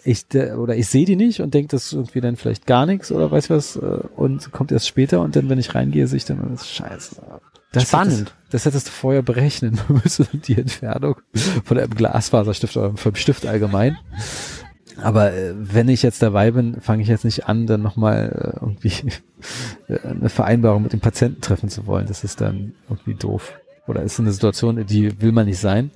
ich 0.03 0.25
oder 0.33 0.75
ich 0.75 0.87
sehe 0.87 1.05
die 1.05 1.15
nicht 1.15 1.41
und 1.41 1.53
denke, 1.53 1.69
das 1.69 1.87
ist 1.87 1.93
irgendwie 1.93 2.21
dann 2.21 2.35
vielleicht 2.35 2.65
gar 2.65 2.85
nichts 2.85 3.11
oder 3.11 3.31
weiß 3.31 3.49
was 3.49 3.75
äh, 3.77 3.99
und 4.15 4.51
kommt 4.51 4.71
erst 4.71 4.87
später 4.87 5.21
und 5.21 5.35
dann, 5.35 5.49
wenn 5.49 5.59
ich 5.59 5.75
reingehe, 5.75 6.07
sehe 6.07 6.17
ich 6.17 6.25
dann, 6.25 6.39
das 6.51 6.61
ist 6.61 6.73
scheiße. 6.73 7.21
Das 7.71 7.83
Spannend. 7.83 8.13
Hättest, 8.13 8.35
das 8.51 8.65
hättest 8.65 8.87
du 8.87 8.91
vorher 8.91 9.21
berechnen 9.21 9.79
müssen, 10.03 10.27
die 10.33 10.57
Entfernung 10.57 11.15
von 11.63 11.77
einem 11.77 11.93
Glasfaserstift 11.93 12.77
oder 12.77 12.95
vom 12.95 13.15
Stift 13.15 13.45
allgemein. 13.45 13.97
Aber 15.01 15.33
äh, 15.33 15.53
wenn 15.55 15.89
ich 15.89 16.01
jetzt 16.01 16.21
dabei 16.21 16.51
bin, 16.51 16.81
fange 16.81 17.03
ich 17.03 17.07
jetzt 17.07 17.25
nicht 17.25 17.47
an, 17.47 17.67
dann 17.67 17.81
nochmal 17.81 18.55
äh, 18.55 18.65
irgendwie 18.65 19.11
äh, 19.87 19.99
eine 19.99 20.29
Vereinbarung 20.29 20.83
mit 20.83 20.93
dem 20.93 21.01
Patienten 21.01 21.41
treffen 21.41 21.69
zu 21.69 21.85
wollen. 21.85 22.07
Das 22.07 22.23
ist 22.23 22.41
dann 22.41 22.73
irgendwie 22.89 23.15
doof. 23.15 23.53
Oder 23.87 24.01
ist 24.01 24.19
eine 24.19 24.31
Situation, 24.31 24.85
die 24.85 25.21
will 25.21 25.31
man 25.31 25.45
nicht 25.45 25.59
sein. 25.59 25.91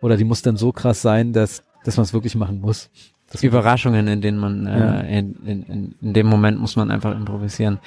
Oder 0.00 0.16
die 0.16 0.24
muss 0.24 0.42
dann 0.42 0.56
so 0.56 0.72
krass 0.72 1.02
sein, 1.02 1.32
dass 1.32 1.62
dass 1.84 1.96
man 1.96 2.04
es 2.04 2.12
wirklich 2.12 2.34
machen 2.34 2.60
muss. 2.60 2.90
Das 3.30 3.42
Überraschungen, 3.42 4.08
in 4.08 4.20
denen 4.20 4.38
man, 4.38 4.66
äh, 4.66 4.78
ja. 4.78 5.00
in, 5.00 5.34
in, 5.46 5.62
in, 5.62 5.94
in 6.00 6.12
dem 6.14 6.26
Moment 6.26 6.58
muss 6.58 6.76
man 6.76 6.90
einfach 6.90 7.14
improvisieren. 7.14 7.78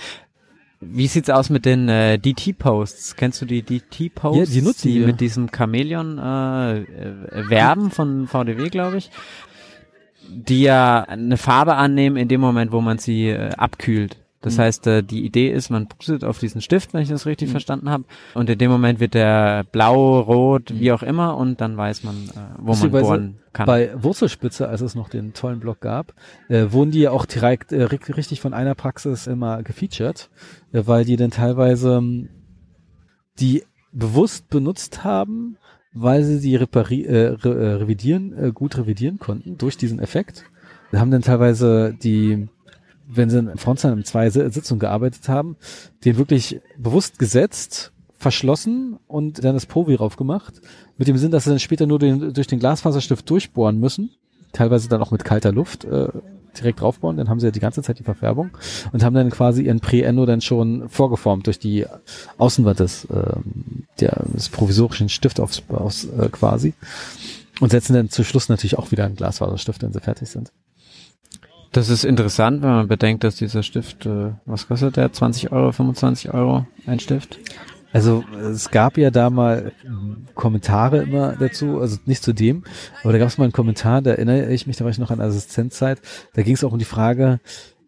Wie 0.80 1.08
sieht's 1.08 1.30
aus 1.30 1.50
mit 1.50 1.66
den 1.66 1.89
äh, 1.89 2.18
DT-Posts? 2.18 3.16
Kennst 3.16 3.41
du 3.41 3.46
die 3.46 3.62
DT-Posts? 3.62 4.38
Ja, 4.38 4.46
die 4.46 4.62
nutzen 4.62 4.88
die 4.88 5.00
wir. 5.00 5.08
mit 5.08 5.22
diesem 5.22 5.50
Chamäleon 5.52 6.18
äh, 6.18 6.80
äh, 6.80 7.50
werben 7.50 7.91
von 7.91 8.28
VDW, 8.28 8.70
glaube 8.70 8.98
ich, 8.98 9.10
die 10.30 10.64
ja 10.64 11.02
eine 11.04 11.38
Farbe 11.38 11.76
annehmen 11.76 12.18
in 12.18 12.28
dem 12.28 12.41
Moment, 12.41 12.72
wo 12.72 12.82
man 12.82 12.98
sie 12.98 13.30
äh, 13.30 13.50
abkühlt. 13.56 14.18
Das 14.44 14.58
Mhm. 14.58 14.62
heißt, 14.62 14.88
äh, 14.88 15.02
die 15.04 15.26
Idee 15.26 15.50
ist, 15.52 15.72
man 15.72 15.88
pustet 15.88 16.24
auf 16.24 16.38
diesen 16.38 16.62
Stift, 16.62 16.94
wenn 16.94 17.02
ich 17.02 17.10
das 17.10 17.26
richtig 17.26 17.48
Mhm. 17.48 17.52
verstanden 17.54 17.89
habe, 17.89 18.04
und 18.36 18.50
in 18.50 18.58
dem 18.60 18.70
Moment 18.70 19.00
wird 19.00 19.16
der 19.16 19.64
blau, 19.72 20.20
rot, 20.20 20.72
wie 20.78 20.91
auch 20.91 21.02
immer, 21.02 21.36
und 21.38 21.60
dann 21.62 21.76
weiß 21.76 22.04
man, 22.04 22.30
äh, 22.30 22.56
wo 22.60 22.76
man 22.76 22.91
bohren 22.91 23.39
kann. 23.54 23.66
Bei 23.66 23.91
Wurzelspitze, 24.02 24.68
als 24.68 24.82
es 24.82 24.94
noch 24.96 25.10
den 25.10 25.34
tollen 25.34 25.60
Blog 25.60 25.80
gab, 25.80 26.14
äh, 26.50 26.68
wurden 26.72 26.91
die 26.91 27.00
ja 27.00 27.12
auch 27.12 27.26
direkt 27.26 27.72
äh, 27.72 27.86
ri- 27.86 28.16
richtig 28.16 28.41
von 28.41 28.54
einer 28.54 28.76
Praxis 28.76 29.26
immer 29.28 29.64
gefeatured, 29.64 30.30
äh, 30.72 30.84
weil 30.86 31.06
die 31.06 31.16
dann 31.16 31.32
teilweise 31.32 31.94
ähm, 31.96 32.30
die 33.39 33.64
bewusst 33.91 34.50
benutzt 34.50 35.04
haben, 35.04 35.58
weil 35.94 36.24
sie 36.24 36.39
die 36.39 36.56
repari 36.56 37.04
äh, 37.04 37.28
re 37.28 37.54
äh, 37.54 37.74
revidieren, 37.76 38.34
äh, 38.38 38.52
gut 38.52 38.78
revidieren 38.78 39.20
konnten 39.20 39.58
durch 39.58 39.78
diesen 39.78 40.00
Effekt. 40.00 40.44
Wir 40.91 41.00
haben 41.00 41.12
dann 41.12 41.22
teilweise 41.22 41.94
die, 41.94 42.48
wenn 43.16 43.30
sie 43.30 43.39
in 43.39 43.57
Frontsein 43.57 43.97
in 43.97 44.05
zwei 44.05 44.30
Si- 44.30 44.49
Sitzungen 44.49 44.80
gearbeitet 44.80 45.28
haben, 45.30 45.57
den 46.05 46.18
wirklich 46.18 46.61
bewusst 46.78 47.20
gesetzt, 47.20 47.91
verschlossen 48.18 48.97
und 49.07 49.43
dann 49.43 49.53
das 49.53 49.66
Provi 49.66 49.97
drauf 49.97 50.16
gemacht, 50.16 50.61
mit 50.97 51.07
dem 51.07 51.18
Sinn, 51.18 51.32
dass 51.32 51.43
sie 51.43 51.49
dann 51.49 51.59
später 51.59 51.86
nur 51.86 51.99
den, 51.99 52.34
durch 52.34 52.47
den 52.47 52.59
Glasfaserstift 52.59 53.30
durchbohren 53.30 53.80
müssen, 53.80 54.11
teilweise 54.53 54.88
dann 54.88 55.01
auch 55.01 55.11
mit 55.11 55.26
kalter 55.26 55.51
Luft 55.51 55.84
äh, 55.84 56.07
direkt 56.57 56.82
draufbohren, 56.82 57.18
dann 57.18 57.30
haben 57.30 57.39
sie 57.39 57.47
ja 57.47 57.51
die 57.51 57.59
ganze 57.59 57.82
Zeit 57.82 57.97
die 57.99 58.03
Verfärbung 58.03 58.51
und 58.91 59.03
haben 59.03 59.16
dann 59.16 59.32
quasi 59.32 59.64
ihren 59.64 59.80
Pre-Endo 59.80 60.26
dann 60.26 60.39
schon 60.39 60.88
vorgeformt 60.88 61.47
durch 61.47 61.57
die 61.59 61.86
Außenwand 62.38 62.80
des, 62.80 63.07
ähm, 63.11 63.88
der, 63.99 64.24
des 64.34 64.49
provisorischen 64.49 65.09
Stift 65.09 65.39
aufs, 65.39 65.64
aufs 65.70 66.05
äh, 66.05 66.30
quasi 66.32 66.76
und 67.59 67.72
setzen 67.72 67.93
dann 67.93 68.09
zu 68.09 68.24
Schluss 68.24 68.49
natürlich 68.49 68.78
auch 68.78 68.91
wieder 68.91 69.03
einen 69.05 69.16
Glasfaserstift, 69.16 69.82
wenn 69.82 69.93
sie 69.93 69.99
fertig 69.99 70.30
sind. 70.30 70.51
Das 71.74 71.90
ist 71.90 72.04
interessant, 72.04 72.62
wenn 72.62 72.70
man 72.70 72.88
bedenkt, 72.88 73.24
dass 73.24 73.36
dieser 73.36 73.64
Stift, 73.64 74.06
äh, 74.06 74.34
was 74.46 74.68
kostet 74.68 74.96
der? 74.96 75.12
20 75.12 75.52
Euro, 75.52 75.72
25 75.72 76.32
Euro 76.32 76.68
ein 76.86 77.00
Stift? 77.00 77.40
Also 77.92 78.24
es 78.52 78.70
gab 78.70 78.98
ja 78.98 79.10
da 79.10 79.32
mal 79.32 79.72
Kommentare 80.36 81.00
immer 81.00 81.36
dazu, 81.36 81.80
also 81.80 81.98
nicht 82.06 82.24
zu 82.24 82.34
dem, 82.34 82.64
aber 83.04 83.14
da 83.14 83.20
gab 83.20 83.28
es 83.28 83.40
mal 83.40 83.46
einen 83.46 83.54
Kommentar, 83.54 84.04
da 84.04 84.12
erinnere 84.12 84.52
ich 84.52 84.68
mich, 84.68 84.78
da 84.78 84.84
war 84.84 84.92
ich 84.92 85.00
noch 85.00 85.10
an 85.10 85.20
Assistenzzeit, 85.20 86.00
da 86.34 86.44
ging 86.44 86.54
es 86.54 86.64
auch 86.64 86.72
um 86.72 86.80
die 86.80 86.86
Frage, 86.86 87.40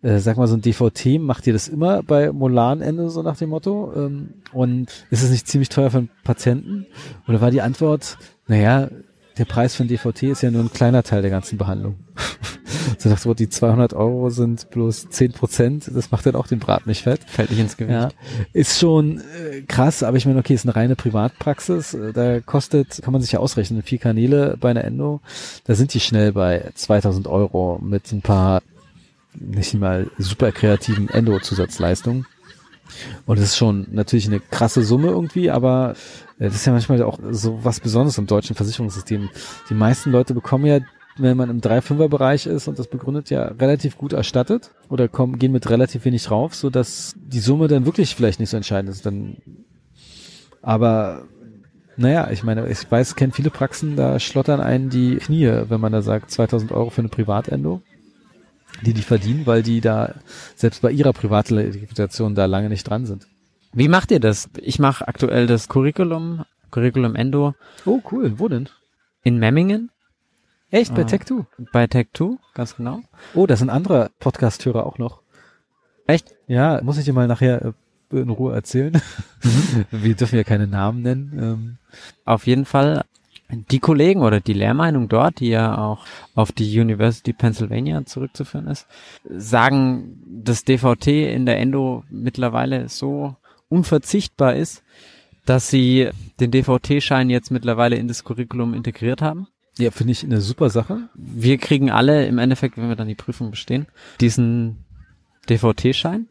äh, 0.02 0.18
sag 0.18 0.38
mal 0.38 0.48
so 0.48 0.56
ein 0.56 0.62
DVT, 0.62 1.20
macht 1.20 1.46
ihr 1.46 1.54
das 1.54 1.68
immer 1.68 2.02
bei 2.02 2.32
Molanende, 2.32 3.10
so 3.10 3.22
nach 3.22 3.38
dem 3.38 3.50
Motto? 3.50 3.94
Ähm, 3.96 4.34
und 4.52 5.06
ist 5.12 5.24
es 5.24 5.30
nicht 5.30 5.48
ziemlich 5.48 5.70
teuer 5.70 5.92
für 5.92 6.00
einen 6.00 6.10
Patienten? 6.24 6.88
Und 7.26 7.36
da 7.36 7.42
war 7.42 7.52
die 7.52 7.62
Antwort, 7.62 8.18
naja, 8.48 8.90
der 9.38 9.46
Preis 9.46 9.80
ein 9.80 9.88
DVT 9.88 10.24
ist 10.24 10.42
ja 10.42 10.52
nur 10.52 10.64
ein 10.64 10.72
kleiner 10.72 11.04
Teil 11.04 11.22
der 11.22 11.32
ganzen 11.32 11.58
Behandlung. 11.58 11.96
so 12.98 13.10
dachte 13.10 13.30
ich, 13.30 13.36
die 13.36 13.50
200 13.50 13.94
Euro 13.94 14.30
sind 14.30 14.70
bloß 14.70 15.10
10 15.10 15.34
Prozent, 15.34 15.92
das 15.94 16.12
macht 16.12 16.26
dann 16.26 16.36
auch 16.36 16.48
den 16.48 16.60
Brat 16.60 16.88
nicht 16.88 17.04
fett. 17.04 17.22
Fällt 17.26 17.50
nicht 17.50 17.60
ins 17.60 17.78
Gewicht. 17.78 17.94
Ja, 17.94 18.10
ist 18.54 18.80
schon 18.80 19.20
äh, 19.20 19.62
krass, 19.62 20.04
aber 20.04 20.18
ich 20.18 20.26
meine, 20.26 20.40
okay, 20.40 20.54
ist 20.54 20.66
eine 20.66 20.76
reine 20.76 20.96
Privatpraxis. 20.96 21.94
Äh, 21.94 22.14
Da 22.14 22.40
kostet, 22.40 23.02
kann 23.02 23.12
man 23.12 23.22
sich 23.22 23.34
ja 23.34 23.40
ausrechnen, 23.40 23.82
vier 23.84 24.00
Kanäle 24.00 24.58
bei 24.60 24.70
einer 24.70 24.84
Endo, 24.84 25.22
da 25.66 25.76
sind 25.76 25.94
die 25.94 26.00
schnell 26.00 26.32
bei 26.32 26.72
2000 26.74 27.28
Euro 27.28 27.80
mit 27.82 28.12
ein 28.12 28.22
paar 28.22 28.62
nicht 29.34 29.74
mal 29.74 30.10
super 30.18 30.52
kreativen 30.52 31.10
Endo-Zusatzleistungen. 31.10 32.26
Und 33.26 33.39
das 33.39 33.50
ist 33.50 33.58
schon 33.58 33.88
natürlich 33.91 34.28
eine 34.28 34.39
krasse 34.39 34.84
Summe 34.84 35.08
irgendwie, 35.08 35.52
aber 35.52 35.96
äh, 36.39 36.46
das 36.46 36.56
ist 36.56 36.66
ja 36.66 36.74
manchmal 36.74 37.02
auch 37.04 37.20
so 37.32 37.64
was 37.64 37.80
Besonderes 37.80 38.18
im 38.18 38.28
deutschen 38.28 38.56
Versicherungssystem. 38.56 39.30
Die 39.70 39.74
meisten 39.74 40.12
Leute 40.12 40.34
bekommen 40.34 40.66
ja, 40.66 40.80
wenn 41.18 41.38
man 41.38 41.50
im 41.50 41.62
3-5er-Bereich 41.62 42.46
ist 42.46 42.68
und 42.68 42.78
das 42.78 42.88
begründet 42.88 43.30
ja 43.30 43.43
relativ 43.43 43.98
gut 43.98 44.14
erstattet 44.14 44.72
oder 44.89 45.08
kommen, 45.08 45.39
gehen 45.39 45.54
mit 45.54 45.70
relativ 45.70 46.04
wenig 46.06 46.24
drauf, 46.24 46.56
so 46.56 46.70
dass 46.70 47.14
die 47.16 47.39
Summe 47.39 47.68
dann 47.68 47.86
wirklich 47.86 48.16
vielleicht 48.16 48.39
nicht 48.39 48.50
so 48.50 48.58
entscheidend 48.58 48.91
ist. 48.91 49.06
Dann, 49.06 49.38
aber 50.62 51.24
naja, 51.96 52.30
ich 52.32 52.43
meine, 52.43 52.68
ich 52.68 52.91
weiß, 52.91 53.16
kenne 53.16 53.32
viele 53.32 53.50
Praxen, 53.50 53.96
da 53.96 54.20
schlottern 54.20 54.60
einen 54.60 54.89
die 54.89 55.16
Knie, 55.16 55.50
wenn 55.70 55.80
man 55.80 55.93
da 55.93 56.02
sagt 56.02 56.32
2000 56.32 56.74
Euro 56.74 56.89
für 56.89 57.00
eine 57.00 57.10
Privatendo 57.10 57.82
die 58.84 58.93
die 58.93 59.01
verdienen, 59.01 59.45
weil 59.45 59.63
die 59.63 59.82
da 59.82 60.15
selbst 60.55 60.82
bei 60.82 60.91
ihrer 60.91 61.13
Privatlegitimation 61.13 62.36
da 62.36 62.45
lange 62.45 62.69
nicht 62.69 62.84
dran 62.89 63.05
sind. 63.05 63.28
Wie 63.73 63.88
macht 63.88 64.11
ihr 64.11 64.19
das? 64.19 64.49
Ich 64.61 64.80
mache 64.80 65.07
aktuell 65.07 65.47
das 65.47 65.67
Curriculum, 65.67 66.45
Curriculum 66.71 67.15
Endo 67.15 67.53
Oh, 67.86 67.99
cool. 68.11 68.39
Wo 68.39 68.47
denn? 68.47 68.69
in 69.23 69.38
Memmingen 69.39 69.89
Echt? 70.71 70.93
Bei 70.93 71.01
Ah. 71.03 71.05
Tech2? 71.05 71.45
bei 71.71 71.86
Tech2, 71.86 72.38
ganz 72.53 72.76
genau. 72.76 73.01
Oh, 73.34 73.45
das 73.47 73.59
sind 73.59 73.69
andere 73.69 74.11
Podcast-Hörer 74.19 74.86
auch 74.86 74.97
noch. 74.97 75.21
Echt? 76.07 76.36
Ja, 76.47 76.82
muss 76.84 76.97
ich 76.97 77.05
dir 77.05 77.13
mal 77.13 77.28
nachher 77.28 77.73
äh, 78.11 78.17
in 78.17 78.30
Ruhe 78.30 78.53
erzählen. 78.53 79.01
Wir 79.91 80.15
dürfen 80.15 80.36
ja 80.36 80.43
keine 80.43 80.67
Namen 80.67 81.01
nennen. 81.01 81.32
Ähm, 81.39 81.78
Auf 82.26 82.45
jeden 82.47 82.65
Fall 82.65 83.03
die 83.50 83.80
Kollegen 83.80 84.22
oder 84.22 84.39
die 84.39 84.54
Lehrmeinung 84.54 85.08
dort, 85.08 85.39
die 85.39 85.50
ja 85.50 85.78
auch 85.78 86.06
auf 86.34 86.52
die 86.52 86.80
University 86.80 87.32
Pennsylvania 87.34 88.06
zurückzuführen 88.06 88.68
ist, 88.68 88.88
sagen, 89.30 90.24
dass 90.26 90.64
DVT 90.64 91.08
in 91.08 91.46
der 91.46 91.60
Endo 91.60 92.04
mittlerweile 92.10 92.89
so 92.89 93.36
unverzichtbar 93.70 94.56
ist, 94.56 94.84
dass 95.46 95.70
sie 95.70 96.10
den 96.39 96.52
DVT-Schein 96.52 97.30
jetzt 97.30 97.52
mittlerweile 97.52 97.98
in 97.98 98.08
das 98.08 98.24
Curriculum 98.24 98.74
integriert 98.74 99.22
haben. 99.22 99.48
ja, 99.78 99.91
finde 99.91 100.14
ich 100.14 100.24
eine 100.24 100.41
super 100.41 100.70
Sache. 100.70 101.10
Wir 101.14 101.58
kriegen 101.58 101.91
alle 101.91 102.26
im 102.26 102.39
Endeffekt, 102.39 102.78
wenn 102.78 102.89
wir 102.89 102.96
dann 102.96 103.08
die 103.08 103.16
Prüfung 103.16 103.52
bestehen, 103.52 103.86
diesen 104.22 104.86
DVT-Schein. 105.50 106.28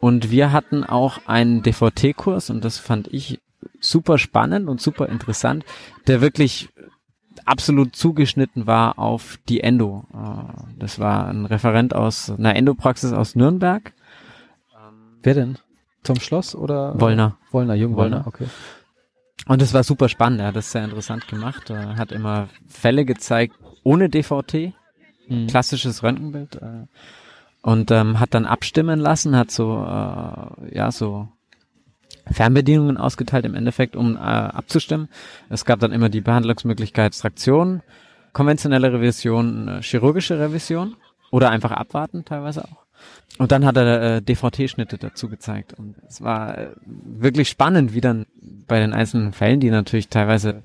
Und 0.00 0.32
wir 0.32 0.50
hatten 0.50 0.82
auch 0.82 1.20
einen 1.26 1.62
DVT-Kurs 1.62 2.50
und 2.50 2.64
das 2.64 2.78
fand 2.78 3.06
ich 3.12 3.38
super 3.80 4.18
spannend 4.18 4.68
und 4.68 4.80
super 4.80 5.08
interessant, 5.08 5.64
der 6.06 6.20
wirklich 6.20 6.68
absolut 7.44 7.96
zugeschnitten 7.96 8.66
war 8.66 8.98
auf 8.98 9.38
die 9.48 9.60
Endo. 9.62 10.04
Äh, 10.12 10.78
Das 10.78 10.98
war 10.98 11.26
ein 11.28 11.46
Referent 11.46 11.94
aus 11.94 12.30
einer 12.30 12.54
Endopraxis 12.56 13.12
aus 13.12 13.34
Nürnberg. 13.34 13.92
Wer 15.22 15.34
denn? 15.34 15.58
Tom 16.04 16.18
Schloss 16.18 16.54
oder? 16.54 17.00
Wollner. 17.00 17.38
Wollner, 17.52 17.74
Jung 17.74 17.94
Wollner, 17.96 18.16
Wollner. 18.18 18.26
okay. 18.26 18.46
Und 19.46 19.62
das 19.62 19.72
war 19.74 19.82
super 19.84 20.08
spannend, 20.08 20.40
er 20.40 20.48
hat 20.48 20.56
das 20.56 20.70
sehr 20.72 20.84
interessant 20.84 21.26
gemacht. 21.28 21.70
Er 21.70 21.96
hat 21.96 22.12
immer 22.12 22.48
Fälle 22.68 23.04
gezeigt 23.04 23.54
ohne 23.84 24.08
DVT, 24.08 24.72
Mhm. 25.28 25.46
klassisches 25.46 26.02
Röntgenbild. 26.02 26.56
Äh, 26.56 26.86
und 27.62 27.90
ähm, 27.92 28.18
hat 28.18 28.34
dann 28.34 28.44
abstimmen 28.46 28.98
lassen, 28.98 29.36
hat 29.36 29.50
so, 29.52 29.84
äh, 29.84 30.76
ja, 30.76 30.90
so 30.90 31.28
Fernbedienungen 32.30 32.96
ausgeteilt 32.96 33.44
im 33.44 33.54
Endeffekt, 33.54 33.96
um 33.96 34.16
äh, 34.16 34.20
abzustimmen. 34.20 35.08
Es 35.48 35.64
gab 35.64 35.80
dann 35.80 35.92
immer 35.92 36.08
die 36.08 36.20
Behandlungsmöglichkeit 36.20 37.18
Traktion, 37.18 37.82
konventionelle 38.32 38.92
Revision, 38.92 39.68
äh, 39.68 39.82
chirurgische 39.82 40.38
Revision 40.38 40.96
oder 41.30 41.50
einfach 41.50 41.72
abwarten 41.72 42.24
teilweise 42.24 42.64
auch. 42.64 42.82
Und 43.38 43.50
dann 43.50 43.64
hat 43.64 43.76
er 43.76 44.16
äh, 44.16 44.22
DVT-Schnitte 44.22 44.98
dazu 44.98 45.28
gezeigt. 45.28 45.72
Und 45.78 45.96
es 46.06 46.20
war 46.20 46.58
äh, 46.58 46.70
wirklich 46.84 47.48
spannend, 47.48 47.94
wie 47.94 48.00
dann 48.00 48.26
bei 48.68 48.78
den 48.78 48.92
einzelnen 48.92 49.32
Fällen, 49.32 49.60
die 49.60 49.70
natürlich 49.70 50.08
teilweise 50.08 50.62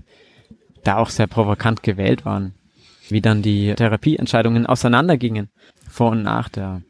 da 0.83 0.97
auch 0.97 1.09
sehr 1.09 1.27
provokant 1.27 1.81
gewählt 1.83 2.25
waren, 2.25 2.53
wie 3.09 3.21
dann 3.21 3.41
die 3.41 3.73
Therapieentscheidungen 3.73 4.65
auseinandergingen, 4.65 5.49
vor 5.89 6.11
und 6.11 6.23
nach 6.23 6.49
der 6.49 6.81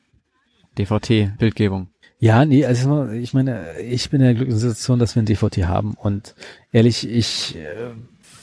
DVT-Bildgebung. 0.78 1.90
Ja, 2.20 2.46
nee, 2.46 2.66
also 2.66 3.08
ich 3.10 3.34
meine, 3.34 3.80
ich 3.80 4.10
bin 4.10 4.22
in 4.22 4.26
der 4.26 4.34
glücklichen 4.34 4.60
Situation, 4.60 4.98
dass 4.98 5.16
wir 5.16 5.22
ein 5.22 5.28
DVT 5.28 5.68
haben 5.68 5.94
und 5.94 6.34
ehrlich, 6.72 7.08
ich 7.08 7.56
äh, 7.56 7.92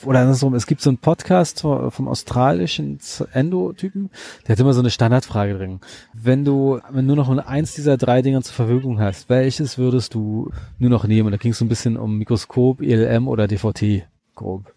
oder 0.05 0.19
andersrum, 0.19 0.53
es 0.53 0.67
gibt 0.67 0.81
so 0.81 0.89
einen 0.89 0.97
Podcast 0.97 1.61
vom 1.61 2.07
australischen 2.07 2.99
Endo-Typen, 3.33 4.11
der 4.45 4.53
hat 4.53 4.59
immer 4.59 4.73
so 4.73 4.79
eine 4.79 4.91
Standardfrage 4.91 5.57
drin. 5.57 5.79
Wenn 6.13 6.45
du 6.45 6.79
wenn 6.89 7.07
du 7.07 7.15
noch 7.15 7.27
nur 7.27 7.47
eins 7.47 7.73
dieser 7.73 7.97
drei 7.97 8.21
Dinger 8.21 8.41
zur 8.43 8.53
Verfügung 8.53 8.99
hast, 8.99 9.29
welches 9.29 9.77
würdest 9.77 10.13
du 10.13 10.51
nur 10.79 10.89
noch 10.89 11.05
nehmen? 11.05 11.27
Und 11.27 11.31
da 11.31 11.37
ging 11.37 11.51
es 11.51 11.57
so 11.57 11.65
ein 11.65 11.69
bisschen 11.69 11.97
um 11.97 12.17
Mikroskop, 12.17 12.81
ELM 12.81 13.27
oder 13.27 13.47
DVT 13.47 14.05
grob. 14.35 14.73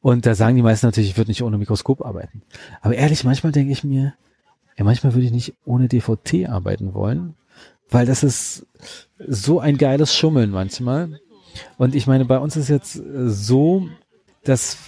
Und 0.00 0.26
da 0.26 0.34
sagen 0.34 0.56
die 0.56 0.62
meisten 0.62 0.86
natürlich, 0.86 1.10
ich 1.10 1.16
würde 1.16 1.30
nicht 1.30 1.42
ohne 1.42 1.58
Mikroskop 1.58 2.04
arbeiten. 2.04 2.42
Aber 2.80 2.94
ehrlich, 2.94 3.22
manchmal 3.24 3.52
denke 3.52 3.72
ich 3.72 3.84
mir, 3.84 4.14
ja, 4.76 4.84
manchmal 4.84 5.14
würde 5.14 5.26
ich 5.26 5.32
nicht 5.32 5.54
ohne 5.64 5.86
DVT 5.86 6.48
arbeiten 6.48 6.94
wollen, 6.94 7.34
weil 7.92 8.06
das 8.06 8.22
ist 8.22 8.66
so 9.18 9.60
ein 9.60 9.78
geiles 9.78 10.14
Schummeln 10.14 10.50
manchmal. 10.50 11.20
Und 11.76 11.94
ich 11.94 12.06
meine, 12.06 12.24
bei 12.24 12.38
uns 12.38 12.56
ist 12.56 12.68
jetzt 12.68 12.96
äh, 12.96 13.28
so, 13.28 13.88
dass 14.44 14.78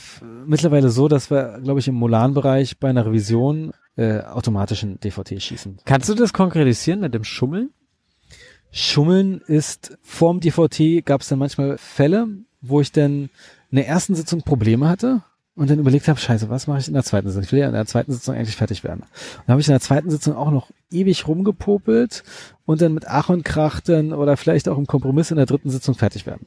mittlerweile 0.46 0.90
so, 0.90 1.08
dass 1.08 1.30
wir, 1.30 1.60
glaube 1.62 1.80
ich, 1.80 1.88
im 1.88 1.94
Molan-Bereich 1.94 2.78
bei 2.78 2.88
einer 2.88 3.06
Revision 3.06 3.72
äh, 3.96 4.20
automatischen 4.20 4.98
DVT 4.98 5.40
schießen. 5.40 5.78
Kannst 5.84 6.08
du 6.08 6.14
das 6.14 6.32
konkretisieren 6.32 7.00
mit 7.00 7.14
dem 7.14 7.24
Schummeln? 7.24 7.70
Schummeln 8.72 9.40
ist 9.46 9.96
vorm 10.02 10.40
DVT 10.40 11.04
gab 11.04 11.20
es 11.20 11.28
dann 11.28 11.38
manchmal 11.38 11.78
Fälle, 11.78 12.26
wo 12.60 12.80
ich 12.80 12.90
dann 12.90 13.30
in 13.70 13.76
der 13.76 13.86
ersten 13.86 14.14
Sitzung 14.14 14.42
Probleme 14.42 14.88
hatte 14.88 15.22
und 15.56 15.70
dann 15.70 15.78
überlegt 15.78 16.08
habe, 16.08 16.18
scheiße, 16.18 16.48
was 16.48 16.66
mache 16.66 16.80
ich 16.80 16.88
in 16.88 16.94
der 16.94 17.04
zweiten 17.04 17.28
Sitzung? 17.28 17.44
Ich 17.44 17.52
will 17.52 17.60
ja 17.60 17.68
in 17.68 17.74
der 17.74 17.86
zweiten 17.86 18.12
Sitzung 18.12 18.34
eigentlich 18.34 18.56
fertig 18.56 18.82
werden. 18.82 19.00
Und 19.02 19.42
dann 19.46 19.52
habe 19.52 19.60
ich 19.60 19.68
in 19.68 19.72
der 19.72 19.80
zweiten 19.80 20.10
Sitzung 20.10 20.34
auch 20.34 20.50
noch 20.50 20.70
ewig 20.90 21.28
rumgepopelt 21.28 22.24
und 22.66 22.80
dann 22.80 22.92
mit 22.92 23.06
Ach 23.06 23.28
und 23.28 23.44
Krach 23.44 23.80
dann 23.80 24.12
oder 24.12 24.36
vielleicht 24.36 24.68
auch 24.68 24.78
im 24.78 24.86
Kompromiss 24.86 25.30
in 25.30 25.36
der 25.36 25.46
dritten 25.46 25.70
Sitzung 25.70 25.94
fertig 25.94 26.26
werden. 26.26 26.46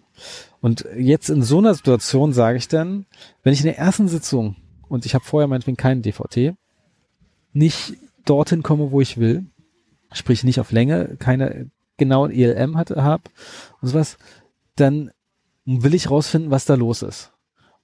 Und 0.59 0.85
jetzt 0.97 1.29
in 1.29 1.41
so 1.41 1.59
einer 1.59 1.73
Situation 1.73 2.33
sage 2.33 2.57
ich 2.57 2.67
dann, 2.67 3.05
wenn 3.43 3.53
ich 3.53 3.61
in 3.61 3.67
der 3.67 3.77
ersten 3.77 4.09
Sitzung 4.09 4.57
und 4.89 5.05
ich 5.05 5.15
habe 5.15 5.23
vorher 5.23 5.47
meinetwegen 5.47 5.77
keinen 5.77 6.01
DVT, 6.01 6.55
nicht 7.53 7.93
dorthin 8.25 8.61
komme, 8.61 8.91
wo 8.91 8.99
ich 8.99 9.17
will, 9.17 9.45
sprich 10.11 10.43
nicht 10.43 10.59
auf 10.59 10.71
Länge, 10.71 11.15
keine 11.17 11.69
genauen 11.95 12.31
ELM 12.31 12.77
hatte, 12.77 13.03
hab 13.03 13.29
und 13.81 13.87
sowas, 13.87 14.17
dann 14.75 15.11
will 15.65 15.95
ich 15.95 16.09
rausfinden, 16.09 16.51
was 16.51 16.65
da 16.65 16.75
los 16.75 17.01
ist. 17.01 17.31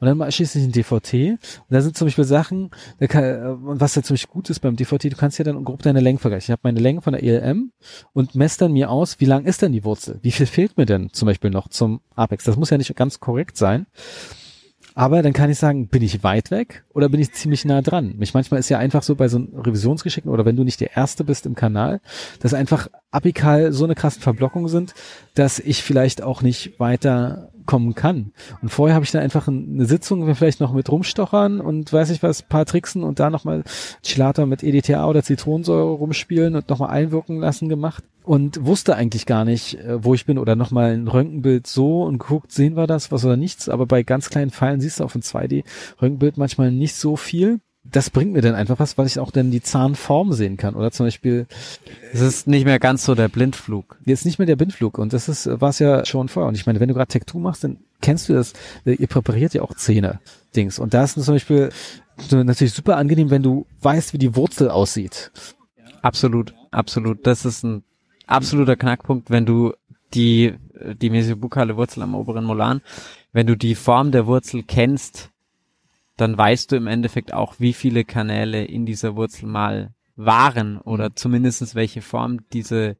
Und 0.03 0.19
dann 0.19 0.31
schließe 0.31 0.59
ich 0.59 0.65
ein 0.65 0.73
DVT. 0.73 1.13
Und 1.13 1.39
da 1.69 1.81
sind 1.81 1.95
zum 1.95 2.07
Beispiel 2.07 2.25
Sachen, 2.25 2.71
kann, 3.07 3.23
äh, 3.23 3.55
was 3.57 3.95
ja 3.95 4.03
ziemlich 4.03 4.27
gut 4.27 4.49
ist 4.49 4.59
beim 4.59 4.75
DVT, 4.75 5.05
du 5.05 5.15
kannst 5.15 5.37
ja 5.37 5.45
dann 5.45 5.63
grob 5.63 5.81
deine 5.81 6.01
Längen 6.01 6.19
vergleichen. 6.19 6.47
Ich 6.47 6.51
habe 6.51 6.59
meine 6.63 6.81
Länge 6.81 7.01
von 7.01 7.13
der 7.13 7.23
ELM 7.23 7.71
und 8.11 8.35
messe 8.35 8.59
dann 8.59 8.73
mir 8.73 8.89
aus, 8.89 9.21
wie 9.21 9.25
lang 9.25 9.45
ist 9.45 9.61
denn 9.61 9.71
die 9.71 9.85
Wurzel? 9.85 10.19
Wie 10.21 10.31
viel 10.31 10.45
fehlt 10.45 10.75
mir 10.75 10.85
denn 10.85 11.11
zum 11.13 11.27
Beispiel 11.27 11.51
noch 11.51 11.69
zum 11.69 12.01
Apex? 12.15 12.43
Das 12.43 12.57
muss 12.57 12.69
ja 12.69 12.77
nicht 12.77 12.93
ganz 12.97 13.21
korrekt 13.21 13.55
sein. 13.55 13.85
Aber 14.93 15.21
dann 15.21 15.31
kann 15.31 15.49
ich 15.49 15.57
sagen, 15.57 15.87
bin 15.87 16.03
ich 16.03 16.21
weit 16.23 16.51
weg 16.51 16.83
oder 16.93 17.07
bin 17.07 17.21
ich 17.21 17.31
ziemlich 17.31 17.63
nah 17.63 17.81
dran? 17.81 18.17
Mich 18.17 18.33
manchmal 18.33 18.59
ist 18.59 18.67
ja 18.67 18.79
einfach 18.79 19.03
so 19.03 19.15
bei 19.15 19.29
so 19.29 19.37
einem 19.37 19.55
Revisionsgeschicken 19.55 20.29
oder 20.29 20.43
wenn 20.43 20.57
du 20.57 20.65
nicht 20.65 20.81
der 20.81 20.97
Erste 20.97 21.23
bist 21.23 21.45
im 21.45 21.55
Kanal, 21.55 22.01
dass 22.41 22.53
einfach 22.53 22.89
apikal 23.13 23.71
so 23.71 23.83
eine 23.85 23.95
krassen 23.95 24.21
Verblockung 24.21 24.67
sind, 24.67 24.93
dass 25.35 25.59
ich 25.59 25.83
vielleicht 25.83 26.21
auch 26.21 26.41
nicht 26.41 26.79
weiter 26.79 27.49
kommen 27.65 27.95
kann. 27.95 28.33
Und 28.61 28.69
vorher 28.69 28.95
habe 28.95 29.05
ich 29.05 29.11
dann 29.11 29.21
einfach 29.21 29.47
eine 29.47 29.85
Sitzung, 29.85 30.33
vielleicht 30.35 30.59
noch 30.59 30.73
mit 30.73 30.89
rumstochern 30.91 31.61
und 31.61 31.91
weiß 31.93 32.09
ich 32.09 32.21
was, 32.23 32.41
paar 32.41 32.65
Tricksen 32.65 33.03
und 33.03 33.19
da 33.19 33.29
nochmal 33.29 33.63
Chilata 34.01 34.45
mit 34.45 34.63
EDTA 34.63 35.07
oder 35.07 35.23
Zitronensäure 35.23 35.93
rumspielen 35.93 36.55
und 36.55 36.69
nochmal 36.69 36.89
einwirken 36.89 37.39
lassen 37.39 37.69
gemacht 37.69 38.03
und 38.23 38.65
wusste 38.65 38.95
eigentlich 38.95 39.25
gar 39.25 39.45
nicht, 39.45 39.79
äh, 39.79 40.03
wo 40.03 40.13
ich 40.13 40.25
bin 40.25 40.37
oder 40.37 40.55
nochmal 40.55 40.93
ein 40.93 41.07
Röntgenbild 41.07 41.67
so 41.67 42.03
und 42.03 42.19
geguckt, 42.19 42.51
sehen 42.51 42.75
wir 42.75 42.87
das, 42.87 43.11
was 43.11 43.25
oder 43.25 43.37
nichts. 43.37 43.69
Aber 43.69 43.85
bei 43.85 44.03
ganz 44.03 44.29
kleinen 44.29 44.51
Pfeilen 44.51 44.81
siehst 44.81 44.99
du 44.99 45.03
auf 45.03 45.13
dem 45.13 45.21
2D-Röntgenbild 45.21 46.37
manchmal 46.37 46.71
nicht 46.71 46.95
so 46.95 47.15
viel 47.15 47.59
das 47.93 48.09
bringt 48.09 48.33
mir 48.33 48.41
dann 48.41 48.55
einfach 48.55 48.79
was, 48.79 48.97
weil 48.97 49.05
ich 49.05 49.19
auch 49.19 49.31
dann 49.31 49.51
die 49.51 49.61
Zahnform 49.61 50.33
sehen 50.33 50.57
kann. 50.57 50.75
Oder 50.75 50.91
zum 50.91 51.05
Beispiel. 51.05 51.47
Es 52.11 52.21
ist 52.21 52.47
nicht 52.47 52.65
mehr 52.65 52.79
ganz 52.79 53.05
so 53.05 53.15
der 53.15 53.29
Blindflug. 53.29 53.97
Jetzt 54.05 54.25
nicht 54.25 54.39
mehr 54.39 54.45
der 54.45 54.55
Blindflug. 54.55 54.97
Und 54.97 55.13
das 55.13 55.29
ist, 55.29 55.47
war 55.61 55.69
es 55.69 55.79
ja 55.79 56.03
schon 56.03 56.27
vorher. 56.27 56.49
Und 56.49 56.55
ich 56.55 56.65
meine, 56.65 56.79
wenn 56.79 56.87
du 56.87 56.95
gerade 56.95 57.07
Tektur 57.07 57.39
machst, 57.39 57.63
dann 57.63 57.77
kennst 58.01 58.29
du 58.29 58.33
das. 58.33 58.53
Ihr 58.83 59.07
präpariert 59.07 59.53
ja 59.53 59.61
auch 59.61 59.75
Zähne. 59.75 60.19
Dings. 60.55 60.79
Und 60.79 60.93
da 60.93 61.03
ist 61.03 61.13
zum 61.23 61.33
Beispiel 61.33 61.69
natürlich 62.31 62.73
super 62.73 62.97
angenehm, 62.97 63.29
wenn 63.29 63.43
du 63.43 63.65
weißt, 63.81 64.13
wie 64.13 64.17
die 64.17 64.35
Wurzel 64.35 64.69
aussieht. 64.69 65.31
Absolut, 66.01 66.53
absolut. 66.71 67.25
Das 67.25 67.45
ist 67.45 67.63
ein 67.63 67.83
absoluter 68.27 68.75
Knackpunkt, 68.75 69.29
wenn 69.29 69.45
du 69.45 69.73
die, 70.13 70.53
die 71.01 71.09
mesiobukale 71.09 71.77
Wurzel 71.77 72.03
am 72.03 72.15
oberen 72.15 72.45
Molan, 72.45 72.81
wenn 73.31 73.47
du 73.47 73.55
die 73.55 73.75
Form 73.75 74.11
der 74.11 74.27
Wurzel 74.27 74.63
kennst, 74.63 75.31
dann 76.17 76.37
weißt 76.37 76.71
du 76.71 76.75
im 76.75 76.87
Endeffekt 76.87 77.33
auch, 77.33 77.55
wie 77.59 77.73
viele 77.73 78.03
Kanäle 78.03 78.63
in 78.65 78.85
dieser 78.85 79.15
Wurzel 79.15 79.47
mal 79.47 79.93
waren 80.15 80.77
oder 80.77 81.09
mhm. 81.09 81.15
zumindestens 81.15 81.75
welche 81.75 82.01
Form 82.01 82.39
diese, 82.51 82.97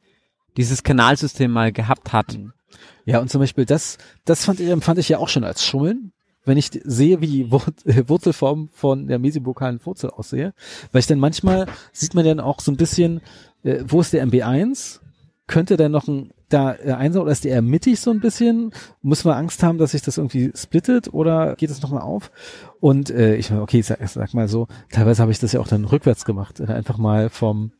dieses 0.57 0.83
Kanalsystem 0.83 1.51
mal 1.51 1.71
gehabt 1.71 2.13
hat. 2.13 2.37
Mhm. 2.37 2.53
Ja, 3.05 3.19
und 3.19 3.29
zum 3.29 3.39
Beispiel 3.39 3.65
das, 3.65 3.97
das 4.25 4.45
fand 4.45 4.59
ich, 4.59 4.69
empfand 4.69 4.99
ich 4.99 5.09
ja 5.09 5.19
auch 5.19 5.29
schon 5.29 5.43
als 5.43 5.63
Schummeln, 5.63 6.11
wenn 6.45 6.57
ich 6.57 6.71
sehe, 6.83 7.21
wie 7.21 7.27
die 7.27 7.51
Wurzelform 7.51 8.69
von 8.73 9.07
der 9.07 9.19
mesibokalen 9.19 9.85
Wurzel 9.85 10.09
aussehe. 10.09 10.53
Weil 10.91 10.99
ich 10.99 11.07
dann 11.07 11.19
manchmal 11.19 11.67
sieht 11.91 12.15
man 12.15 12.25
dann 12.25 12.39
auch 12.39 12.59
so 12.59 12.71
ein 12.71 12.77
bisschen, 12.77 13.21
äh, 13.63 13.83
wo 13.85 14.01
ist 14.01 14.13
der 14.13 14.25
MB1? 14.25 14.99
Könnte 15.45 15.77
da 15.77 15.89
noch 15.89 16.07
ein 16.07 16.31
da 16.53 16.73
äh, 16.73 16.91
einsam 16.91 17.23
oder 17.23 17.31
ist 17.31 17.43
der 17.43 17.61
mittig 17.61 17.99
so 17.99 18.11
ein 18.11 18.19
bisschen? 18.19 18.71
Muss 19.01 19.23
man 19.23 19.35
Angst 19.35 19.63
haben, 19.63 19.77
dass 19.77 19.91
sich 19.91 20.01
das 20.01 20.17
irgendwie 20.17 20.51
splittet 20.55 21.13
oder 21.13 21.55
geht 21.55 21.69
es 21.69 21.81
nochmal 21.81 22.01
auf? 22.01 22.31
Und 22.79 23.09
äh, 23.09 23.35
ich 23.35 23.51
okay, 23.51 23.81
sag, 23.81 23.99
sag 24.07 24.33
mal 24.33 24.47
so, 24.47 24.67
teilweise 24.91 25.21
habe 25.21 25.31
ich 25.31 25.39
das 25.39 25.53
ja 25.53 25.59
auch 25.59 25.67
dann 25.67 25.85
rückwärts 25.85 26.25
gemacht. 26.25 26.61
Einfach 26.61 26.97
mal 26.97 27.29
vom 27.29 27.71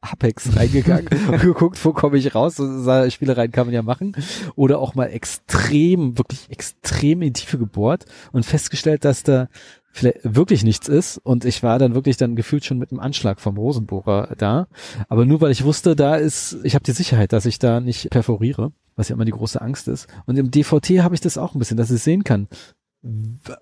Apex 0.00 0.56
reingegangen 0.56 1.08
geguckt, 1.40 1.82
wo 1.84 1.92
komme 1.92 2.18
ich 2.18 2.34
raus. 2.34 2.56
Spielereien 2.56 3.52
kann 3.52 3.66
man 3.66 3.74
ja 3.74 3.82
machen. 3.82 4.16
Oder 4.54 4.78
auch 4.78 4.94
mal 4.94 5.06
extrem, 5.06 6.18
wirklich 6.18 6.50
extrem 6.50 7.22
in 7.22 7.32
die 7.32 7.40
Tiefe 7.40 7.58
gebohrt 7.58 8.04
und 8.32 8.44
festgestellt, 8.44 9.04
dass 9.04 9.22
da 9.22 9.48
vielleicht 9.94 10.18
wirklich 10.24 10.64
nichts 10.64 10.88
ist. 10.88 11.18
Und 11.18 11.44
ich 11.44 11.62
war 11.62 11.78
dann 11.78 11.94
wirklich 11.94 12.16
dann 12.16 12.34
gefühlt 12.34 12.64
schon 12.64 12.78
mit 12.78 12.90
einem 12.90 13.00
Anschlag 13.00 13.40
vom 13.40 13.56
Rosenbohrer 13.56 14.34
da. 14.36 14.66
Aber 15.08 15.24
nur 15.24 15.40
weil 15.40 15.52
ich 15.52 15.64
wusste, 15.64 15.94
da 15.94 16.16
ist, 16.16 16.58
ich 16.64 16.74
habe 16.74 16.82
die 16.82 16.92
Sicherheit, 16.92 17.32
dass 17.32 17.46
ich 17.46 17.60
da 17.60 17.80
nicht 17.80 18.10
perforiere, 18.10 18.72
was 18.96 19.08
ja 19.08 19.14
immer 19.14 19.24
die 19.24 19.30
große 19.30 19.60
Angst 19.60 19.86
ist. 19.86 20.08
Und 20.26 20.36
im 20.36 20.50
DVT 20.50 21.02
habe 21.02 21.14
ich 21.14 21.20
das 21.20 21.38
auch 21.38 21.54
ein 21.54 21.60
bisschen, 21.60 21.76
dass 21.76 21.92
ich 21.92 22.02
sehen 22.02 22.24
kann. 22.24 22.48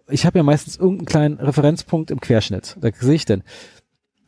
Ich 0.08 0.24
habe 0.24 0.38
ja 0.38 0.42
meistens 0.42 0.76
irgendeinen 0.78 1.06
kleinen 1.06 1.36
Referenzpunkt 1.38 2.10
im 2.10 2.20
Querschnitt. 2.20 2.78
Da 2.80 2.88
sehe 2.98 3.14
ich 3.14 3.26
dann, 3.26 3.42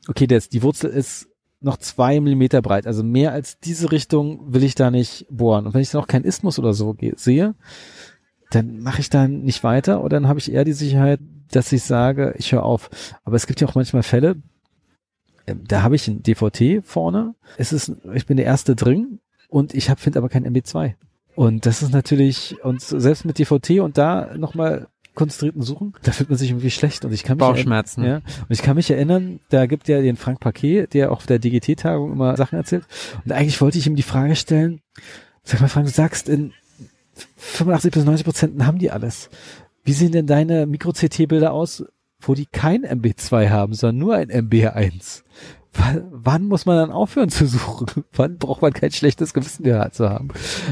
okay, 0.07 0.27
das, 0.27 0.51
die 0.51 0.63
Wurzel 0.63 0.91
ist 0.91 1.29
noch 1.61 1.79
zwei 1.79 2.21
Millimeter 2.21 2.61
breit. 2.61 2.87
Also 2.87 3.03
mehr 3.03 3.33
als 3.33 3.59
diese 3.61 3.91
Richtung 3.93 4.53
will 4.53 4.63
ich 4.63 4.75
da 4.75 4.91
nicht 4.91 5.27
bohren. 5.31 5.65
Und 5.65 5.73
wenn 5.73 5.81
ich 5.81 5.91
dann 5.91 6.03
auch 6.03 6.07
keinen 6.07 6.27
Isthmus 6.27 6.59
oder 6.59 6.75
so 6.75 6.95
sehe, 7.17 7.55
dann 8.51 8.81
mache 8.81 9.01
ich 9.01 9.09
da 9.09 9.27
nicht 9.27 9.65
weiter 9.65 10.05
oder 10.05 10.21
dann 10.21 10.29
habe 10.29 10.39
ich 10.39 10.53
eher 10.53 10.65
die 10.65 10.75
Sicherheit, 10.75 11.21
dass 11.55 11.73
ich 11.73 11.83
sage, 11.83 12.35
ich 12.39 12.53
höre 12.53 12.65
auf. 12.65 12.91
Aber 13.25 13.37
es 13.37 13.47
gibt 13.47 13.61
ja 13.61 13.69
auch 13.69 13.75
manchmal 13.75 14.03
Fälle, 14.03 14.37
ähm, 15.47 15.63
da 15.67 15.83
habe 15.83 15.97
ich 15.97 16.09
ein 16.09 16.23
DVT 16.23 16.85
vorne, 16.85 17.35
es 17.59 17.73
ist, 17.73 17.93
ich 18.15 18.27
bin 18.27 18.37
der 18.37 18.47
erste 18.47 18.75
drin 18.77 19.21
und 19.49 19.75
ich 19.75 19.87
finde 19.87 20.19
aber 20.19 20.29
kein 20.29 20.47
MB2. 20.47 20.95
Und 21.35 21.67
das 21.67 21.83
ist 21.83 21.93
natürlich, 21.93 22.57
und 22.63 22.81
selbst 22.81 23.25
mit 23.25 23.39
DVT 23.39 23.81
und 23.81 23.99
da 23.99 24.37
nochmal 24.37 24.89
konzentrierten 25.15 25.63
Suchen, 25.63 25.93
da 26.03 26.13
fühlt 26.13 26.29
man 26.29 26.39
sich 26.39 26.51
irgendwie 26.51 26.71
schlecht 26.71 27.05
und 27.05 27.13
ich 27.13 27.23
kann 27.23 27.37
mich 27.37 27.47
Bauchschmerzen. 27.47 28.05
Ja, 28.05 28.17
und 28.17 28.51
ich 28.51 28.63
kann 28.63 28.77
mich 28.77 28.91
erinnern, 28.91 29.41
da 29.49 29.67
gibt 29.67 29.87
ja 29.89 30.01
den 30.01 30.17
Frank 30.17 30.41
Paquet, 30.41 30.89
der 30.93 31.13
auf 31.13 31.27
der 31.27 31.39
DGT-Tagung 31.39 32.13
immer 32.13 32.37
Sachen 32.37 32.57
erzählt 32.57 32.85
und 33.25 33.33
eigentlich 33.33 33.61
wollte 33.61 33.79
ich 33.79 33.87
ihm 33.87 33.97
die 33.97 34.03
Frage 34.03 34.35
stellen, 34.35 34.81
sag 35.45 35.61
mal 35.61 35.69
Frank, 35.69 35.87
du 35.87 35.93
sagst 35.93 36.29
in 36.29 36.53
85 37.37 37.93
bis 37.93 38.05
90 38.05 38.25
Prozent 38.25 38.67
haben 38.67 38.79
die 38.79 38.91
alles. 38.91 39.31
Wie 39.85 39.93
sehen 39.93 40.12
denn 40.12 40.26
deine 40.26 40.66
Mikro-CT-Bilder 40.66 41.53
aus, 41.53 41.85
wo 42.20 42.35
die 42.35 42.47
kein 42.47 42.85
MB2 42.85 43.51
haben, 43.51 43.74
sondern 43.74 43.99
nur 43.99 44.14
ein 44.16 44.30
MB1? 44.30 45.22
W 45.74 46.03
wann 46.11 46.47
muss 46.47 46.66
man 46.66 46.76
dann 46.76 46.91
aufhören 46.91 47.28
zu 47.28 47.47
suchen? 47.47 48.05
Wann 48.12 48.39
braucht 48.39 48.62
man 48.62 48.72
kein 48.72 48.93
schlechtes 48.93 49.35
Gewissen 49.35 49.64
mehr 49.64 49.91
zu 49.91 50.09
haben? 50.09 50.28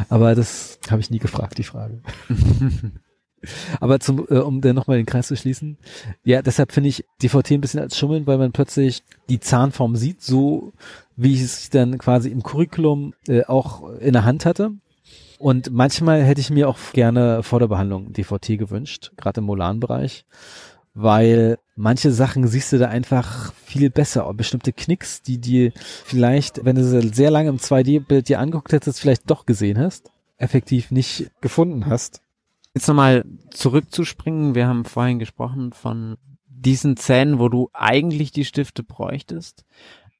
Aber 0.08 0.34
das 0.36 0.78
habe 0.88 1.00
ich 1.00 1.10
nie 1.10 1.18
gefragt, 1.18 1.58
die 1.58 1.64
Frage. 1.64 2.00
Aber 3.80 3.98
zum, 3.98 4.24
äh, 4.30 4.38
um 4.38 4.60
dann 4.60 4.76
nochmal 4.76 4.98
den 4.98 5.06
Kreis 5.06 5.26
zu 5.26 5.36
schließen, 5.36 5.76
ja, 6.22 6.42
deshalb 6.42 6.70
finde 6.70 6.88
ich 6.88 7.04
DVT 7.20 7.52
ein 7.52 7.60
bisschen 7.60 7.80
als 7.80 7.98
Schummeln, 7.98 8.26
weil 8.28 8.38
man 8.38 8.52
plötzlich 8.52 9.02
die 9.28 9.40
Zahnform 9.40 9.96
sieht, 9.96 10.22
so 10.22 10.72
wie 11.16 11.34
ich 11.34 11.42
es 11.42 11.70
dann 11.70 11.98
quasi 11.98 12.30
im 12.30 12.44
Curriculum 12.44 13.14
äh, 13.26 13.44
auch 13.44 13.90
in 13.98 14.12
der 14.12 14.24
Hand 14.24 14.46
hatte. 14.46 14.70
Und 15.42 15.72
manchmal 15.72 16.22
hätte 16.22 16.40
ich 16.40 16.50
mir 16.50 16.68
auch 16.68 16.78
gerne 16.92 17.42
vor 17.42 17.58
der 17.58 17.66
Behandlung 17.66 18.12
DVT 18.12 18.58
gewünscht, 18.58 19.10
gerade 19.16 19.40
im 19.40 19.46
Molan-Bereich, 19.46 20.24
weil 20.94 21.58
manche 21.74 22.12
Sachen 22.12 22.46
siehst 22.46 22.72
du 22.72 22.78
da 22.78 22.86
einfach 22.86 23.52
viel 23.54 23.90
besser. 23.90 24.32
Bestimmte 24.34 24.72
Knicks, 24.72 25.20
die 25.20 25.38
dir 25.38 25.72
vielleicht, 26.04 26.64
wenn 26.64 26.76
du 26.76 26.84
sie 26.84 27.08
sehr 27.08 27.32
lange 27.32 27.48
im 27.48 27.56
2D-Bild 27.56 28.28
dir 28.28 28.38
angeguckt 28.38 28.72
hättest, 28.72 29.00
vielleicht 29.00 29.28
doch 29.28 29.44
gesehen 29.44 29.80
hast, 29.80 30.12
effektiv 30.36 30.92
nicht 30.92 31.32
gefunden 31.40 31.86
hast. 31.86 32.22
Jetzt 32.72 32.86
nochmal 32.86 33.24
zurückzuspringen. 33.50 34.54
Wir 34.54 34.68
haben 34.68 34.84
vorhin 34.84 35.18
gesprochen 35.18 35.72
von 35.72 36.18
diesen 36.46 36.96
Zähnen, 36.96 37.40
wo 37.40 37.48
du 37.48 37.68
eigentlich 37.72 38.30
die 38.30 38.44
Stifte 38.44 38.84
bräuchtest. 38.84 39.64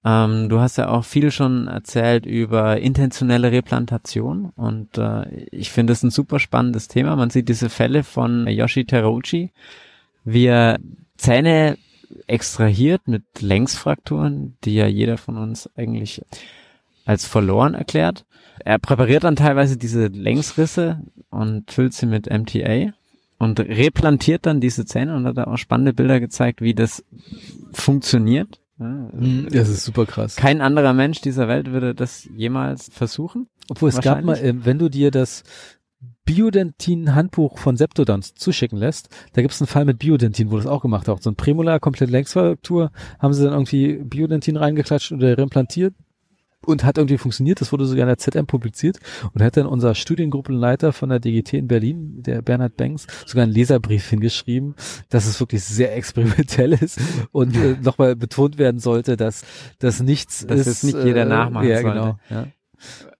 Ähm, 0.05 0.49
du 0.49 0.59
hast 0.59 0.79
ja 0.79 0.89
auch 0.89 1.05
viel 1.05 1.31
schon 1.31 1.69
erzählt 1.69 2.27
über 2.27 2.79
intentionelle 2.81 3.53
Replantation 3.53 4.53
und 4.57 4.99
äh, 4.99 5.47
ich 5.53 5.71
finde 5.71 5.93
es 5.93 6.03
ein 6.03 6.11
super 6.11 6.41
spannendes 6.41 6.89
Thema. 6.89 7.15
Man 7.15 7.31
sieht 7.31 7.49
diese 7.49 7.69
Fälle 7.69 8.03
von 8.03 8.49
Yoshi 8.49 8.85
Terauchi, 8.85 9.53
wie 10.25 10.47
er 10.47 10.81
Zähne 11.17 11.79
extrahiert 12.27 13.07
mit 13.07 13.23
Längsfrakturen, 13.41 14.57
die 14.65 14.75
ja 14.75 14.87
jeder 14.87 15.19
von 15.19 15.37
uns 15.37 15.71
eigentlich 15.77 16.23
als 17.05 17.25
verloren 17.25 17.75
erklärt. 17.75 18.25
Er 18.65 18.79
präpariert 18.79 19.25
dann 19.25 19.37
teilweise 19.37 19.77
diese 19.77 20.09
Längsrisse 20.09 21.01
und 21.31 21.71
füllt 21.71 21.95
sie 21.95 22.07
mit 22.07 22.29
MTA 22.29 22.93
und 23.39 23.61
replantiert 23.61 24.47
dann 24.47 24.61
diese 24.61 24.85
Zähne 24.85 25.17
und 25.17 25.27
hat 25.27 25.37
da 25.37 25.45
auch 25.45 25.57
spannende 25.57 25.93
Bilder 25.93 26.21
gezeigt, 26.21 26.61
wie 26.61 26.75
das 26.75 27.05
funktioniert 27.73 28.62
das 28.79 29.69
ist 29.69 29.85
super 29.85 30.07
krass. 30.07 30.37
Kein 30.37 30.61
anderer 30.61 30.93
Mensch 30.93 31.21
dieser 31.21 31.49
Welt 31.49 31.71
würde 31.73 31.95
das 31.95 32.29
jemals 32.37 32.91
versuchen. 32.93 33.49
Obwohl 33.69 33.91
es 33.91 34.01
gab 34.01 34.23
mal, 34.25 34.37
äh, 34.39 34.65
wenn 34.65 34.79
du 34.79 34.89
dir 34.89 35.11
das 35.11 35.45
Biodentin-Handbuch 36.25 37.59
von 37.59 37.77
Septodons 37.77 38.35
zuschicken 38.35 38.79
lässt, 38.79 39.09
da 39.33 39.43
gibt 39.43 39.55
es 39.55 39.61
einen 39.61 39.69
Fall 39.69 39.85
mit 39.85 39.99
Biodentin, 39.99 40.51
wo 40.51 40.57
das 40.57 40.67
auch 40.67 40.83
gemacht 40.83 41.09
hat. 41.09 41.23
So 41.23 41.31
ein 41.31 41.37
Prämolar, 41.37 41.81
komplett 41.81 42.11
Längsfraktur, 42.11 42.91
haben 43.19 43.35
sie 43.35 43.45
dann 43.45 43.53
irgendwie 43.53 43.97
Biodentin 43.97 44.57
reingeklatscht 44.57 45.13
oder 45.13 45.37
reimplantiert 45.37 45.95
und 46.67 46.85
hat 46.85 46.99
irgendwie 46.99 47.19
funktioniert. 47.19 47.61
Das 47.61 47.73
wurde 47.73 47.87
sogar 47.87 48.03
in 48.03 48.09
der 48.09 48.19
ZM 48.19 48.47
publiziert 48.47 48.99
und 49.35 49.43
hat 49.43 49.57
dann 49.57 49.67
unser 49.67 49.95
Studiengruppenleiter 49.95 50.93
von 50.93 51.09
der 51.09 51.21
DGT 51.21 51.55
in 51.55 51.69
Berlin, 51.69 52.23
der 52.23 52.43
Bernhard 52.43 52.77
Banks, 52.77 53.07
sogar 53.27 53.45
einen 53.45 53.53
Leserbrief 53.53 54.09
hingeschrieben, 54.09 54.75
dass 55.11 55.27
es 55.27 55.39
wirklich 55.41 55.65
sehr 55.65 55.97
experimentell 55.97 56.73
ist 56.73 57.01
und 57.33 57.57
äh, 57.57 57.77
nochmal 57.83 58.17
betont 58.17 58.59
werden 58.59 58.81
sollte, 58.81 59.17
dass 59.17 59.45
das 59.79 60.01
nichts 60.01 60.47
dass 60.47 60.61
ist. 60.61 60.67
Das 60.67 60.83
nicht 60.83 61.05
jeder 61.05 61.23
äh, 61.23 61.27
nachmachen 61.27 61.69
ja, 61.69 61.81
sollte. 61.81 61.99
Genau, 61.99 62.19
ja. 62.31 62.47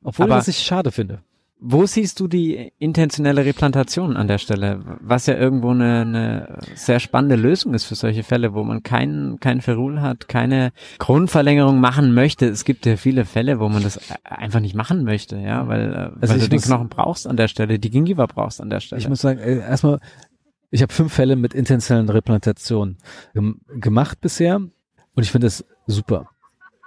Obwohl 0.03 0.27
Aber- 0.27 0.37
was 0.37 0.49
ich 0.49 0.59
schade 0.59 0.91
finde. 0.93 1.23
Wo 1.65 1.87
siehst 1.87 2.19
du 2.19 2.27
die 2.27 2.73
intentionelle 2.81 3.45
Replantation 3.45 4.17
an 4.17 4.27
der 4.27 4.39
Stelle? 4.39 4.81
Was 5.01 5.27
ja 5.27 5.37
irgendwo 5.37 5.71
eine, 5.71 6.01
eine 6.01 6.59
sehr 6.75 6.99
spannende 6.99 7.37
Lösung 7.37 7.73
ist 7.73 7.85
für 7.85 7.95
solche 7.95 8.25
Fälle, 8.25 8.53
wo 8.53 8.65
man 8.65 8.83
keinen 8.83 9.39
kein 9.39 9.61
Ferul 9.61 10.01
hat, 10.01 10.27
keine 10.27 10.73
Grundverlängerung 10.99 11.79
machen 11.79 12.15
möchte. 12.15 12.47
Es 12.49 12.65
gibt 12.65 12.85
ja 12.85 12.97
viele 12.97 13.25
Fälle, 13.25 13.61
wo 13.61 13.69
man 13.69 13.85
das 13.85 14.01
einfach 14.25 14.59
nicht 14.59 14.75
machen 14.75 15.05
möchte, 15.05 15.37
ja, 15.37 15.69
weil, 15.69 15.93
äh, 15.93 15.97
Also 16.21 16.35
weil 16.35 16.41
du 16.41 16.49
den 16.49 16.57
muss- 16.57 16.65
Knochen 16.67 16.89
brauchst 16.89 17.29
an 17.29 17.37
der 17.37 17.47
Stelle, 17.47 17.79
die 17.79 17.91
Gingiva 17.91 18.27
brauchst 18.27 18.61
an 18.61 18.69
der 18.69 18.81
Stelle. 18.81 19.01
Ich 19.01 19.09
muss 19.09 19.21
sagen, 19.21 19.39
äh, 19.39 19.59
erstmal, 19.61 20.01
ich 20.73 20.83
habe 20.83 20.93
fünf 20.93 21.13
Fälle 21.13 21.37
mit 21.37 21.55
intentionellen 21.55 22.09
Replantationen 22.09 22.99
gem 23.35 23.61
gemacht 23.79 24.21
bisher 24.21 24.57
und 24.57 24.73
ich 25.23 25.31
finde 25.31 25.47
das 25.47 25.65
super. 25.87 26.29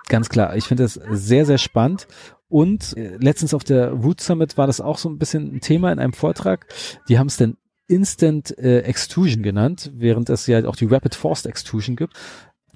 Ganz 0.09 0.28
klar. 0.28 0.55
Ich 0.57 0.65
finde 0.65 0.84
das 0.84 0.95
sehr, 1.11 1.45
sehr 1.45 1.57
spannend. 1.57 2.07
Und 2.56 2.95
äh, 2.95 3.18
letztens 3.18 3.53
auf 3.53 3.66
der 3.66 3.89
Root 3.91 4.22
Summit 4.22 4.58
war 4.58 4.66
das 4.66 4.80
auch 4.80 4.97
so 4.97 5.10
ein 5.10 5.18
bisschen 5.18 5.56
ein 5.56 5.60
Thema 5.60 5.91
in 5.91 5.99
einem 5.99 6.14
Vortrag. 6.14 6.68
Die 7.10 7.20
haben 7.20 7.28
es 7.28 7.36
denn 7.36 7.58
Instant 7.88 8.58
äh, 8.58 8.80
Extrusion 8.84 9.43
genannt, 9.43 9.91
während 9.93 10.30
es 10.30 10.47
ja 10.47 10.66
auch 10.66 10.78
die 10.78 10.86
Rapid 10.86 11.16
Forced 11.16 11.47
Extrusion 11.47 11.97
gibt. 11.97 12.14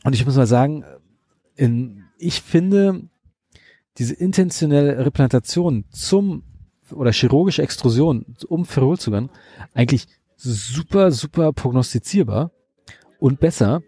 Und 0.04 0.14
ich 0.14 0.26
muss 0.26 0.36
mal 0.36 0.48
sagen, 0.48 0.84
in, 1.56 2.04
ich 2.18 2.42
finde 2.42 3.08
diese 3.98 4.16
intentionelle 4.16 5.06
Replantation 5.06 5.86
zum 5.92 6.44
oder 6.92 7.14
chirurgische 7.14 7.62
Extrusion 7.62 8.26
um 8.50 8.66
Ferrolzugang 8.66 9.30
eigentlich 9.74 10.08
super, 10.36 11.10
super 11.12 11.54
prognostizierbar 11.54 12.52
und 13.18 13.40
besser. 13.40 13.82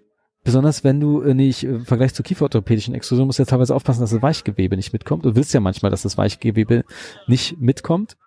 Besonders 0.43 0.83
wenn 0.83 0.99
du 0.99 1.21
äh, 1.21 1.33
nicht 1.33 1.63
äh, 1.63 1.67
im 1.67 1.85
Vergleich 1.85 2.13
zur 2.13 2.25
kieferorthopädischen 2.25 2.95
Extrusion 2.95 3.27
musst 3.27 3.39
du 3.39 3.43
ja 3.43 3.47
teilweise 3.47 3.75
aufpassen, 3.75 4.01
dass 4.01 4.11
das 4.11 4.21
Weichgewebe 4.21 4.75
nicht 4.75 4.93
mitkommt. 4.93 5.25
Du 5.25 5.35
willst 5.35 5.53
ja 5.53 5.59
manchmal, 5.59 5.91
dass 5.91 6.01
das 6.01 6.17
Weichgewebe 6.17 6.83
nicht 7.27 7.59
mitkommt. 7.59 8.17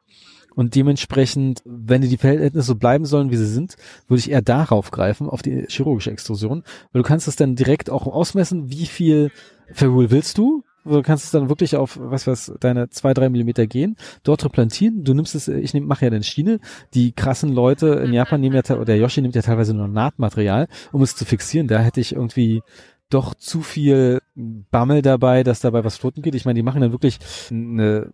Und 0.55 0.77
dementsprechend, 0.77 1.63
wenn 1.65 2.03
die 2.03 2.17
Verhältnisse 2.17 2.69
so 2.69 2.75
bleiben 2.77 3.07
sollen, 3.07 3.33
wie 3.33 3.37
sie 3.37 3.47
sind, 3.47 3.77
würde 4.07 4.21
ich 4.21 4.31
eher 4.31 4.43
darauf 4.43 4.93
greifen, 4.93 5.29
auf 5.29 5.43
die 5.43 5.67
chirurgische 5.69 6.13
Extrusion. 6.13 6.63
Weil 6.93 7.03
du 7.03 7.09
kannst 7.09 7.27
es 7.27 7.35
dann 7.35 7.57
direkt 7.57 7.91
auch 7.91 8.07
ausmessen, 8.07 8.71
wie 8.71 8.87
viel 8.87 9.33
Ferrol 9.73 10.13
willst 10.13 10.39
du. 10.39 10.63
Du 10.85 11.03
kannst 11.03 11.25
es 11.25 11.31
dann 11.31 11.49
wirklich 11.49 11.77
auf, 11.77 11.99
was 12.01 12.27
was, 12.27 12.53
deine 12.61 12.91
zwei, 12.91 13.15
drei 13.15 13.29
Millimeter 13.29 13.67
gehen, 13.67 13.97
dort 14.23 14.45
replantieren. 14.45 15.03
Du 15.05 15.15
nimmst 15.15 15.35
es, 15.35 15.49
äh, 15.49 15.59
ich 15.59 15.73
nehm, 15.73 15.87
mache 15.87 16.05
ja 16.05 16.11
den 16.11 16.23
Schiene. 16.23 16.61
Die 16.93 17.13
krassen 17.13 17.53
Leute 17.53 17.89
in 18.05 18.13
Japan 18.13 18.41
nehmen 18.41 18.55
ja, 18.55 18.77
oder 18.77 18.95
Yoshi 18.95 19.23
nimmt 19.23 19.35
ja 19.35 19.43
teilweise 19.43 19.75
nur 19.75 19.89
Nahtmaterial, 19.89 20.69
um 20.93 21.03
es 21.03 21.17
zu 21.17 21.25
fixieren. 21.25 21.69
Da 21.69 21.79
hätte 21.79 22.01
ich 22.01 22.15
irgendwie 22.15 22.63
doch 23.11 23.35
zu 23.35 23.61
viel 23.63 24.21
Bammel 24.35 25.03
dabei, 25.03 25.45
dass 25.45 25.61
dabei 25.61 25.85
was 25.85 25.97
flöten 25.97 26.23
geht. 26.23 26.35
Ich 26.35 26.45
meine, 26.45 26.57
die 26.57 26.63
machen 26.63 26.81
dann 26.81 26.93
wirklich 26.93 27.19
eine 27.51 28.13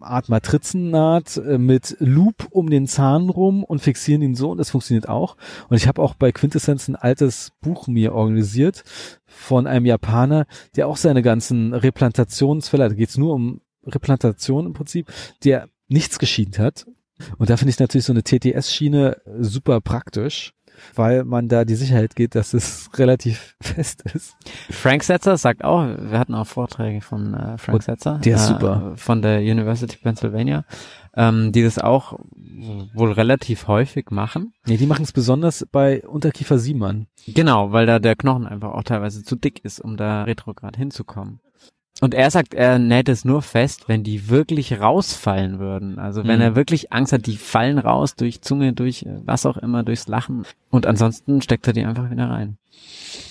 Art 0.00 0.28
Matrizennaht 0.28 1.36
äh, 1.36 1.58
mit 1.58 1.96
Loop 1.98 2.48
um 2.50 2.70
den 2.70 2.86
Zahn 2.86 3.28
rum 3.28 3.64
und 3.64 3.80
fixieren 3.80 4.22
ihn 4.22 4.34
so 4.34 4.50
und 4.50 4.58
das 4.58 4.70
funktioniert 4.70 5.08
auch. 5.08 5.36
Und 5.68 5.76
ich 5.76 5.88
habe 5.88 6.00
auch 6.00 6.14
bei 6.14 6.32
Quintessenz 6.32 6.88
ein 6.88 6.96
altes 6.96 7.52
Buch 7.60 7.88
mir 7.88 8.14
organisiert 8.14 8.84
von 9.26 9.66
einem 9.66 9.86
Japaner, 9.86 10.46
der 10.76 10.86
auch 10.86 10.96
seine 10.96 11.22
ganzen 11.22 11.74
Replantationsfälle, 11.74 12.88
da 12.88 12.94
geht's 12.94 13.18
nur 13.18 13.34
um 13.34 13.60
Replantation 13.86 14.66
im 14.66 14.72
Prinzip, 14.72 15.10
der 15.44 15.68
nichts 15.88 16.18
geschient 16.18 16.58
hat. 16.58 16.86
Und 17.38 17.50
da 17.50 17.56
finde 17.56 17.70
ich 17.70 17.78
natürlich 17.78 18.06
so 18.06 18.12
eine 18.12 18.22
TTS-Schiene 18.22 19.16
super 19.40 19.80
praktisch, 19.80 20.54
weil 20.94 21.24
man 21.24 21.48
da 21.48 21.64
die 21.64 21.74
Sicherheit 21.74 22.16
geht, 22.16 22.34
dass 22.34 22.54
es 22.54 22.90
relativ 22.98 23.56
fest 23.60 24.02
ist. 24.14 24.36
Frank 24.70 25.02
Setzer 25.02 25.36
sagt 25.36 25.64
auch, 25.64 25.82
wir 25.84 26.18
hatten 26.18 26.34
auch 26.34 26.46
Vorträge 26.46 27.00
von 27.00 27.34
äh, 27.34 27.58
Frank 27.58 27.74
Und 27.76 27.82
Setzer. 27.82 28.18
der 28.18 28.36
ist 28.36 28.44
äh, 28.44 28.48
super. 28.48 28.92
Von 28.96 29.22
der 29.22 29.40
University 29.40 29.96
of 29.96 30.02
Pennsylvania, 30.02 30.64
ähm, 31.14 31.52
die 31.52 31.62
das 31.62 31.78
auch 31.78 32.18
wohl 32.94 33.12
relativ 33.12 33.68
häufig 33.68 34.10
machen. 34.10 34.52
Nee, 34.66 34.76
die 34.76 34.86
machen 34.86 35.02
es 35.02 35.12
besonders 35.12 35.66
bei 35.70 36.06
Unterkiefer 36.06 36.58
Siemann. 36.58 37.06
Genau, 37.26 37.72
weil 37.72 37.86
da 37.86 37.98
der 37.98 38.16
Knochen 38.16 38.46
einfach 38.46 38.72
auch 38.72 38.84
teilweise 38.84 39.22
zu 39.22 39.36
dick 39.36 39.64
ist, 39.64 39.80
um 39.80 39.96
da 39.96 40.24
retrograd 40.24 40.76
hinzukommen. 40.76 41.40
Und 42.00 42.14
er 42.14 42.30
sagt, 42.30 42.54
er 42.54 42.78
näht 42.78 43.08
es 43.08 43.24
nur 43.24 43.42
fest, 43.42 43.84
wenn 43.88 44.02
die 44.02 44.28
wirklich 44.30 44.80
rausfallen 44.80 45.58
würden. 45.58 45.98
Also 45.98 46.24
wenn 46.24 46.36
Mhm. 46.36 46.42
er 46.42 46.56
wirklich 46.56 46.92
Angst 46.92 47.12
hat, 47.12 47.26
die 47.26 47.36
fallen 47.36 47.78
raus 47.78 48.16
durch 48.16 48.40
Zunge, 48.40 48.72
durch 48.72 49.02
äh, 49.02 49.20
was 49.24 49.44
auch 49.44 49.58
immer, 49.58 49.82
durchs 49.82 50.08
Lachen. 50.08 50.44
Und 50.70 50.86
ansonsten 50.86 51.42
steckt 51.42 51.66
er 51.66 51.74
die 51.74 51.84
einfach 51.84 52.10
wieder 52.10 52.30
rein. 52.30 52.56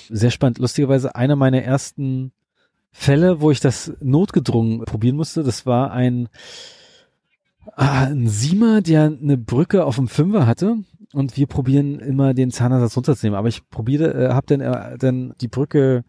Sehr 0.10 0.32
spannend. 0.32 0.60
Lustigerweise 0.60 1.16
einer 1.16 1.36
meiner 1.36 1.64
ersten 1.64 2.32
Fälle, 2.92 3.42
wo 3.42 3.52
ich 3.52 3.60
das 3.60 3.94
notgedrungen 4.02 4.86
probieren 4.86 5.16
musste, 5.16 5.44
das 5.44 5.66
war 5.66 5.92
ein, 5.92 6.30
ah, 7.76 8.06
ein 8.06 8.28
Siemer, 8.28 8.82
der 8.82 9.06
eine 9.06 9.38
Brücke 9.38 9.86
auf 9.86 9.96
dem 9.96 10.08
Fünfer 10.08 10.46
hatte. 10.46 10.78
Und 11.12 11.38
wir 11.38 11.48
probieren 11.48 12.00
immer 12.00 12.36
den 12.36 12.52
Zahnersatz 12.52 12.96
runterzunehmen. 12.96 13.38
Aber 13.38 13.48
ich 13.48 13.68
probiere, 13.70 14.14
äh, 14.14 14.30
habe 14.34 14.46
dann, 14.46 14.62
äh, 14.62 14.98
dann 15.00 15.34
die 15.42 15.48
Brücke 15.48 16.04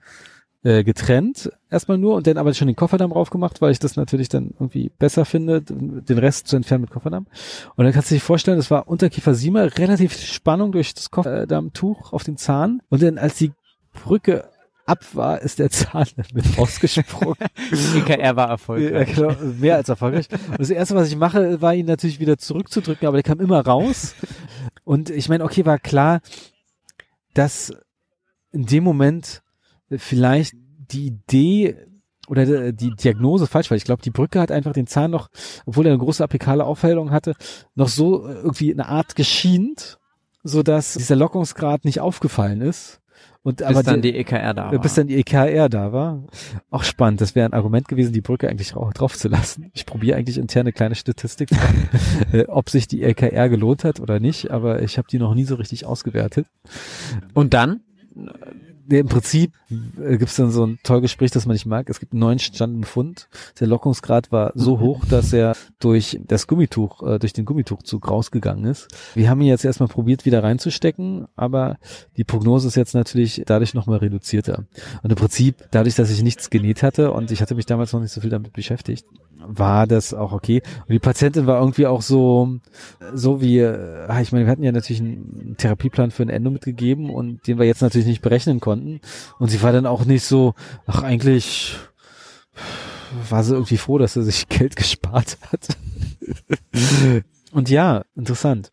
äh, 0.62 0.84
getrennt, 0.84 1.50
erstmal 1.70 1.96
nur, 1.96 2.14
und 2.16 2.26
dann 2.26 2.36
aber 2.36 2.52
schon 2.52 2.66
den 2.66 2.76
Kofferdamm 2.76 3.11
drauf 3.12 3.30
gemacht, 3.30 3.61
weil 3.62 3.72
ich 3.72 3.78
das 3.78 3.96
natürlich 3.96 4.28
dann 4.28 4.50
irgendwie 4.58 4.90
besser 4.98 5.24
finde, 5.24 5.62
den 5.62 6.18
Rest 6.18 6.48
zu 6.48 6.56
entfernen 6.56 6.82
mit 6.82 6.90
Kofferdamm. 6.90 7.26
Und 7.76 7.84
dann 7.84 7.92
kannst 7.94 8.11
du 8.11 8.14
dir 8.14 8.20
vorstellen, 8.20 8.58
das 8.58 8.70
war 8.70 8.86
Unterkiefer 8.88 9.34
Siemer, 9.34 9.78
relativ 9.78 10.18
Spannung 10.20 10.72
durch 10.72 10.92
das 10.92 11.11
Kofferdammtuch 11.11 12.12
auf 12.12 12.24
den 12.24 12.36
Zahn. 12.36 12.82
Und 12.90 13.02
dann, 13.02 13.16
als 13.16 13.36
die 13.38 13.52
Brücke 13.94 14.48
ab 14.84 15.04
war, 15.14 15.40
ist 15.40 15.61
der 15.61 15.70
Zahn 15.70 16.06
mit 16.34 16.44
rausgesprungen. 16.58 17.36
EKR 17.96 18.36
war 18.36 18.46
Ja, 18.46 18.50
erfolgreich. 18.50 19.14
genau, 19.14 19.34
mehr 19.58 19.76
als 19.76 19.88
erfolgreich. 19.88 20.28
Und 20.50 20.61
das 20.61 20.68
erste, 20.70 20.94
was 20.94 21.08
ich 21.08 21.16
mache, 21.16 21.62
war 21.62 21.74
ihn 21.74 21.86
natürlich 21.86 22.20
wieder 22.20 22.36
zurückzudrücken, 22.36 23.06
aber 23.08 23.16
der 23.16 23.22
kam 23.22 23.40
immer 23.40 23.64
raus. 23.64 24.14
Und 24.84 25.08
ich 25.08 25.28
meine, 25.28 25.44
okay, 25.44 25.64
war 25.64 25.78
klar, 25.78 26.20
dass 27.34 27.72
in 28.52 28.66
dem 28.66 28.84
Moment 28.84 29.42
vielleicht 29.97 30.55
die 30.93 31.07
Idee 31.07 31.76
oder 32.28 32.72
die 32.72 32.91
Diagnose 32.91 33.47
falsch 33.47 33.70
war. 33.70 33.76
Ich 33.76 33.84
glaube, 33.84 34.03
die 34.03 34.11
Brücke 34.11 34.41
hat 34.41 34.53
einfach 34.53 34.72
den 34.72 34.86
Zahn 34.86 35.11
noch, 35.11 35.28
obwohl 35.66 35.86
er 35.86 35.93
eine 35.93 35.99
große 36.03 36.22
apikale 36.22 36.64
Aufhellung 36.64 37.11
hatte, 37.11 37.34
noch 37.74 37.88
so 37.88 38.26
irgendwie 38.26 38.72
eine 38.72 38.86
Art 38.86 39.16
geschient, 39.16 39.99
so 40.45 40.62
dass 40.62 40.95
dieser 40.95 41.16
Lockungsgrad 41.16 41.84
nicht 41.84 42.01
aufgefallen 42.01 42.61
ist. 42.61 42.99
Und 43.43 43.57
Bis 43.59 43.66
aber 43.66 43.82
dann 43.82 44.03
die, 44.03 44.12
die 44.12 44.18
EKR 44.18 44.53
da 44.53 44.68
äh, 44.68 44.72
war. 44.74 44.78
bis 44.80 44.95
dann 44.95 45.07
die 45.07 45.16
EKR 45.16 45.70
da 45.70 45.93
war. 45.93 46.24
Auch 46.70 46.84
spannend. 46.84 47.22
Das 47.22 47.34
wäre 47.34 47.47
ein 47.49 47.55
Argument 47.55 47.88
gewesen, 47.88 48.12
die 48.12 48.20
Brücke 48.20 48.49
eigentlich 48.51 48.76
rau- 48.76 48.91
drauf 48.93 49.16
zu 49.16 49.28
lassen. 49.28 49.70
Ich 49.72 49.86
probiere 49.86 50.18
eigentlich 50.18 50.36
interne 50.36 50.72
kleine 50.72 50.95
Statistik, 50.95 51.49
äh, 52.32 52.45
ob 52.49 52.68
sich 52.68 52.86
die 52.86 53.03
EKR 53.03 53.49
gelohnt 53.49 53.82
hat 53.84 53.99
oder 53.99 54.20
nicht, 54.20 54.51
aber 54.51 54.82
ich 54.82 54.99
habe 54.99 55.09
die 55.11 55.18
noch 55.18 55.34
nie 55.34 55.45
so 55.45 55.55
richtig 55.55 55.86
ausgewertet. 55.86 56.47
Und 57.32 57.55
dann? 57.55 57.80
Im 58.91 59.07
Prinzip 59.07 59.53
äh, 59.70 60.16
gibt 60.16 60.30
es 60.30 60.36
dann 60.36 60.51
so 60.51 60.66
ein 60.66 60.78
toll 60.82 61.01
Gespräch, 61.01 61.30
das 61.30 61.47
man 61.47 61.55
nicht 61.55 61.66
mag. 61.66 61.88
Es 61.88 62.01
gibt 62.01 62.12
einen 62.12 62.20
neuen 62.20 62.38
Standbefund. 62.41 63.28
Der 63.61 63.68
Lockungsgrad 63.68 64.32
war 64.32 64.53
so 64.57 64.80
hoch, 64.80 65.05
dass 65.05 65.32
er 65.32 65.55
durch 65.78 66.18
das 66.26 66.49
Gummituch, 66.49 67.03
äh, 67.03 67.18
durch 67.18 67.32
den 67.32 67.45
Gummituchzug 67.45 68.11
rausgegangen 68.11 68.64
ist. 68.64 68.88
Wir 69.14 69.30
haben 69.30 69.41
ihn 69.41 69.47
jetzt 69.47 69.64
erstmal 69.64 69.88
probiert, 69.88 70.26
wieder 70.26 70.43
reinzustecken, 70.43 71.28
aber 71.36 71.78
die 72.16 72.24
Prognose 72.24 72.66
ist 72.66 72.74
jetzt 72.74 72.95
natürlich 72.95 73.43
dadurch 73.47 73.74
nochmal 73.74 73.99
reduzierter. 73.99 74.64
Und 75.03 75.11
im 75.11 75.16
Prinzip, 75.16 75.57
dadurch, 75.70 75.95
dass 75.95 76.11
ich 76.11 76.22
nichts 76.22 76.51
genäht 76.51 76.82
hatte 76.82 77.12
und 77.12 77.30
ich 77.30 77.41
hatte 77.41 77.55
mich 77.55 77.66
damals 77.66 77.93
noch 77.93 78.01
nicht 78.01 78.12
so 78.12 78.20
viel 78.20 78.30
damit 78.30 78.53
beschäftigt, 78.53 79.07
war 79.47 79.86
das 79.86 80.14
auch 80.14 80.32
okay. 80.32 80.62
Und 80.80 80.91
die 80.91 80.99
Patientin 80.99 81.47
war 81.47 81.59
irgendwie 81.61 81.86
auch 81.86 82.03
so, 82.03 82.59
so 83.14 83.41
wie, 83.41 83.59
äh, 83.59 84.22
ich 84.22 84.32
meine, 84.32 84.47
wir 84.47 84.53
hatten 84.53 84.62
ja 84.62 84.72
natürlich 84.72 85.01
einen 85.01 85.57
Therapieplan 85.57 86.11
für 86.11 86.22
ein 86.22 86.28
Endo 86.28 86.51
mitgegeben 86.51 87.11
und 87.11 87.47
den 87.47 87.59
wir 87.59 87.66
jetzt 87.66 87.82
natürlich 87.82 88.07
nicht 88.07 88.22
berechnen 88.22 88.61
konnten. 88.61 89.01
Und 89.38 89.51
sie 89.51 89.62
war 89.62 89.72
dann 89.72 89.86
auch 89.86 90.05
nicht 90.05 90.24
so, 90.24 90.55
ach 90.86 91.03
eigentlich 91.03 91.76
war 93.28 93.43
sie 93.43 93.55
irgendwie 93.55 93.76
froh, 93.76 93.99
dass 93.99 94.14
sie 94.14 94.22
sich 94.22 94.49
Geld 94.49 94.76
gespart 94.76 95.38
hat. 95.53 95.76
und 97.53 97.70
ja, 97.70 98.05
interessant. 98.16 98.72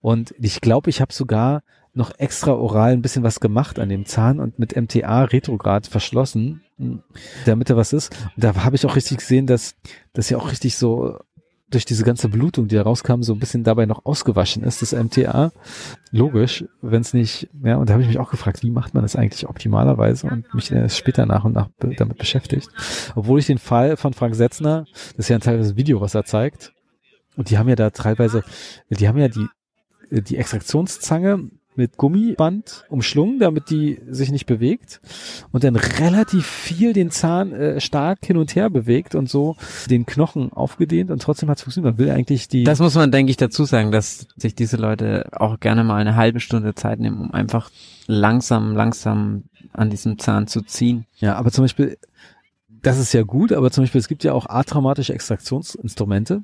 Und 0.00 0.34
ich 0.38 0.60
glaube, 0.60 0.90
ich 0.90 1.00
habe 1.00 1.12
sogar 1.12 1.62
noch 1.92 2.12
extra 2.18 2.52
oral 2.52 2.92
ein 2.92 3.02
bisschen 3.02 3.22
was 3.22 3.40
gemacht 3.40 3.78
an 3.78 3.88
dem 3.88 4.06
Zahn 4.06 4.40
und 4.40 4.58
mit 4.58 4.76
MTA 4.76 5.24
retrograd 5.24 5.86
verschlossen, 5.86 6.62
damit 7.46 7.70
da 7.70 7.76
was 7.76 7.92
ist. 7.92 8.14
Und 8.36 8.44
da 8.44 8.54
habe 8.64 8.76
ich 8.76 8.86
auch 8.86 8.96
richtig 8.96 9.18
gesehen, 9.18 9.46
dass 9.46 9.74
das 10.12 10.30
ja 10.30 10.38
auch 10.38 10.50
richtig 10.50 10.76
so 10.76 11.18
durch 11.70 11.84
diese 11.84 12.04
ganze 12.04 12.28
Blutung, 12.28 12.66
die 12.66 12.74
da 12.74 12.82
rauskam, 12.82 13.22
so 13.22 13.32
ein 13.32 13.38
bisschen 13.38 13.62
dabei 13.62 13.86
noch 13.86 14.04
ausgewaschen 14.04 14.64
ist, 14.64 14.82
das 14.82 14.92
MTA. 14.92 15.52
Logisch, 16.10 16.64
wenn 16.82 17.00
es 17.00 17.14
nicht, 17.14 17.48
ja, 17.62 17.76
und 17.76 17.88
da 17.88 17.92
habe 17.92 18.02
ich 18.02 18.08
mich 18.08 18.18
auch 18.18 18.30
gefragt, 18.30 18.62
wie 18.62 18.70
macht 18.70 18.92
man 18.92 19.04
das 19.04 19.14
eigentlich 19.14 19.48
optimalerweise 19.48 20.26
und 20.26 20.52
mich 20.52 20.72
später 20.88 21.26
nach 21.26 21.44
und 21.44 21.54
nach 21.54 21.68
damit 21.78 22.18
beschäftigt. 22.18 22.68
Obwohl 23.14 23.38
ich 23.38 23.46
den 23.46 23.58
Fall 23.58 23.96
von 23.96 24.14
Frank 24.14 24.34
Setzner, 24.34 24.84
das 25.16 25.26
ist 25.26 25.28
ja 25.28 25.36
ein 25.36 25.42
teilweise 25.42 25.76
Video, 25.76 26.00
was 26.00 26.14
er 26.14 26.24
zeigt, 26.24 26.72
und 27.36 27.50
die 27.50 27.58
haben 27.58 27.68
ja 27.68 27.76
da 27.76 27.90
teilweise, 27.90 28.42
die 28.90 29.08
haben 29.08 29.18
ja 29.18 29.28
die, 29.28 29.46
die 30.10 30.36
Extraktionszange 30.36 31.50
mit 31.80 31.96
Gummiband 31.96 32.84
umschlungen, 32.90 33.38
damit 33.38 33.70
die 33.70 33.98
sich 34.08 34.30
nicht 34.30 34.44
bewegt 34.44 35.00
und 35.50 35.64
dann 35.64 35.76
relativ 35.76 36.46
viel 36.46 36.92
den 36.92 37.10
Zahn 37.10 37.52
äh, 37.52 37.80
stark 37.80 38.18
hin 38.24 38.36
und 38.36 38.54
her 38.54 38.68
bewegt 38.68 39.14
und 39.14 39.30
so 39.30 39.56
den 39.88 40.04
Knochen 40.04 40.52
aufgedehnt 40.52 41.10
und 41.10 41.22
trotzdem 41.22 41.48
hat 41.48 41.56
es 41.56 41.64
funktioniert. 41.64 41.96
Man 41.96 42.06
will 42.06 42.12
eigentlich 42.12 42.48
die. 42.48 42.64
Das 42.64 42.80
muss 42.80 42.94
man, 42.94 43.10
denke 43.10 43.30
ich, 43.30 43.38
dazu 43.38 43.64
sagen, 43.64 43.90
dass 43.92 44.28
sich 44.36 44.54
diese 44.54 44.76
Leute 44.76 45.28
auch 45.32 45.58
gerne 45.58 45.82
mal 45.82 45.96
eine 45.96 46.16
halbe 46.16 46.40
Stunde 46.40 46.74
Zeit 46.74 47.00
nehmen, 47.00 47.18
um 47.18 47.30
einfach 47.32 47.70
langsam, 48.06 48.76
langsam 48.76 49.44
an 49.72 49.88
diesem 49.88 50.18
Zahn 50.18 50.46
zu 50.46 50.60
ziehen. 50.60 51.06
Ja, 51.16 51.36
aber 51.36 51.50
zum 51.50 51.64
Beispiel, 51.64 51.96
das 52.68 52.98
ist 52.98 53.14
ja 53.14 53.22
gut, 53.22 53.52
aber 53.52 53.70
zum 53.70 53.84
Beispiel, 53.84 54.00
es 54.00 54.08
gibt 54.08 54.22
ja 54.22 54.34
auch 54.34 54.46
atraumatische 54.46 55.14
Extraktionsinstrumente, 55.14 56.42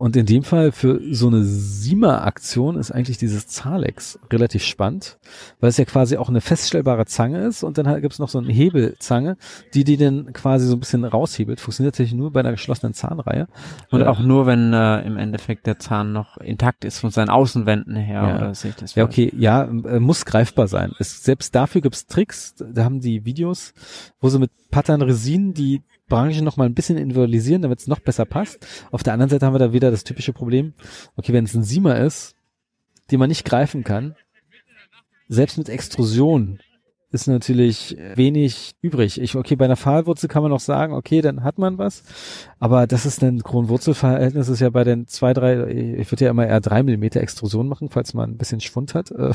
und 0.00 0.16
in 0.16 0.24
dem 0.24 0.44
Fall 0.44 0.72
für 0.72 0.98
so 1.10 1.26
eine 1.26 1.44
SIMA-Aktion 1.44 2.78
ist 2.78 2.90
eigentlich 2.90 3.18
dieses 3.18 3.48
Zalex 3.48 4.18
relativ 4.32 4.64
spannend, 4.64 5.18
weil 5.60 5.68
es 5.68 5.76
ja 5.76 5.84
quasi 5.84 6.16
auch 6.16 6.30
eine 6.30 6.40
feststellbare 6.40 7.04
Zange 7.04 7.44
ist 7.44 7.62
und 7.62 7.76
dann 7.76 8.00
gibt 8.00 8.14
es 8.14 8.18
noch 8.18 8.30
so 8.30 8.38
eine 8.38 8.50
Hebelzange, 8.50 9.36
die 9.74 9.84
die 9.84 9.98
dann 9.98 10.32
quasi 10.32 10.66
so 10.66 10.74
ein 10.74 10.80
bisschen 10.80 11.04
raushebelt. 11.04 11.60
Funktioniert 11.60 11.96
natürlich 11.96 12.14
nur 12.14 12.32
bei 12.32 12.40
einer 12.40 12.52
geschlossenen 12.52 12.94
Zahnreihe. 12.94 13.46
Und 13.90 14.00
äh, 14.00 14.04
auch 14.04 14.20
nur, 14.20 14.46
wenn 14.46 14.72
äh, 14.72 15.02
im 15.02 15.18
Endeffekt 15.18 15.66
der 15.66 15.78
Zahn 15.78 16.14
noch 16.14 16.38
intakt 16.38 16.86
ist 16.86 16.98
von 16.98 17.10
seinen 17.10 17.28
Außenwänden 17.28 17.94
her. 17.94 18.22
Ja, 18.22 18.36
oder 18.36 18.54
sehe 18.54 18.70
ich 18.70 18.76
das 18.76 18.94
ja 18.94 19.04
okay, 19.04 19.30
ja, 19.36 19.64
äh, 19.64 20.00
muss 20.00 20.24
greifbar 20.24 20.66
sein. 20.66 20.94
Es, 20.98 21.24
selbst 21.24 21.54
dafür 21.54 21.82
gibt's 21.82 22.06
Tricks, 22.06 22.54
da 22.54 22.84
haben 22.84 23.00
die 23.00 23.26
Videos, 23.26 23.74
wo 24.18 24.30
sie 24.30 24.38
mit 24.38 24.50
Pattern 24.70 25.02
Resin 25.02 25.52
die 25.52 25.82
Branche 26.10 26.44
noch 26.44 26.58
mal 26.58 26.66
ein 26.66 26.74
bisschen 26.74 26.98
individualisieren, 26.98 27.62
damit 27.62 27.78
es 27.78 27.86
noch 27.86 28.00
besser 28.00 28.26
passt. 28.26 28.66
Auf 28.90 29.02
der 29.02 29.14
anderen 29.14 29.30
Seite 29.30 29.46
haben 29.46 29.54
wir 29.54 29.58
da 29.58 29.72
wieder 29.72 29.90
das 29.90 30.04
typische 30.04 30.34
Problem, 30.34 30.74
okay, 31.16 31.32
wenn 31.32 31.46
es 31.46 31.54
ein 31.54 31.62
Siemer 31.62 31.98
ist, 32.00 32.34
den 33.10 33.18
man 33.18 33.30
nicht 33.30 33.46
greifen 33.46 33.82
kann, 33.82 34.14
selbst 35.28 35.56
mit 35.56 35.70
Extrusion 35.70 36.60
ist 37.12 37.26
natürlich 37.26 37.96
wenig 38.14 38.76
übrig. 38.82 39.20
Ich, 39.20 39.34
okay, 39.34 39.56
bei 39.56 39.64
einer 39.64 39.76
Pfahlwurzel 39.76 40.28
kann 40.28 40.42
man 40.42 40.50
noch 40.50 40.60
sagen, 40.60 40.94
okay, 40.94 41.20
dann 41.20 41.42
hat 41.42 41.58
man 41.58 41.76
was. 41.76 42.04
Aber 42.60 42.86
das 42.86 43.04
ist 43.04 43.22
ein 43.24 43.42
Kronwurzelverhältnis, 43.42 44.48
ist 44.48 44.60
ja 44.60 44.70
bei 44.70 44.84
den 44.84 45.08
zwei, 45.08 45.32
drei, 45.32 45.66
ich 45.66 46.10
würde 46.10 46.26
ja 46.26 46.30
immer 46.30 46.46
eher 46.46 46.60
drei 46.60 46.82
Millimeter 46.82 47.20
Extrusion 47.20 47.68
machen, 47.68 47.88
falls 47.90 48.14
man 48.14 48.30
ein 48.30 48.36
bisschen 48.36 48.60
Schwund 48.60 48.94
hat, 48.94 49.10
äh, 49.10 49.32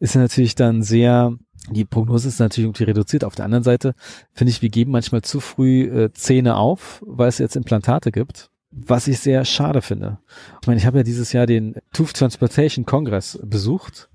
ist 0.00 0.16
natürlich 0.16 0.54
dann 0.54 0.82
sehr, 0.82 1.36
die 1.70 1.84
Prognose 1.84 2.28
ist 2.28 2.38
natürlich 2.38 2.66
irgendwie 2.66 2.84
reduziert. 2.84 3.24
Auf 3.24 3.34
der 3.34 3.44
anderen 3.44 3.64
Seite 3.64 3.94
finde 4.32 4.50
ich, 4.50 4.62
wir 4.62 4.68
geben 4.68 4.92
manchmal 4.92 5.22
zu 5.22 5.40
früh 5.40 5.84
äh, 5.84 6.12
Zähne 6.12 6.56
auf, 6.56 7.02
weil 7.06 7.28
es 7.28 7.38
jetzt 7.38 7.56
Implantate 7.56 8.12
gibt, 8.12 8.50
was 8.70 9.08
ich 9.08 9.18
sehr 9.18 9.44
schade 9.44 9.82
finde. 9.82 10.18
Ich 10.60 10.66
meine, 10.66 10.78
ich 10.78 10.86
habe 10.86 10.98
ja 10.98 11.02
dieses 11.02 11.32
Jahr 11.32 11.46
den 11.46 11.76
Tooth 11.92 12.14
Transportation 12.14 12.84
Congress 12.84 13.38
besucht 13.42 14.08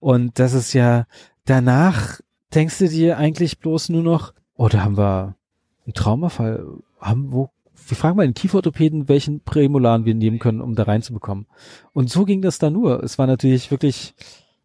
und 0.00 0.38
das 0.38 0.52
ist 0.52 0.72
ja 0.72 1.06
danach 1.44 2.20
denkst 2.54 2.78
du 2.78 2.88
dir 2.88 3.18
eigentlich 3.18 3.58
bloß 3.58 3.88
nur 3.88 4.02
noch, 4.02 4.34
oh, 4.56 4.68
da 4.68 4.82
haben 4.82 4.96
wir 4.96 5.36
einen 5.86 5.94
Traumafall, 5.94 6.66
haben 7.00 7.32
wo 7.32 7.50
wir 7.88 7.96
fragen 7.96 8.16
mal 8.16 8.26
den 8.26 8.34
Kieferorthopäden, 8.34 9.08
welchen 9.08 9.40
Prämolaren 9.40 10.04
wir 10.04 10.14
nehmen 10.14 10.38
können, 10.38 10.60
um 10.60 10.74
da 10.74 10.84
reinzubekommen. 10.84 11.46
Und 11.92 12.10
so 12.10 12.24
ging 12.24 12.42
das 12.42 12.58
da 12.58 12.70
nur. 12.70 13.02
Es 13.02 13.18
war 13.18 13.26
natürlich 13.26 13.70
wirklich 13.72 14.14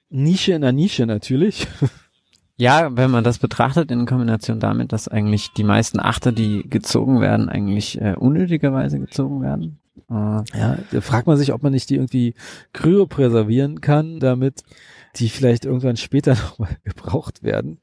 Nische 0.10 0.54
in 0.54 0.62
der 0.62 0.72
Nische 0.72 1.06
natürlich. 1.06 1.68
Ja, 2.60 2.96
wenn 2.98 3.12
man 3.12 3.24
das 3.24 3.38
betrachtet 3.38 3.92
in 3.92 4.08
Kombination 4.08 4.60
damit, 4.60 4.92
dass 4.92 5.08
eigentlich 5.08 5.52
die 5.54 5.64
meisten 5.64 6.00
Achter, 6.00 6.32
die 6.32 6.68
gezogen 6.68 7.22
werden, 7.22 7.50
eigentlich 7.50 8.02
äh, 8.02 8.16
unnötigerweise 8.18 9.00
gezogen 9.00 9.42
werden. 9.44 9.80
Äh, 10.10 10.14
ja, 10.58 10.78
da 10.92 11.02
fragt 11.02 11.28
man 11.28 11.38
sich, 11.38 11.54
ob 11.54 11.62
man 11.62 11.72
nicht 11.72 11.90
die 11.92 11.96
irgendwie 11.96 12.34
kryopräservieren 12.74 13.80
kann, 13.82 14.20
damit 14.20 14.64
die 15.18 15.30
vielleicht 15.30 15.66
irgendwann 15.66 15.98
später 15.98 16.32
nochmal 16.36 16.78
gebraucht 16.84 17.44
werden. 17.44 17.78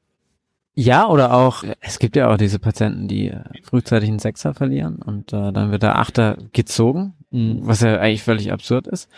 Ja, 0.77 1.07
oder 1.07 1.33
auch, 1.33 1.63
es 1.79 1.99
gibt 1.99 2.17
ja 2.17 2.29
auch 2.29 2.35
diese 2.35 2.59
Patienten, 2.59 3.07
die 3.07 3.29
äh, 3.29 3.43
frühzeitig 3.63 4.09
einen 4.09 4.19
Sechser 4.19 4.53
verlieren 4.53 4.97
und 4.97 5.31
äh, 5.31 5.53
dann 5.53 5.71
wird 5.71 5.83
der 5.83 5.97
Achter 5.97 6.37
gezogen, 6.51 7.13
mhm. 7.31 7.59
was 7.61 7.79
ja 7.79 7.97
eigentlich 7.97 8.23
völlig 8.23 8.51
absurd 8.51 8.87
ist. 8.87 9.09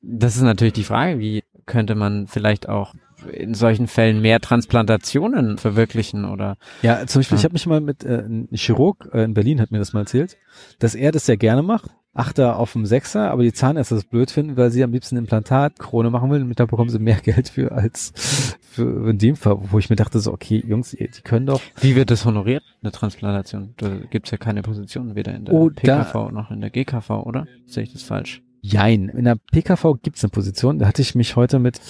Das 0.00 0.36
ist 0.36 0.42
natürlich 0.42 0.72
die 0.72 0.84
Frage, 0.84 1.18
wie 1.18 1.44
könnte 1.66 1.94
man 1.94 2.26
vielleicht 2.28 2.66
auch 2.68 2.94
in 3.30 3.54
solchen 3.54 3.86
Fällen 3.86 4.20
mehr 4.20 4.40
Transplantationen 4.40 5.58
verwirklichen 5.58 6.24
oder 6.24 6.56
ja 6.82 7.06
zum 7.06 7.20
Beispiel 7.20 7.36
ja. 7.36 7.40
ich 7.40 7.44
habe 7.44 7.52
mich 7.52 7.66
mal 7.66 7.80
mit 7.80 8.04
äh, 8.04 8.24
ein 8.24 8.48
Chirurg 8.52 9.08
äh, 9.12 9.24
in 9.24 9.34
Berlin 9.34 9.60
hat 9.60 9.70
mir 9.70 9.78
das 9.78 9.92
mal 9.92 10.00
erzählt 10.00 10.36
dass 10.78 10.94
er 10.94 11.12
das 11.12 11.26
sehr 11.26 11.36
gerne 11.36 11.62
macht 11.62 11.90
Achter 12.16 12.60
auf 12.60 12.72
dem 12.72 12.86
Sechser, 12.86 13.32
aber 13.32 13.42
die 13.42 13.52
Zahnärzte 13.52 13.96
das 13.96 14.04
blöd 14.04 14.30
finden, 14.30 14.56
weil 14.56 14.70
sie 14.70 14.84
am 14.84 14.92
liebsten 14.92 15.16
Implantat 15.16 15.80
Krone 15.80 16.10
machen 16.10 16.30
will 16.30 16.42
und 16.42 16.60
da 16.60 16.64
bekommen 16.64 16.88
sie 16.88 17.00
mehr 17.00 17.16
Geld 17.24 17.48
für 17.48 17.72
als 17.72 18.12
für 18.60 19.10
in 19.10 19.18
dem 19.18 19.34
Fall, 19.34 19.58
wo 19.72 19.80
ich 19.80 19.90
mir 19.90 19.96
dachte 19.96 20.20
so, 20.20 20.32
okay, 20.32 20.62
Jungs, 20.64 20.90
die 20.90 21.08
können 21.24 21.46
doch. 21.46 21.60
Wie 21.80 21.96
wird 21.96 22.12
das 22.12 22.24
honoriert, 22.24 22.62
eine 22.82 22.92
Transplantation? 22.92 23.74
Da 23.78 23.88
gibt's 24.10 24.30
ja 24.30 24.38
keine 24.38 24.62
Position, 24.62 25.16
weder 25.16 25.34
in 25.34 25.44
der 25.44 25.54
oh, 25.54 25.70
PKV 25.70 26.30
noch 26.30 26.52
in 26.52 26.60
der 26.60 26.70
GKV, 26.70 27.10
oder? 27.10 27.48
Sehe 27.66 27.82
ich 27.82 27.92
das 27.92 28.04
falsch? 28.04 28.42
Jein. 28.60 29.08
In 29.08 29.24
der 29.24 29.34
PKV 29.34 29.96
gibt's 30.00 30.22
eine 30.22 30.30
Position, 30.30 30.78
da 30.78 30.86
hatte 30.86 31.02
ich 31.02 31.16
mich 31.16 31.34
heute 31.34 31.58
mit 31.58 31.80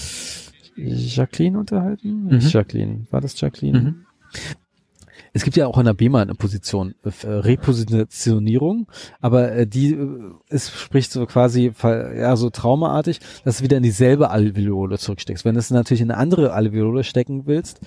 Jacqueline 0.76 1.58
unterhalten. 1.58 2.24
Mhm. 2.24 2.38
Jacqueline, 2.40 3.06
war 3.10 3.20
das 3.20 3.40
Jacqueline? 3.40 3.80
Mhm. 3.80 4.06
Es 5.36 5.42
gibt 5.42 5.56
ja 5.56 5.66
auch 5.66 5.78
in 5.78 5.84
der 5.84 5.94
BEMA 5.94 6.22
eine 6.22 6.36
Position, 6.36 6.94
äh, 7.02 7.26
Repositionierung, 7.26 8.86
aber 9.20 9.52
äh, 9.52 9.66
die 9.66 9.92
äh, 9.92 10.30
ist, 10.48 10.70
spricht 10.72 11.10
so 11.10 11.26
quasi 11.26 11.72
ja 11.82 12.36
so 12.36 12.50
traumaartig, 12.50 13.18
dass 13.44 13.58
du 13.58 13.64
wieder 13.64 13.76
in 13.76 13.82
dieselbe 13.82 14.30
Alveole 14.30 14.96
zurücksteckst. 14.96 15.44
Wenn 15.44 15.54
du 15.54 15.58
es 15.58 15.70
natürlich 15.70 16.02
in 16.02 16.12
eine 16.12 16.20
andere 16.20 16.52
Alveole 16.52 17.02
stecken 17.02 17.46
willst, 17.46 17.80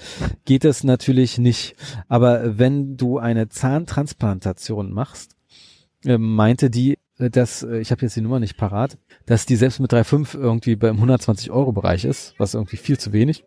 geht 0.44 0.66
das 0.66 0.84
natürlich 0.84 1.38
nicht. 1.38 1.76
Aber 2.10 2.58
wenn 2.58 2.98
du 2.98 3.18
eine 3.18 3.48
Zahntransplantation 3.48 4.92
machst, 4.92 5.38
äh, 6.04 6.18
meinte 6.18 6.70
die, 6.70 6.94
äh, 6.94 6.97
dass, 7.18 7.64
äh, 7.64 7.78
ich 7.80 7.92
habe 7.92 8.02
jetzt 8.02 8.16
die 8.16 8.22
Nummer 8.22 8.40
nicht 8.40 8.58
parat, 8.58 8.98
dass 9.26 9.46
die 9.46 9.56
selbst 9.56 9.80
mit 9.80 9.92
3,5 9.92 10.38
irgendwie 10.38 10.76
beim 10.76 10.96
120 10.96 11.52
Euro 11.52 11.72
Bereich 11.72 12.06
ist, 12.06 12.36
was 12.38 12.54
irgendwie 12.54 12.78
viel 12.78 12.98
zu 12.98 13.14
wenig 13.14 13.44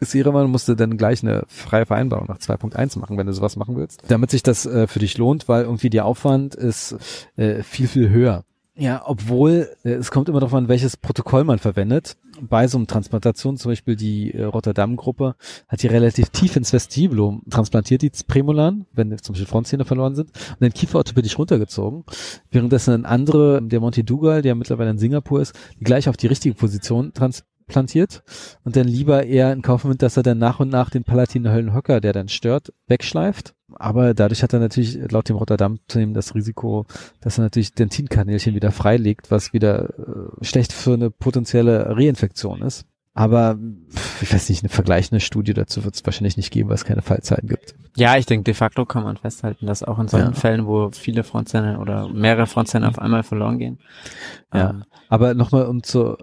ist 0.00 0.14
ihre 0.14 0.32
Meinung, 0.32 0.50
musst 0.50 0.68
du 0.68 0.74
dann 0.74 0.96
gleich 0.96 1.22
eine 1.22 1.44
freie 1.46 1.86
Vereinbarung 1.86 2.26
nach 2.26 2.38
2.1 2.38 2.98
machen, 2.98 3.18
wenn 3.18 3.26
du 3.26 3.32
sowas 3.32 3.56
machen 3.56 3.76
willst, 3.76 4.02
damit 4.08 4.30
sich 4.30 4.42
das 4.42 4.66
äh, 4.66 4.86
für 4.86 4.98
dich 4.98 5.18
lohnt, 5.18 5.48
weil 5.48 5.64
irgendwie 5.64 5.90
der 5.90 6.06
Aufwand 6.06 6.54
ist 6.54 6.96
äh, 7.36 7.62
viel, 7.62 7.86
viel 7.86 8.08
höher. 8.08 8.44
Ja, 8.76 9.02
obwohl 9.04 9.68
äh, 9.84 9.90
es 9.90 10.10
kommt 10.10 10.28
immer 10.28 10.40
darauf 10.40 10.54
an, 10.54 10.68
welches 10.68 10.96
Protokoll 10.96 11.44
man 11.44 11.58
verwendet. 11.58 12.16
Bei 12.40 12.66
so 12.68 12.78
einem 12.78 12.86
Transplantation, 12.86 13.56
zum 13.56 13.72
Beispiel 13.72 13.96
die 13.96 14.32
äh, 14.32 14.44
Rotterdam-Gruppe, 14.44 15.34
hat 15.68 15.82
die 15.82 15.88
relativ 15.88 16.30
tief 16.30 16.56
ins 16.56 16.72
Vestibulum 16.72 17.42
transplantiert, 17.50 18.02
die 18.02 18.10
Prämolaren, 18.26 18.86
wenn 18.92 19.16
zum 19.18 19.34
Beispiel 19.34 19.48
Frontzähne 19.48 19.84
verloren 19.84 20.14
sind, 20.14 20.30
und 20.30 20.60
den 20.60 20.72
Kiefer 20.72 20.98
orthopädisch 20.98 21.36
runtergezogen. 21.38 22.04
Währenddessen 22.50 22.94
ein 22.94 23.04
andere, 23.04 23.60
der 23.60 23.80
Monty 23.80 24.04
Dugal, 24.04 24.40
der 24.40 24.54
mittlerweile 24.54 24.90
in 24.90 24.98
Singapur 24.98 25.42
ist, 25.42 25.54
gleich 25.80 26.08
auf 26.08 26.16
die 26.16 26.28
richtige 26.28 26.54
Position 26.54 27.12
trans 27.12 27.44
plantiert 27.70 28.22
und 28.64 28.76
dann 28.76 28.86
lieber 28.86 29.24
eher 29.24 29.52
in 29.52 29.62
Kauf 29.62 29.84
nimmt, 29.84 30.02
dass 30.02 30.16
er 30.16 30.22
dann 30.22 30.38
nach 30.38 30.60
und 30.60 30.68
nach 30.68 30.90
den 30.90 31.04
Palatiner 31.04 31.52
Höllenhocker, 31.52 32.00
der 32.00 32.12
dann 32.12 32.28
stört, 32.28 32.72
wegschleift. 32.86 33.54
Aber 33.76 34.14
dadurch 34.14 34.42
hat 34.42 34.52
er 34.52 34.58
natürlich 34.58 34.98
laut 35.10 35.28
dem 35.28 35.36
Rotterdam-Team 35.36 36.12
das 36.12 36.34
Risiko, 36.34 36.86
dass 37.20 37.38
er 37.38 37.42
natürlich 37.42 37.72
Dentinkanälchen 37.72 38.54
wieder 38.54 38.72
freilegt, 38.72 39.30
was 39.30 39.52
wieder 39.52 39.90
äh, 39.90 40.44
schlecht 40.44 40.72
für 40.72 40.94
eine 40.94 41.10
potenzielle 41.10 41.96
Reinfektion 41.96 42.62
ist. 42.62 42.84
Aber 43.12 43.58
ich 44.22 44.32
weiß 44.32 44.48
nicht, 44.48 44.62
eine 44.62 44.68
vergleichende 44.68 45.20
Studie 45.20 45.52
dazu 45.52 45.84
wird 45.84 45.96
es 45.96 46.06
wahrscheinlich 46.06 46.36
nicht 46.36 46.52
geben, 46.52 46.68
weil 46.68 46.76
es 46.76 46.84
keine 46.84 47.02
Fallzeiten 47.02 47.48
gibt. 47.48 47.74
Ja, 47.96 48.16
ich 48.16 48.24
denke, 48.24 48.44
de 48.44 48.54
facto 48.54 48.86
kann 48.86 49.02
man 49.02 49.16
festhalten, 49.16 49.66
dass 49.66 49.82
auch 49.82 49.98
in 49.98 50.06
solchen 50.06 50.32
ja. 50.32 50.34
Fällen, 50.34 50.66
wo 50.66 50.90
viele 50.92 51.24
Frontzähne 51.24 51.80
oder 51.80 52.08
mehrere 52.08 52.46
Frontzähne 52.46 52.86
auf 52.86 53.00
einmal 53.00 53.24
verloren 53.24 53.58
gehen. 53.58 53.78
Ja, 54.54 54.70
ähm, 54.70 54.84
aber 55.08 55.34
nochmal, 55.34 55.66
um 55.66 55.82
zur 55.82 56.18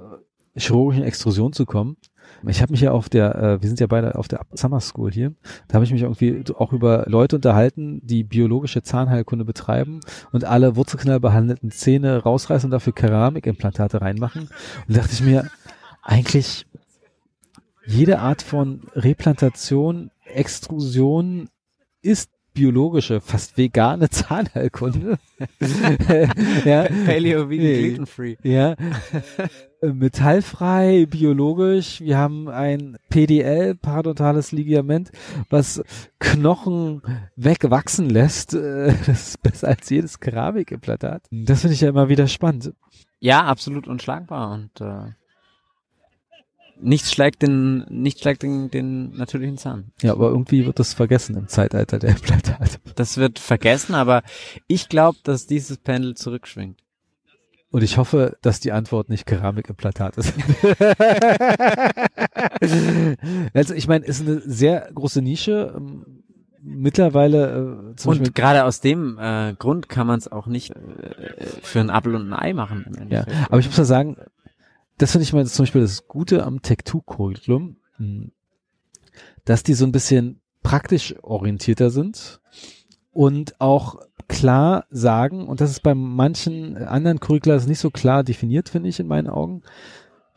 chirurgischen 0.57 1.03
Extrusion 1.03 1.53
zu 1.53 1.65
kommen. 1.65 1.97
Ich 2.45 2.61
habe 2.61 2.71
mich 2.71 2.81
ja 2.81 2.91
auf 2.91 3.09
der, 3.09 3.35
äh, 3.35 3.61
wir 3.61 3.67
sind 3.67 3.79
ja 3.79 3.87
beide 3.87 4.15
auf 4.15 4.27
der 4.27 4.45
Summer 4.53 4.81
School 4.81 5.11
hier, 5.11 5.33
da 5.67 5.75
habe 5.75 5.85
ich 5.85 5.91
mich 5.91 6.01
irgendwie 6.03 6.43
auch 6.55 6.73
über 6.73 7.05
Leute 7.07 7.37
unterhalten, 7.37 8.01
die 8.03 8.23
biologische 8.23 8.83
Zahnheilkunde 8.83 9.45
betreiben 9.45 10.01
und 10.31 10.43
alle 10.43 10.75
Wurzelknall 10.75 11.19
behandelten 11.19 11.71
Zähne 11.71 12.17
rausreißen 12.23 12.67
und 12.67 12.71
dafür 12.71 12.93
Keramikimplantate 12.93 14.01
reinmachen. 14.01 14.43
Und 14.87 14.97
da 14.97 15.01
dachte 15.01 15.13
ich 15.13 15.21
mir, 15.21 15.49
eigentlich 16.03 16.65
jede 17.85 18.19
Art 18.19 18.41
von 18.41 18.81
Replantation, 18.93 20.11
Extrusion 20.25 21.49
ist 22.01 22.29
biologische, 22.57 23.21
fast 23.21 23.55
vegane 23.55 24.09
Zahnheilkunde. 24.09 25.19
ja. 26.65 26.87
Paleo 27.05 27.49
vegan 27.49 27.83
gluten 27.83 28.05
free. 28.07 28.35
Ja. 28.43 28.75
Metallfrei, 29.81 31.05
biologisch. 31.05 32.01
Wir 32.01 32.17
haben 32.17 32.49
ein 32.49 32.97
PDL, 33.09 33.75
parodontales 33.75 34.51
Ligament, 34.51 35.11
was 35.51 35.83
Knochen 36.19 37.03
wegwachsen 37.35 38.09
lässt. 38.09 38.53
Das 38.53 39.07
ist 39.07 39.41
besser 39.43 39.67
als 39.67 39.87
jedes 39.89 40.19
Keramikimplantat. 40.19 41.27
Das 41.29 41.61
finde 41.61 41.75
ich 41.75 41.81
ja 41.81 41.89
immer 41.89 42.09
wieder 42.09 42.27
spannend. 42.27 42.73
Ja, 43.19 43.43
absolut 43.43 43.87
unschlagbar 43.87 44.51
und 44.53 44.81
äh, 44.81 45.11
nichts 46.81 47.11
schlägt 47.11 47.41
den, 47.41 47.85
nichts 47.89 48.21
schlägt 48.21 48.43
den, 48.43 48.69
den 48.71 49.15
natürlichen 49.15 49.57
Zahn. 49.57 49.91
Ja, 50.01 50.11
aber 50.11 50.29
irgendwie 50.29 50.65
wird 50.65 50.79
das 50.79 50.93
vergessen 50.93 51.35
im 51.35 51.47
Zeitalter 51.47 51.99
der 51.99 52.11
Implantate. 52.11 52.77
Das 52.95 53.17
wird 53.17 53.39
vergessen, 53.39 53.95
aber 53.95 54.23
ich 54.67 54.89
glaube, 54.89 55.17
dass 55.23 55.47
dieses 55.47 55.77
Pendel 55.77 56.15
zurückschwingt. 56.15 56.79
Und 57.69 57.83
ich 57.83 57.97
hoffe, 57.97 58.37
dass 58.41 58.61
die 58.61 58.71
Antwort 58.71 59.09
nicht 59.09 59.25
Keramikimplantat 59.25 60.17
ist. 60.17 60.33
also 63.53 63.73
ich 63.73 63.87
meine, 63.87 64.05
ist 64.05 64.21
eine 64.21 64.39
sehr 64.39 64.89
große 64.93 65.21
Nische. 65.21 65.73
Ähm, 65.75 66.23
mittlerweile 66.61 67.91
äh, 67.91 67.95
zum 67.95 68.11
und 68.11 68.35
gerade 68.35 68.63
aus 68.63 68.79
dem 68.79 69.17
äh, 69.19 69.53
Grund 69.53 69.89
kann 69.89 70.07
man 70.07 70.17
es 70.17 70.31
auch 70.31 70.47
nicht 70.47 70.75
äh, 70.75 71.45
für 71.61 71.81
ein 71.81 71.89
Apfel 71.89 72.15
und 72.15 72.29
ein 72.29 72.33
Ei 72.33 72.53
machen. 72.53 72.85
Im 72.87 72.95
Endeffekt. 72.95 73.31
Ja, 73.31 73.47
aber 73.49 73.59
ich 73.59 73.67
muss 73.67 73.77
mal 73.77 73.85
sagen, 73.85 74.15
das 74.97 75.11
finde 75.11 75.23
ich 75.23 75.33
mal 75.33 75.45
zum 75.45 75.63
Beispiel 75.63 75.81
das 75.81 76.07
Gute 76.07 76.43
am 76.43 76.57
Tech2-Curriculum, 76.57 77.77
hm, 77.97 78.31
dass 79.45 79.63
die 79.63 79.73
so 79.73 79.85
ein 79.85 79.91
bisschen 79.91 80.41
praktisch 80.63 81.15
orientierter 81.21 81.89
sind 81.89 82.41
und 83.11 83.59
auch 83.61 83.99
klar 84.27 84.85
sagen, 84.89 85.47
und 85.47 85.61
das 85.61 85.71
ist 85.71 85.83
bei 85.83 85.95
manchen 85.95 86.77
anderen 86.77 87.19
Curricula 87.19 87.57
nicht 87.65 87.79
so 87.79 87.89
klar 87.89 88.23
definiert, 88.23 88.69
finde 88.69 88.89
ich 88.89 88.99
in 88.99 89.07
meinen 89.07 89.29
Augen, 89.29 89.63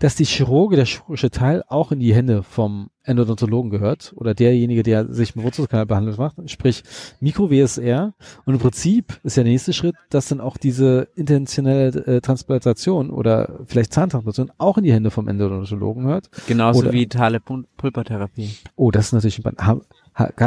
dass 0.00 0.16
die 0.16 0.24
Chirurge, 0.24 0.76
der 0.76 0.86
chirurgische 0.86 1.30
Teil 1.30 1.62
auch 1.68 1.92
in 1.92 2.00
die 2.00 2.14
Hände 2.14 2.42
vom 2.42 2.90
Endodontologen 3.04 3.70
gehört 3.70 4.12
oder 4.16 4.34
derjenige, 4.34 4.82
der 4.82 5.12
sich 5.12 5.36
mit 5.36 5.44
Wurzelkanalbehandlung 5.44 6.16
macht, 6.16 6.50
sprich 6.50 6.82
Mikro-WSR. 7.20 8.14
Und 8.44 8.54
im 8.54 8.60
Prinzip 8.60 9.20
ist 9.22 9.36
der 9.36 9.44
nächste 9.44 9.72
Schritt, 9.72 9.94
dass 10.08 10.28
dann 10.28 10.40
auch 10.40 10.56
diese 10.56 11.08
intentionelle 11.14 11.88
äh, 12.06 12.20
Transplantation 12.20 13.10
oder 13.10 13.60
vielleicht 13.66 13.92
Zahntransplantation 13.92 14.52
auch 14.58 14.78
in 14.78 14.84
die 14.84 14.92
Hände 14.92 15.10
vom 15.10 15.28
Endodontologen 15.28 16.04
hört. 16.04 16.30
Genauso 16.46 16.80
oder, 16.80 16.92
wie 16.92 17.00
vitale 17.00 17.40
Pulpertherapie. 17.40 18.50
Oh, 18.76 18.90
das 18.90 19.06
ist 19.06 19.12
natürlich 19.12 19.44
ein 19.44 19.80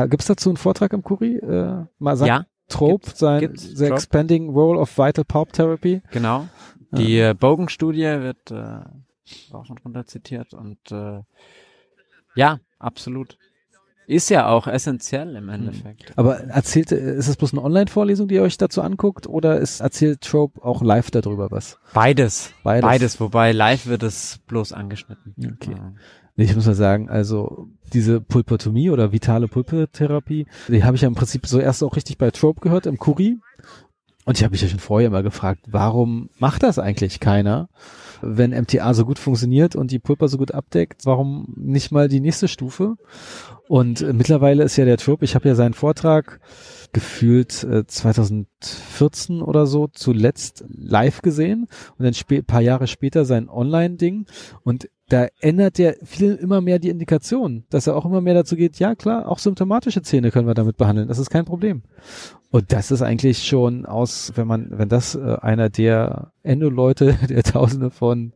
Gibt 0.10 0.22
es 0.22 0.28
dazu 0.28 0.49
einen 0.49 0.58
Vortrag 0.58 0.93
im 0.93 1.04
Kuri? 1.04 1.38
Äh, 1.38 1.86
mal 1.99 2.18
sagen, 2.18 2.28
ja. 2.28 2.45
Trope, 2.70 3.12
sein 3.14 3.54
The 3.56 3.76
Trope. 3.76 3.93
Expanding 3.93 4.49
Role 4.49 4.80
of 4.80 4.97
Vital 4.97 5.26
Pulp 5.26 5.54
Therapy. 5.54 6.01
Genau. 6.12 6.47
Die 6.91 7.18
ja. 7.18 7.32
Äh, 7.32 7.34
Bogen-Studie 7.34 8.01
wird 8.01 8.51
äh, 8.51 8.82
auch 9.52 9.66
schon 9.66 9.78
drunter 9.78 10.06
zitiert 10.06 10.54
und 10.54 10.92
äh, 10.92 11.22
ja, 12.36 12.60
absolut. 12.80 13.38
Ist 14.06 14.30
ja 14.30 14.50
auch 14.50 14.68
essentiell 14.68 15.36
im 15.36 15.48
Endeffekt. 15.48 16.12
Aber 16.18 16.40
erzählt, 16.40 16.92
ist 16.92 17.28
es 17.28 17.38
bloß 17.38 17.54
eine 17.54 17.64
Online-Vorlesung, 17.64 18.28
die 18.28 18.36
ihr 18.36 18.42
euch 18.42 18.58
dazu 18.58 18.82
anguckt, 18.82 19.28
oder 19.28 19.60
ist, 19.60 19.80
erzählt 19.80 20.22
Trope 20.22 20.64
auch 20.64 20.82
live 20.82 21.10
darüber 21.10 21.52
was? 21.52 21.78
Beides. 21.94 22.52
Beides. 22.64 22.82
Beides, 22.82 23.20
wobei 23.22 23.54
live 23.54 23.86
wird 23.86 24.04
es 24.04 24.40
bloß 24.48 24.74
angeschnitten. 24.74 25.34
Okay. 25.56 25.76
Ja. 25.78 25.94
Ich 26.36 26.56
muss 26.56 26.66
mal 26.66 26.76
sagen, 26.76 27.10
also 27.10 27.70
diese 27.94 28.20
Pulpotomie 28.20 28.90
oder 28.90 29.12
vitale 29.12 29.48
Pulpotherapie, 29.48 30.48
die 30.68 30.84
habe 30.84 30.96
ich 30.96 31.04
ja 31.04 31.08
im 31.08 31.16
Prinzip 31.16 31.46
so 31.46 31.60
erst 31.60 31.84
auch 31.84 31.96
richtig 31.96 32.18
bei 32.18 32.32
Trope 32.32 32.60
gehört, 32.60 32.88
im 32.88 32.98
Kuri. 32.98 33.40
Und 34.26 34.38
ich 34.38 34.44
habe 34.44 34.52
mich 34.52 34.62
ja 34.62 34.68
schon 34.68 34.80
vorher 34.80 35.08
immer 35.08 35.24
gefragt, 35.24 35.66
warum 35.68 36.30
macht 36.40 36.64
das 36.64 36.80
eigentlich 36.80 37.20
keiner? 37.20 37.70
wenn 38.24 38.52
MTA 38.52 38.94
so 38.94 39.06
gut 39.06 39.20
funktioniert 39.20 39.76
und 39.76 39.92
die 39.92 40.00
Pulper 40.00 40.28
so 40.28 40.38
gut 40.38 40.54
abdeckt, 40.54 41.06
warum 41.06 41.54
nicht 41.58 41.92
mal 41.92 42.08
die 42.08 42.22
nächste 42.22 42.48
Stufe? 42.48 42.96
Und 43.68 44.02
äh, 44.02 44.14
mittlerweile 44.14 44.64
ist 44.64 44.78
ja 44.78 44.86
der 44.86 44.98
Trupp, 44.98 45.22
ich 45.24 45.36
habe 45.36 45.48
ja 45.48 45.56
seinen 45.56 45.74
Vortrag 45.74 46.40
gefühlt 46.94 47.64
äh, 47.64 47.86
2014 47.86 49.42
oder 49.42 49.66
so 49.66 49.88
zuletzt 49.88 50.64
live 50.70 51.22
gesehen 51.22 51.68
und 51.98 52.06
dann 52.06 52.14
ein 52.14 52.46
paar 52.46 52.62
Jahre 52.62 52.88
später 52.88 53.26
sein 53.26 53.50
Online-Ding 53.50 54.26
und 54.64 54.90
da 55.14 55.28
ändert 55.41 55.78
er 55.78 55.95
viel 56.03 56.34
immer 56.34 56.59
mehr 56.59 56.80
die 56.80 56.89
Indikation, 56.89 57.66
dass 57.70 57.86
er 57.86 57.95
auch 57.95 58.05
immer 58.05 58.20
mehr 58.20 58.34
dazu 58.34 58.55
geht, 58.55 58.80
ja 58.80 58.95
klar, 58.95 59.30
auch 59.30 59.38
symptomatische 59.38 60.01
Zähne 60.01 60.32
können 60.32 60.47
wir 60.47 60.55
damit 60.55 60.76
behandeln, 60.76 61.07
das 61.07 61.20
ist 61.20 61.30
kein 61.30 61.45
Problem. 61.45 61.84
Und 62.49 62.74
das 62.74 62.89
ist 62.89 63.03
eigentlich 63.03 63.43
schon 63.43 63.86
aus, 63.86 64.32
wenn 64.36 64.47
man, 64.47 64.68
wenn 64.72 64.89
das 64.89 65.14
äh, 65.14 65.38
einer 65.39 65.70
der 65.70 66.33
Endo-Leute, 66.44 67.18
der 67.30 67.44
tausende 67.44 67.89
von 67.89 68.34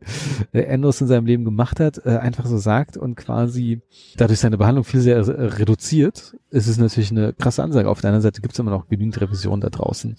äh, 0.52 0.60
Endos 0.60 1.00
in 1.00 1.06
seinem 1.06 1.26
Leben 1.26 1.44
gemacht 1.44 1.78
hat, 1.78 2.04
äh, 2.04 2.16
einfach 2.16 2.46
so 2.46 2.58
sagt 2.58 2.96
und 2.96 3.16
quasi 3.16 3.82
dadurch 4.16 4.40
seine 4.40 4.58
Behandlung 4.58 4.84
viel 4.84 5.00
sehr 5.00 5.16
äh, 5.16 5.20
reduziert, 5.20 6.36
ist 6.50 6.66
es 6.66 6.78
natürlich 6.78 7.10
eine 7.10 7.32
krasse 7.34 7.62
Ansage. 7.62 7.88
Auf 7.88 8.00
der 8.00 8.08
anderen 8.10 8.22
Seite 8.22 8.40
gibt 8.40 8.54
es 8.54 8.58
immer 8.58 8.70
noch 8.70 8.88
genügend 8.88 9.20
Revision 9.20 9.60
da 9.60 9.68
draußen. 9.68 10.16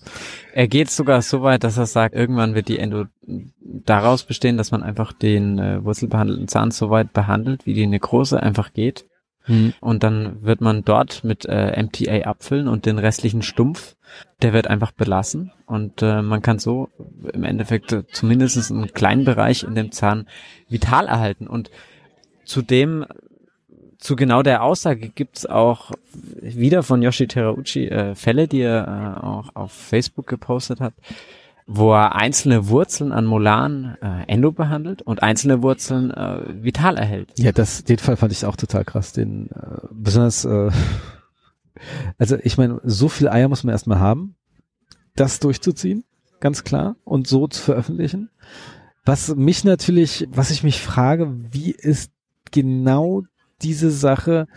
Er 0.53 0.67
geht 0.67 0.89
sogar 0.89 1.21
so 1.21 1.41
weit, 1.41 1.63
dass 1.63 1.77
er 1.77 1.87
sagt, 1.87 2.15
irgendwann 2.15 2.55
wird 2.55 2.67
die 2.67 2.79
Endo 2.79 3.05
daraus 3.61 4.23
bestehen, 4.23 4.57
dass 4.57 4.71
man 4.71 4.83
einfach 4.83 5.11
den 5.11 5.59
äh, 5.59 5.83
wurzelbehandelten 5.83 6.47
Zahn 6.47 6.71
so 6.71 6.89
weit 6.89 7.13
behandelt, 7.13 7.65
wie 7.65 7.73
die 7.73 7.87
Nekrose 7.87 8.41
einfach 8.41 8.73
geht 8.73 9.05
Mhm. 9.49 9.73
Und 9.81 10.03
dann 10.03 10.43
wird 10.43 10.61
man 10.61 10.83
dort 10.83 11.23
mit 11.23 11.45
äh, 11.45 11.81
MTA 11.81 12.27
abfüllen 12.29 12.67
und 12.67 12.85
den 12.85 12.99
restlichen 12.99 13.41
Stumpf, 13.41 13.95
der 14.41 14.53
wird 14.53 14.67
einfach 14.67 14.91
belassen. 14.91 15.51
Und 15.65 16.01
äh, 16.01 16.21
man 16.21 16.41
kann 16.41 16.59
so 16.59 16.89
im 17.33 17.43
Endeffekt 17.43 17.91
äh, 17.91 18.07
zumindest 18.07 18.71
einen 18.71 18.93
kleinen 18.93 19.25
Bereich 19.25 19.63
in 19.63 19.75
dem 19.75 19.91
Zahn 19.91 20.27
vital 20.67 21.07
erhalten. 21.07 21.47
Und 21.47 21.71
zudem 22.45 23.05
zu 23.99 24.15
genau 24.15 24.41
der 24.41 24.63
Aussage 24.63 25.09
gibt's 25.09 25.45
auch 25.45 25.91
wieder 26.41 26.83
von 26.83 27.01
Yoshi 27.01 27.27
Terauchi 27.27 27.87
äh, 27.87 28.15
Fälle, 28.15 28.47
die 28.47 28.61
er 28.61 28.87
äh, 29.21 29.25
auch 29.25 29.55
auf 29.55 29.73
Facebook 29.73 30.25
gepostet 30.25 30.79
hat, 30.79 30.93
wo 31.67 31.93
er 31.93 32.15
einzelne 32.15 32.69
Wurzeln 32.69 33.11
an 33.11 33.25
Molaren 33.25 33.97
äh, 34.01 34.23
endo 34.27 34.53
behandelt 34.53 35.01
und 35.01 35.21
einzelne 35.21 35.61
Wurzeln 35.61 36.11
äh, 36.11 36.63
vital 36.63 36.97
erhält. 36.97 37.29
Ja, 37.37 37.51
das, 37.51 37.83
den 37.83 37.97
Fall 37.97 38.15
fand 38.15 38.31
ich 38.31 38.45
auch 38.45 38.55
total 38.55 38.85
krass. 38.85 39.11
Den 39.11 39.49
äh, 39.51 39.85
besonders, 39.91 40.45
äh, 40.45 40.71
also 42.17 42.37
ich 42.41 42.57
meine, 42.57 42.81
so 42.83 43.09
viel 43.09 43.29
Eier 43.29 43.47
muss 43.47 43.63
man 43.63 43.73
erstmal 43.73 43.99
haben, 43.99 44.35
das 45.15 45.39
durchzuziehen, 45.39 46.03
ganz 46.39 46.63
klar, 46.63 46.95
und 47.03 47.27
so 47.27 47.47
zu 47.47 47.61
veröffentlichen. 47.61 48.29
Was 49.05 49.35
mich 49.35 49.63
natürlich, 49.63 50.27
was 50.31 50.51
ich 50.51 50.63
mich 50.63 50.81
frage, 50.81 51.33
wie 51.51 51.71
ist 51.71 52.11
genau 52.51 53.23
diese 53.61 53.91
Sache 53.91 54.47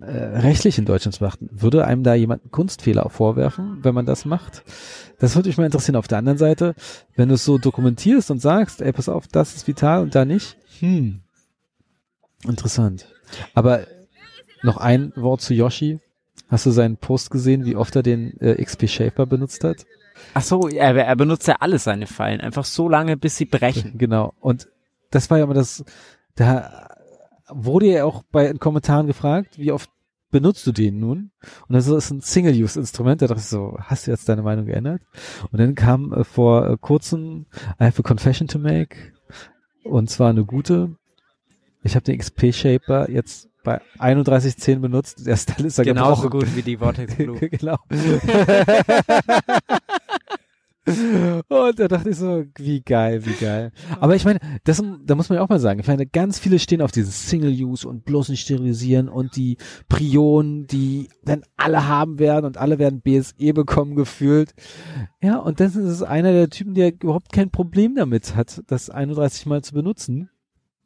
äh, 0.00 0.10
rechtlich 0.10 0.78
in 0.78 0.84
Deutschland 0.84 1.14
zu 1.14 1.20
beachten? 1.20 1.48
Würde 1.52 1.86
einem 1.86 2.02
da 2.02 2.14
jemand 2.14 2.42
einen 2.42 2.50
Kunstfehler 2.50 3.08
vorwerfen, 3.10 3.78
wenn 3.82 3.94
man 3.94 4.06
das 4.06 4.24
macht? 4.24 4.64
Das 5.18 5.34
würde 5.36 5.48
mich 5.48 5.58
mal 5.58 5.64
interessieren. 5.64 5.96
Auf 5.96 6.08
der 6.08 6.18
anderen 6.18 6.38
Seite, 6.38 6.74
wenn 7.14 7.28
du 7.28 7.36
es 7.36 7.44
so 7.44 7.58
dokumentierst 7.58 8.30
und 8.30 8.40
sagst, 8.40 8.82
ey, 8.82 8.92
pass 8.92 9.08
auf, 9.08 9.26
das 9.28 9.54
ist 9.54 9.66
vital 9.66 10.02
und 10.02 10.14
da 10.14 10.24
nicht, 10.24 10.56
hm, 10.80 11.20
interessant. 12.44 13.08
Aber 13.54 13.86
noch 14.62 14.76
ein 14.76 15.12
Wort 15.16 15.40
zu 15.40 15.54
Yoshi. 15.54 16.00
Hast 16.48 16.66
du 16.66 16.70
seinen 16.70 16.96
Post 16.96 17.30
gesehen, 17.30 17.64
wie 17.64 17.76
oft 17.76 17.96
er 17.96 18.02
den 18.02 18.38
äh, 18.40 18.62
XP 18.62 18.88
Shaper 18.88 19.26
benutzt 19.26 19.64
hat? 19.64 19.84
Ach 20.34 20.42
so, 20.42 20.68
er, 20.68 20.94
er 20.94 21.16
benutzt 21.16 21.46
ja 21.48 21.56
alle 21.60 21.78
seine 21.78 22.06
Fallen, 22.06 22.40
einfach 22.40 22.64
so 22.64 22.88
lange, 22.88 23.16
bis 23.16 23.36
sie 23.36 23.44
brechen. 23.46 23.98
Genau. 23.98 24.32
Und 24.40 24.68
das 25.10 25.30
war 25.30 25.38
ja 25.38 25.44
immer 25.44 25.54
das, 25.54 25.84
da 26.36 26.88
wurde 27.48 27.86
ja 27.86 28.04
auch 28.04 28.22
bei 28.30 28.46
den 28.46 28.58
Kommentaren 28.58 29.06
gefragt, 29.06 29.58
wie 29.58 29.72
oft 29.72 29.90
benutzt 30.30 30.66
du 30.66 30.72
den 30.72 30.98
nun? 30.98 31.30
Und 31.68 31.74
das 31.74 31.86
ist 31.86 32.10
ein 32.10 32.20
Single-Use-Instrument. 32.20 33.22
Da 33.22 33.26
dachte 33.26 33.40
ich 33.40 33.46
so, 33.46 33.76
hast 33.80 34.06
du 34.06 34.10
jetzt 34.10 34.28
deine 34.28 34.42
Meinung 34.42 34.66
geändert? 34.66 35.02
Und 35.50 35.60
dann 35.60 35.74
kam 35.74 36.12
äh, 36.12 36.24
vor 36.24 36.68
äh, 36.68 36.76
kurzem 36.78 37.46
I 37.80 37.84
have 37.84 38.00
a 38.00 38.06
confession 38.06 38.48
to 38.48 38.58
make. 38.58 38.96
Und 39.84 40.10
zwar 40.10 40.30
eine 40.30 40.44
gute. 40.44 40.96
Ich 41.82 41.94
habe 41.94 42.04
den 42.04 42.18
XP-Shaper 42.18 43.10
jetzt 43.10 43.48
bei 43.66 43.80
31.10 43.98 44.78
benutzt. 44.78 45.26
Der 45.26 45.36
Style 45.36 45.66
ist 45.66 45.76
ja 45.76 45.84
genauso 45.84 46.30
gut 46.30 46.54
wie 46.54 46.62
die 46.62 46.76
Vortex 46.76 47.16
Blue. 47.16 47.36
genau. 47.50 47.76
Und 51.48 51.80
da 51.80 51.88
dachte 51.88 52.10
ich 52.10 52.16
so, 52.16 52.44
wie 52.58 52.80
geil, 52.80 53.26
wie 53.26 53.32
geil. 53.32 53.72
Aber 53.98 54.14
ich 54.14 54.24
meine, 54.24 54.38
das, 54.62 54.80
da 55.04 55.16
muss 55.16 55.28
man 55.28 55.38
ja 55.38 55.42
auch 55.42 55.48
mal 55.48 55.58
sagen, 55.58 55.80
ich 55.80 55.88
meine, 55.88 56.06
ganz 56.06 56.38
viele 56.38 56.60
stehen 56.60 56.80
auf 56.80 56.92
dieses 56.92 57.28
Single-Use 57.28 57.88
und 57.88 58.04
bloß 58.04 58.28
nicht 58.28 58.42
sterilisieren 58.42 59.08
und 59.08 59.34
die 59.34 59.56
Prionen, 59.88 60.68
die 60.68 61.08
dann 61.24 61.42
alle 61.56 61.88
haben 61.88 62.20
werden 62.20 62.44
und 62.44 62.56
alle 62.56 62.78
werden 62.78 63.00
BSE 63.00 63.52
bekommen 63.52 63.96
gefühlt. 63.96 64.54
Ja, 65.20 65.38
und 65.38 65.58
das 65.58 65.74
ist 65.74 66.02
einer 66.02 66.30
der 66.30 66.50
Typen, 66.50 66.74
der 66.74 66.92
überhaupt 66.92 67.32
kein 67.32 67.50
Problem 67.50 67.96
damit 67.96 68.36
hat, 68.36 68.62
das 68.68 68.88
31 68.88 69.46
Mal 69.46 69.64
zu 69.64 69.74
benutzen. 69.74 70.30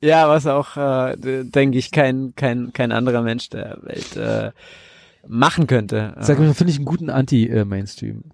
Ja, 0.01 0.29
was 0.29 0.47
auch, 0.47 0.77
äh, 0.77 1.17
denke 1.45 1.79
ich, 1.79 1.91
kein, 1.91 2.33
kein, 2.35 2.73
kein 2.73 2.93
anderer 2.93 3.23
Mensch 3.23 3.51
der 3.51 3.79
Welt 3.83 4.17
äh, 4.17 4.53
machen 5.27 5.67
könnte. 5.67 6.15
Sag 6.21 6.39
mal, 6.39 6.55
finde 6.55 6.71
ich 6.73 6.79
einen 6.79 6.87
guten 6.87 7.11
Anti-Mainstream. 7.11 8.25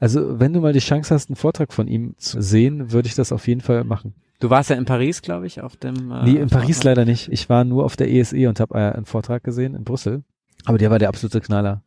Also, 0.00 0.38
wenn 0.38 0.52
du 0.52 0.60
mal 0.60 0.72
die 0.72 0.80
Chance 0.80 1.14
hast, 1.14 1.30
einen 1.30 1.36
Vortrag 1.36 1.72
von 1.72 1.88
ihm 1.88 2.14
zu 2.18 2.42
sehen, 2.42 2.92
würde 2.92 3.08
ich 3.08 3.14
das 3.14 3.32
auf 3.32 3.48
jeden 3.48 3.62
Fall 3.62 3.84
machen. 3.84 4.14
Du 4.40 4.50
warst 4.50 4.68
ja 4.68 4.76
in 4.76 4.84
Paris, 4.84 5.22
glaube 5.22 5.46
ich, 5.46 5.62
auf 5.62 5.76
dem. 5.76 6.10
Äh, 6.10 6.24
nee, 6.24 6.36
in 6.36 6.50
Paris 6.50 6.76
Vortrag. 6.76 6.96
leider 6.96 7.04
nicht. 7.06 7.32
Ich 7.32 7.48
war 7.48 7.64
nur 7.64 7.84
auf 7.84 7.96
der 7.96 8.10
ESE 8.10 8.48
und 8.48 8.60
habe 8.60 8.74
äh, 8.74 8.92
einen 8.92 9.06
Vortrag 9.06 9.42
gesehen 9.42 9.74
in 9.74 9.84
Brüssel. 9.84 10.22
Aber 10.66 10.76
der 10.76 10.90
war 10.90 10.98
der 10.98 11.08
absolute 11.08 11.40
Knaller. 11.40 11.82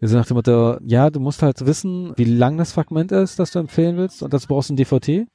Wir 0.00 0.08
sind 0.08 0.18
nach 0.18 0.26
dem 0.26 0.36
Motto, 0.36 0.78
ja, 0.82 1.10
du 1.10 1.20
musst 1.20 1.42
halt 1.42 1.64
wissen, 1.66 2.12
wie 2.16 2.24
lang 2.24 2.56
das 2.56 2.72
Fragment 2.72 3.12
ist, 3.12 3.38
das 3.38 3.50
du 3.50 3.58
empfehlen 3.58 3.98
willst 3.98 4.22
und 4.22 4.32
das 4.32 4.46
brauchst 4.46 4.70
du 4.70 4.74
ein 4.74 4.76
DVT. 4.76 5.28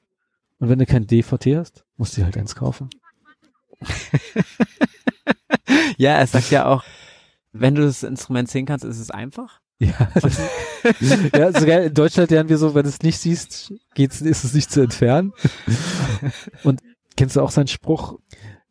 Und 0.59 0.69
wenn 0.69 0.79
du 0.79 0.85
kein 0.85 1.05
DVT 1.05 1.55
hast, 1.55 1.85
musst 1.97 2.17
du 2.17 2.23
halt 2.23 2.35
eins 2.35 2.55
kaufen. 2.55 2.89
ja, 5.97 6.13
er 6.13 6.27
sagt 6.27 6.51
ja 6.51 6.65
auch, 6.65 6.83
wenn 7.51 7.75
du 7.75 7.83
das 7.83 8.03
Instrument 8.03 8.49
sehen 8.49 8.65
kannst, 8.65 8.85
ist 8.85 8.99
es 8.99 9.11
einfach. 9.11 9.61
Ja, 9.79 10.09
das, 10.13 10.39
ja 11.33 11.51
sogar 11.51 11.81
in 11.81 11.93
Deutschland 11.93 12.31
lernen 12.31 12.49
wir 12.49 12.57
so, 12.57 12.75
wenn 12.75 12.83
du 12.83 12.89
es 12.89 13.01
nicht 13.01 13.17
siehst, 13.17 13.73
geht's, 13.93 14.21
ist 14.21 14.43
es 14.43 14.53
nicht 14.53 14.71
zu 14.71 14.81
entfernen. 14.81 15.33
Und 16.63 16.81
kennst 17.17 17.35
du 17.35 17.41
auch 17.41 17.51
seinen 17.51 17.67
Spruch? 17.67 18.17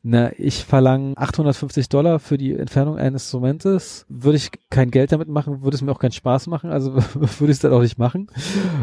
Na, 0.07 0.33
ich 0.39 0.67
verlange 0.67 1.17
850 1.17 1.89
Dollar 1.89 2.19
für 2.19 2.37
die 2.37 2.55
Entfernung 2.55 2.99
eines 2.99 3.25
Instrumentes. 3.25 4.05
Würde 4.11 4.37
ich 4.37 4.51
kein 4.69 4.91
Geld 4.91 5.13
damit 5.13 5.29
machen, 5.29 5.63
würde 5.63 5.77
es 5.77 5.83
mir 5.83 5.93
auch 5.93 5.99
keinen 5.99 6.13
Spaß 6.13 6.47
machen, 6.47 6.71
also 6.71 6.95
würde 6.95 7.45
ich 7.45 7.57
es 7.57 7.61
dann 7.61 7.73
auch 7.73 7.81
nicht 7.81 7.99
machen. 7.99 8.27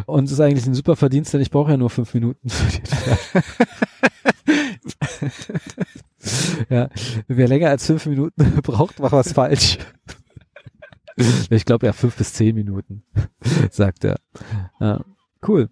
Und 0.08 0.24
es 0.24 0.32
ist 0.32 0.40
eigentlich 0.40 0.66
ein 0.66 0.74
super 0.74 0.96
Verdienst, 0.96 1.32
denn 1.32 1.42
ich 1.42 1.52
brauche 1.52 1.70
ja 1.70 1.78
nur 1.78 1.92
fünf 1.92 2.12
Minuten 2.16 2.50
für 2.50 2.72
die 2.72 2.78
Entfernung. 2.78 3.44
Ja, 6.72 6.90
wer 7.28 7.48
länger 7.48 7.70
als 7.70 7.86
fünf 7.86 8.06
Minuten 8.06 8.62
braucht, 8.64 9.00
macht 9.00 9.12
was 9.12 9.34
falsch. 9.34 9.78
ich 11.50 11.66
glaube 11.66 11.86
ja 11.86 11.94
fünf 11.94 12.16
bis 12.16 12.34
zehn 12.34 12.56
Minuten, 12.56 13.04
sagt 13.72 14.06
er. 14.06 14.18
Ja, 14.80 15.04
cool. 15.48 15.70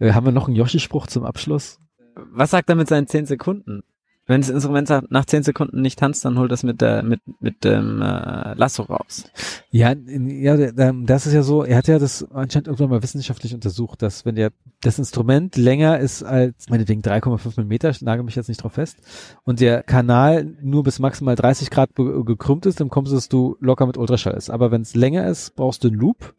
Äh, 0.00 0.12
haben 0.12 0.26
wir 0.26 0.32
noch 0.32 0.48
einen 0.48 0.56
Yoshi-Spruch 0.56 1.06
zum 1.06 1.24
Abschluss? 1.24 1.78
Was 2.14 2.50
sagt 2.50 2.68
er 2.68 2.74
mit 2.74 2.88
seinen 2.88 3.06
zehn 3.06 3.24
Sekunden? 3.24 3.84
Wenn 4.26 4.40
das 4.40 4.50
Instrument 4.50 4.88
nach 5.10 5.24
zehn 5.24 5.42
Sekunden 5.42 5.80
nicht 5.80 5.98
tanzt, 5.98 6.24
dann 6.24 6.38
holt 6.38 6.52
das 6.52 6.62
mit 6.62 6.80
der 6.80 7.02
mit 7.02 7.20
mit 7.40 7.64
dem 7.64 8.00
äh, 8.00 8.54
Lasso 8.54 8.84
raus. 8.84 9.24
Ja, 9.70 9.94
ja, 10.06 10.56
das 10.72 11.26
ist 11.26 11.32
ja 11.32 11.42
so. 11.42 11.64
Er 11.64 11.76
hat 11.76 11.88
ja 11.88 11.98
das 11.98 12.30
anscheinend 12.30 12.68
irgendwann 12.68 12.90
mal 12.90 13.02
wissenschaftlich 13.02 13.52
untersucht, 13.52 14.00
dass 14.00 14.24
wenn 14.24 14.36
der 14.36 14.52
das 14.80 14.98
Instrument 14.98 15.56
länger 15.56 15.98
ist 15.98 16.22
als 16.22 16.68
meinetwegen 16.68 17.02
3,5 17.02 17.54
Millimeter, 17.56 17.92
nagel 18.00 18.24
mich 18.24 18.36
jetzt 18.36 18.48
nicht 18.48 18.62
drauf 18.62 18.74
fest, 18.74 18.98
und 19.42 19.60
der 19.60 19.82
Kanal 19.82 20.56
nur 20.62 20.84
bis 20.84 21.00
maximal 21.00 21.34
30 21.34 21.70
Grad 21.70 21.94
gekrümmt 21.96 22.66
ist, 22.66 22.80
dann 22.80 22.90
kommst 22.90 23.32
du 23.32 23.56
locker 23.60 23.86
mit 23.86 23.98
Ultraschall 23.98 24.34
ist. 24.34 24.50
Aber 24.50 24.70
wenn 24.70 24.82
es 24.82 24.94
länger 24.94 25.26
ist, 25.26 25.56
brauchst 25.56 25.82
du 25.82 25.88
einen 25.88 25.98
Loop. 25.98 26.34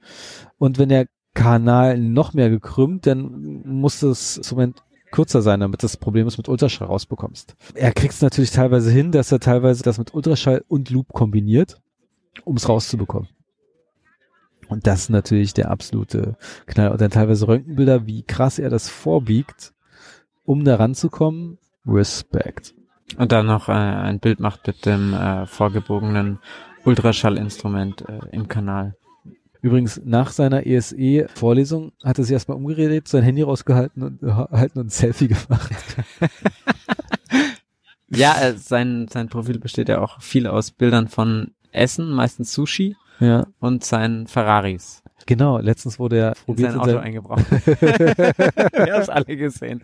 Und 0.57 0.77
wenn 0.77 0.89
der 0.89 1.07
Kanal 1.33 1.97
noch 1.97 2.33
mehr 2.33 2.49
gekrümmt, 2.49 3.07
dann 3.07 3.63
muss 3.65 3.99
das 3.99 4.37
Instrument 4.37 4.83
kürzer 5.13 5.41
sein, 5.41 5.61
damit 5.61 5.83
das 5.83 5.95
Problem 5.95 6.25
mit 6.25 6.49
Ultraschall 6.49 6.87
rausbekommst. 6.87 7.55
Er 7.75 7.93
kriegt 7.93 8.13
es 8.13 8.21
natürlich 8.21 8.51
teilweise 8.51 8.91
hin, 8.91 9.11
dass 9.11 9.31
er 9.31 9.39
teilweise 9.39 9.83
das 9.83 9.97
mit 9.97 10.13
Ultraschall 10.13 10.65
und 10.67 10.89
Loop 10.89 11.13
kombiniert, 11.13 11.79
um 12.43 12.57
es 12.57 12.67
rauszubekommen. 12.67 13.29
Und 14.67 14.87
das 14.87 15.01
ist 15.01 15.09
natürlich 15.09 15.53
der 15.53 15.69
absolute 15.69 16.35
Knall. 16.65 16.89
Und 16.89 16.99
dann 16.99 17.11
teilweise 17.11 17.47
Röntgenbilder, 17.47 18.07
wie 18.07 18.23
krass 18.23 18.57
er 18.57 18.69
das 18.69 18.89
vorbiegt, 18.89 19.73
um 20.45 20.65
da 20.65 20.75
ranzukommen. 20.75 21.59
Respekt. 21.85 22.73
Und 23.17 23.31
dann 23.31 23.45
noch 23.45 23.69
äh, 23.69 23.73
ein 23.73 24.19
Bild 24.19 24.39
macht 24.39 24.65
mit 24.65 24.85
dem 24.85 25.13
äh, 25.13 25.45
vorgebogenen 25.45 26.39
Ultraschallinstrument 26.85 28.01
äh, 28.09 28.19
im 28.31 28.47
Kanal. 28.47 28.95
Übrigens, 29.63 30.01
nach 30.03 30.33
seiner 30.33 30.65
ESE-Vorlesung 30.65 31.93
hat 32.03 32.17
er 32.17 32.25
sich 32.25 32.33
erstmal 32.33 32.57
umgeredet, 32.57 33.07
sein 33.07 33.23
Handy 33.23 33.43
rausgehalten 33.43 34.03
und, 34.03 34.21
äh, 34.21 34.29
halten 34.29 34.77
und 34.77 34.87
ein 34.87 34.89
Selfie 34.89 35.29
gemacht. 35.29 35.71
ja, 38.09 38.41
äh, 38.41 38.57
sein, 38.57 39.07
sein 39.09 39.29
Profil 39.29 39.59
besteht 39.59 39.87
ja 39.87 40.01
auch 40.01 40.21
viel 40.21 40.47
aus 40.47 40.71
Bildern 40.71 41.07
von 41.07 41.51
Essen, 41.71 42.11
meistens 42.11 42.53
Sushi. 42.53 42.97
Ja. 43.21 43.47
Und 43.59 43.85
seinen 43.85 44.27
Ferraris. 44.27 45.01
Genau, 45.27 45.59
letztens 45.59 45.97
wurde 45.97 46.17
er 46.17 46.33
probiert 46.33 46.73
in 46.73 46.79
sein 46.79 46.81
Auto 46.81 46.97
eingebracht. 46.97 47.49
Wir 47.71 48.93
haben 48.93 49.01
es 49.01 49.07
alle 49.07 49.37
gesehen. 49.37 49.81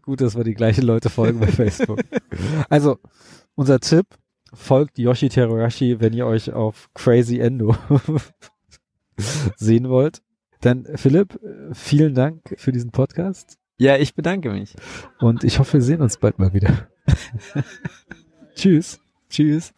gut, 0.00 0.22
dass 0.22 0.34
wir 0.34 0.44
die 0.44 0.54
gleichen 0.54 0.84
Leute 0.84 1.10
folgen 1.10 1.40
bei 1.40 1.48
Facebook. 1.48 2.00
Also, 2.70 3.00
unser 3.54 3.80
Tipp, 3.80 4.06
folgt 4.52 4.98
Yoshi 4.98 5.28
Teruyashi, 5.28 6.00
wenn 6.00 6.12
ihr 6.12 6.26
euch 6.26 6.52
auf 6.52 6.90
Crazy 6.94 7.38
Endo 7.38 7.76
sehen 9.56 9.88
wollt. 9.88 10.22
Dann 10.60 10.86
Philipp, 10.96 11.40
vielen 11.72 12.14
Dank 12.14 12.54
für 12.56 12.72
diesen 12.72 12.90
Podcast. 12.90 13.58
Ja, 13.78 13.96
ich 13.96 14.14
bedanke 14.14 14.50
mich. 14.50 14.74
Und 15.20 15.42
ich 15.42 15.58
hoffe, 15.58 15.74
wir 15.74 15.82
sehen 15.82 16.02
uns 16.02 16.18
bald 16.18 16.38
mal 16.38 16.52
wieder. 16.52 16.88
Tschüss. 18.54 19.00
Tschüss. 19.30 19.72